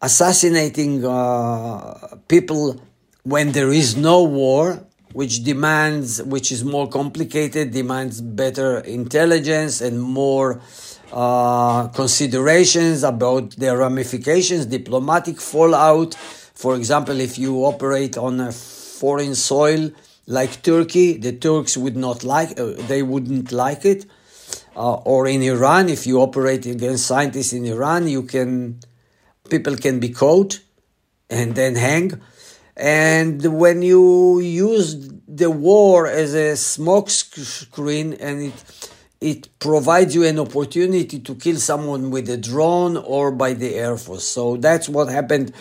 assassinating 0.00 1.04
uh, 1.04 2.16
people 2.28 2.80
when 3.24 3.50
there 3.50 3.72
is 3.72 3.96
no 3.96 4.22
war, 4.22 4.86
which 5.12 5.42
demands, 5.42 6.22
which 6.22 6.52
is 6.52 6.62
more 6.62 6.88
complicated, 6.88 7.72
demands 7.72 8.20
better 8.20 8.78
intelligence 9.00 9.80
and 9.80 10.00
more 10.00 10.60
uh, 11.12 11.88
considerations 11.88 13.02
about 13.02 13.56
their 13.56 13.78
ramifications, 13.78 14.66
diplomatic 14.66 15.40
fallout 15.40 16.16
for 16.54 16.76
example, 16.76 17.20
if 17.20 17.38
you 17.38 17.64
operate 17.64 18.16
on 18.16 18.40
a 18.40 18.52
foreign 18.52 19.34
soil 19.34 19.90
like 20.26 20.62
Turkey, 20.62 21.16
the 21.16 21.32
Turks 21.32 21.76
would 21.76 21.96
not 21.96 22.24
like, 22.24 22.58
uh, 22.58 22.72
they 22.86 23.02
wouldn't 23.02 23.52
like 23.52 23.84
it. 23.84 24.06
Uh, 24.76 24.94
or 24.94 25.26
in 25.26 25.42
Iran, 25.42 25.88
if 25.88 26.06
you 26.06 26.20
operate 26.20 26.64
against 26.66 27.06
scientists 27.06 27.52
in 27.52 27.64
Iran, 27.66 28.08
you 28.08 28.22
can, 28.22 28.80
people 29.50 29.76
can 29.76 30.00
be 30.00 30.10
caught 30.10 30.60
and 31.28 31.54
then 31.54 31.74
hang. 31.74 32.20
And 32.76 33.58
when 33.58 33.82
you 33.82 34.40
use 34.40 35.10
the 35.28 35.50
war 35.50 36.06
as 36.06 36.34
a 36.34 36.56
smoke 36.56 37.10
screen 37.10 38.14
and 38.14 38.42
it 38.42 38.88
it 39.22 39.56
provides 39.60 40.16
you 40.16 40.24
an 40.24 40.40
opportunity 40.40 41.20
to 41.20 41.34
kill 41.36 41.56
someone 41.56 42.10
with 42.10 42.28
a 42.28 42.36
drone 42.36 42.96
or 42.96 43.30
by 43.30 43.52
the 43.52 43.76
air 43.76 43.96
force. 43.96 44.24
So 44.24 44.56
that's 44.56 44.88
what 44.88 45.08
happened 45.08 45.52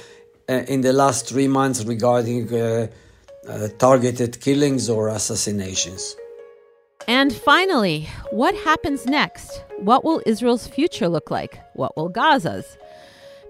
in 0.67 0.81
the 0.81 0.93
last 0.93 1.27
three 1.27 1.47
months 1.47 1.83
regarding 1.85 2.53
uh, 2.53 2.87
uh, 3.47 3.67
targeted 3.79 4.39
killings 4.41 4.89
or 4.89 5.07
assassinations. 5.07 6.15
And 7.07 7.33
finally, 7.33 8.07
what 8.31 8.53
happens 8.55 9.05
next? 9.05 9.63
What 9.79 10.03
will 10.03 10.21
Israel's 10.25 10.67
future 10.67 11.09
look 11.09 11.31
like? 11.31 11.59
What 11.73 11.97
will 11.97 12.09
Gaza's? 12.09 12.77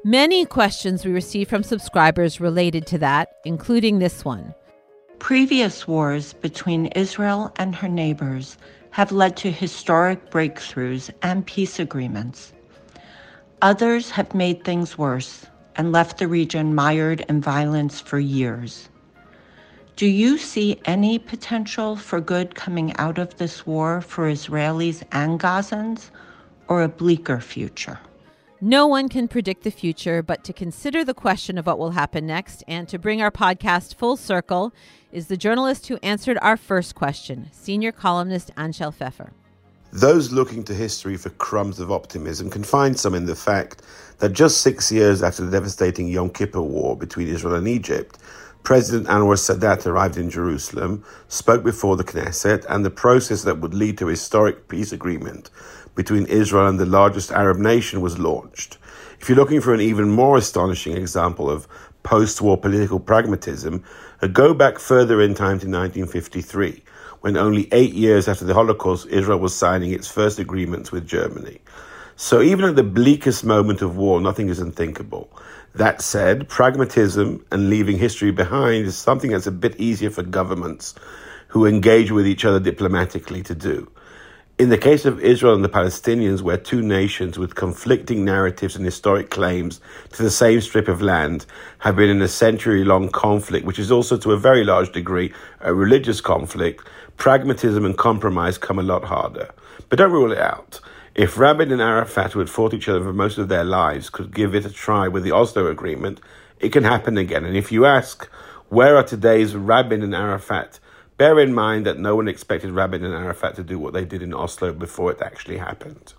Many 0.04 0.46
questions 0.46 1.06
we 1.06 1.12
received 1.12 1.50
from 1.50 1.64
subscribers 1.64 2.40
related 2.40 2.88
to 2.88 2.98
that, 3.00 3.30
including 3.46 4.00
this 4.00 4.24
one. 4.26 4.56
Previous 5.20 5.88
wars 5.88 6.34
between 6.34 6.88
Israel 6.88 7.52
and 7.58 7.76
her 7.76 7.90
neighbors 7.90 8.58
have 8.92 9.12
led 9.12 9.38
to 9.38 9.52
historic 9.52 10.32
breakthroughs 10.32 11.12
and 11.22 11.46
peace 11.46 11.80
agreements. 11.80 12.54
Others 13.62 14.10
have 14.10 14.34
made 14.34 14.64
things 14.64 14.98
worse, 14.98 15.46
and 15.76 15.92
left 15.92 16.18
the 16.18 16.28
region 16.28 16.76
mired 16.76 17.22
in 17.30 17.42
violence 17.42 18.00
for 18.00 18.20
years. 18.20 18.90
Do 19.96 20.08
you 20.08 20.38
see 20.38 20.80
any 20.86 21.20
potential 21.20 21.96
for 21.96 22.20
good 22.20 22.56
coming 22.56 22.96
out 22.98 23.18
of 23.18 23.38
this 23.38 23.68
war 23.68 24.02
for 24.02 24.32
Israelis 24.32 25.04
and 25.12 25.40
Gazans, 25.40 26.10
or 26.68 26.82
a 26.82 26.90
bleaker 26.90 27.40
future? 27.40 28.00
No 28.64 28.86
one 28.86 29.10
can 29.10 29.28
predict 29.28 29.64
the 29.64 29.72
future, 29.72 30.22
but 30.22 30.44
to 30.44 30.54
consider 30.54 31.04
the 31.04 31.16
question 31.16 31.58
of 31.58 31.66
what 31.66 31.80
will 31.80 31.92
happen 31.92 32.28
next 32.28 32.64
and 32.68 32.88
to 32.90 33.00
bring 33.00 33.22
our 33.22 33.32
podcast 33.32 33.96
full 33.96 34.16
circle 34.16 34.72
is 35.12 35.28
the 35.28 35.38
journalist 35.38 35.88
who 35.88 35.98
answered 36.04 36.38
our 36.42 36.58
first 36.58 36.94
question, 36.94 37.50
senior 37.52 37.92
columnist 37.92 38.52
Anshel 38.56 38.94
Pfeffer. 38.94 39.34
Those 39.94 40.32
looking 40.32 40.64
to 40.64 40.74
history 40.74 41.18
for 41.18 41.32
crumbs 41.32 41.82
of 41.82 41.92
optimism 41.92 42.50
can 42.50 42.64
find 42.64 42.98
some 42.98 43.14
in 43.14 43.26
the 43.26 43.36
fact 43.36 43.82
that 44.20 44.32
just 44.32 44.62
six 44.62 44.90
years 44.90 45.22
after 45.22 45.44
the 45.44 45.52
devastating 45.52 46.08
Yom 46.08 46.30
Kippur 46.30 46.62
War 46.62 46.96
between 46.96 47.28
Israel 47.28 47.56
and 47.56 47.68
Egypt, 47.68 48.18
President 48.64 49.10
Anwar 49.10 49.36
Sadat 49.36 49.86
arrived 49.86 50.16
in 50.16 50.30
Jerusalem, 50.30 51.04
spoke 51.28 51.62
before 51.62 51.98
the 51.98 52.06
Knesset, 52.06 52.66
and 52.70 52.86
the 52.86 52.90
process 52.90 53.44
that 53.44 53.60
would 53.60 53.74
lead 53.74 53.98
to 53.98 54.08
a 54.08 54.12
historic 54.12 54.70
peace 54.70 54.94
agreement 54.94 55.50
between 55.94 56.26
Israel 56.28 56.68
and 56.68 56.80
the 56.80 56.86
largest 56.86 57.30
Arab 57.34 57.58
nation 57.58 58.00
was 58.00 58.18
launched. 58.18 58.78
If 59.20 59.28
you're 59.28 59.38
looking 59.38 59.60
for 59.60 59.74
an 59.74 59.82
even 59.82 60.10
more 60.10 60.38
astonishing 60.38 60.96
example 60.96 61.50
of 61.50 61.68
post 62.04 62.40
war 62.40 62.58
political 62.58 63.02
pragmatism, 63.02 63.84
go 64.32 64.54
back 64.54 64.80
further 64.80 65.22
in 65.22 65.34
time 65.34 65.60
to 65.60 65.68
1953 65.68 66.82
when 67.22 67.38
only 67.38 67.68
eight 67.72 67.94
years 67.94 68.28
after 68.28 68.46
the 68.46 68.54
Holocaust, 68.54 69.08
Israel 69.08 69.40
was 69.40 69.56
signing 69.56 69.92
its 69.92 70.08
first 70.08 70.40
agreements 70.40 70.92
with 70.92 71.08
Germany. 71.08 71.62
So 72.16 72.42
even 72.42 72.66
at 72.66 72.76
the 72.76 72.84
bleakest 72.84 73.44
moment 73.44 73.82
of 73.82 73.96
war, 73.96 74.20
nothing 74.20 74.50
is 74.50 74.60
unthinkable. 74.60 75.32
That 75.74 76.02
said, 76.02 76.50
pragmatism 76.50 77.46
and 77.52 77.70
leaving 77.70 77.98
history 77.98 78.32
behind 78.32 78.86
is 78.86 78.98
something 78.98 79.32
that's 79.32 79.48
a 79.48 79.52
bit 79.52 79.80
easier 79.80 80.10
for 80.10 80.24
governments 80.24 80.96
who 81.48 81.66
engage 81.66 82.12
with 82.12 82.28
each 82.28 82.44
other 82.44 82.60
diplomatically 82.60 83.44
to 83.44 83.56
do. 83.56 83.90
In 84.62 84.70
the 84.70 84.78
case 84.78 85.06
of 85.06 85.20
Israel 85.22 85.56
and 85.56 85.64
the 85.64 85.70
Palestinians, 85.70 86.42
we're 86.42 86.58
two 86.58 86.84
nations 86.84 87.40
with 87.40 87.56
conflicting 87.56 88.24
narratives 88.24 88.76
and 88.76 88.86
historic 88.86 89.32
claims 89.32 89.82
to 90.12 90.22
the 90.22 90.30
same 90.30 90.62
strip 90.62 90.88
of 90.88 91.02
land, 91.02 91.48
have 91.80 91.96
been 91.96 92.10
in 92.10 92.22
a 92.22 92.28
century 92.28 92.84
long 92.84 93.10
conflict, 93.10 93.66
which 93.66 93.80
is 93.80 93.92
also 93.92 94.18
to 94.18 94.34
a 94.34 94.38
very 94.38 94.64
large 94.64 94.92
degree 94.92 95.34
a 95.62 95.74
religious 95.74 96.22
conflict, 96.22 96.88
pragmatism 97.22 97.86
and 97.86 97.96
compromise 98.00 98.58
come 98.58 98.80
a 98.80 98.82
lot 98.82 99.04
harder. 99.04 99.48
But 99.90 100.00
don't 100.00 100.12
rule 100.12 100.32
it 100.32 100.40
out. 100.40 100.80
If 101.14 101.38
Rabin 101.38 101.72
and 101.72 101.80
Arafat, 101.80 102.32
who 102.32 102.40
had 102.40 102.50
fought 102.50 102.74
each 102.74 102.90
other 102.90 103.04
for 103.04 103.14
most 103.14 103.38
of 103.38 103.48
their 103.48 103.64
lives, 103.64 104.10
could 104.10 104.34
give 104.34 104.56
it 104.56 104.66
a 104.66 104.72
try 104.72 105.08
with 105.08 105.24
the 105.24 105.32
Oslo 105.32 105.68
Agreement, 105.68 106.20
it 106.60 106.70
can 106.70 106.84
happen 106.84 107.20
again. 107.20 107.46
And 107.46 107.56
if 107.56 107.72
you 107.72 107.86
ask, 107.86 108.28
where 108.70 108.98
are 108.98 109.04
today's 109.04 109.56
Rabin 109.56 110.02
and 110.02 110.16
Arafat? 110.16 110.80
Bear 111.18 111.40
in 111.40 111.54
mind 111.54 111.86
that 111.86 112.00
no 112.00 112.16
one 112.16 112.28
expected 112.28 112.72
Rabin 112.72 113.06
and 113.06 113.14
Arafat 113.14 113.54
to 113.58 113.64
do 113.64 113.78
what 113.78 113.94
they 113.94 114.04
did 114.04 114.24
in 114.24 114.34
Oslo 114.34 114.74
before 114.74 115.12
it 115.12 115.22
actually 115.22 115.58
happened. 115.58 116.16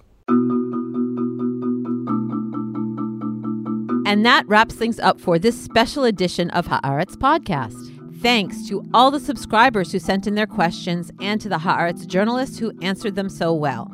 And 4.07 4.25
that 4.25 4.47
wraps 4.47 4.77
things 4.77 5.01
up 5.01 5.21
for 5.21 5.37
this 5.41 5.61
special 5.61 6.05
edition 6.05 6.49
of 6.51 6.69
Haaretz 6.69 7.17
podcast. 7.17 7.92
Thanks 8.23 8.69
to 8.69 8.89
all 8.95 9.11
the 9.11 9.19
subscribers 9.19 9.91
who 9.91 9.99
sent 9.99 10.29
in 10.29 10.37
their 10.37 10.47
questions 10.47 11.11
and 11.21 11.41
to 11.41 11.49
the 11.49 11.59
Haaretz 11.59 12.07
journalists 12.07 12.57
who 12.57 12.73
answered 12.81 13.17
them 13.17 13.29
so 13.29 13.53
well. 13.53 13.91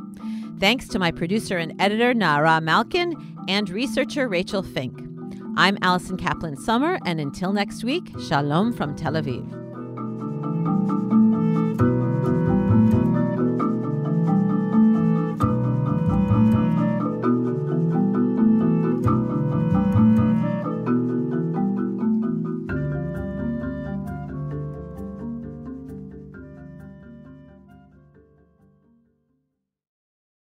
Thanks 0.61 0.87
to 0.89 0.99
my 0.99 1.11
producer 1.11 1.57
and 1.57 1.74
editor, 1.81 2.12
Nara 2.12 2.61
Malkin, 2.61 3.14
and 3.49 3.70
researcher, 3.70 4.29
Rachel 4.29 4.62
Fink. 4.62 5.01
I'm 5.57 5.79
Allison 5.81 6.18
Kaplan 6.18 6.59
Sommer, 6.59 6.99
and 7.07 7.20
until 7.20 7.55
next 7.55 7.85
week, 7.85 8.12
Shalom 8.29 8.74
from 8.74 8.95
Tel 8.95 9.14
Aviv. 9.14 9.47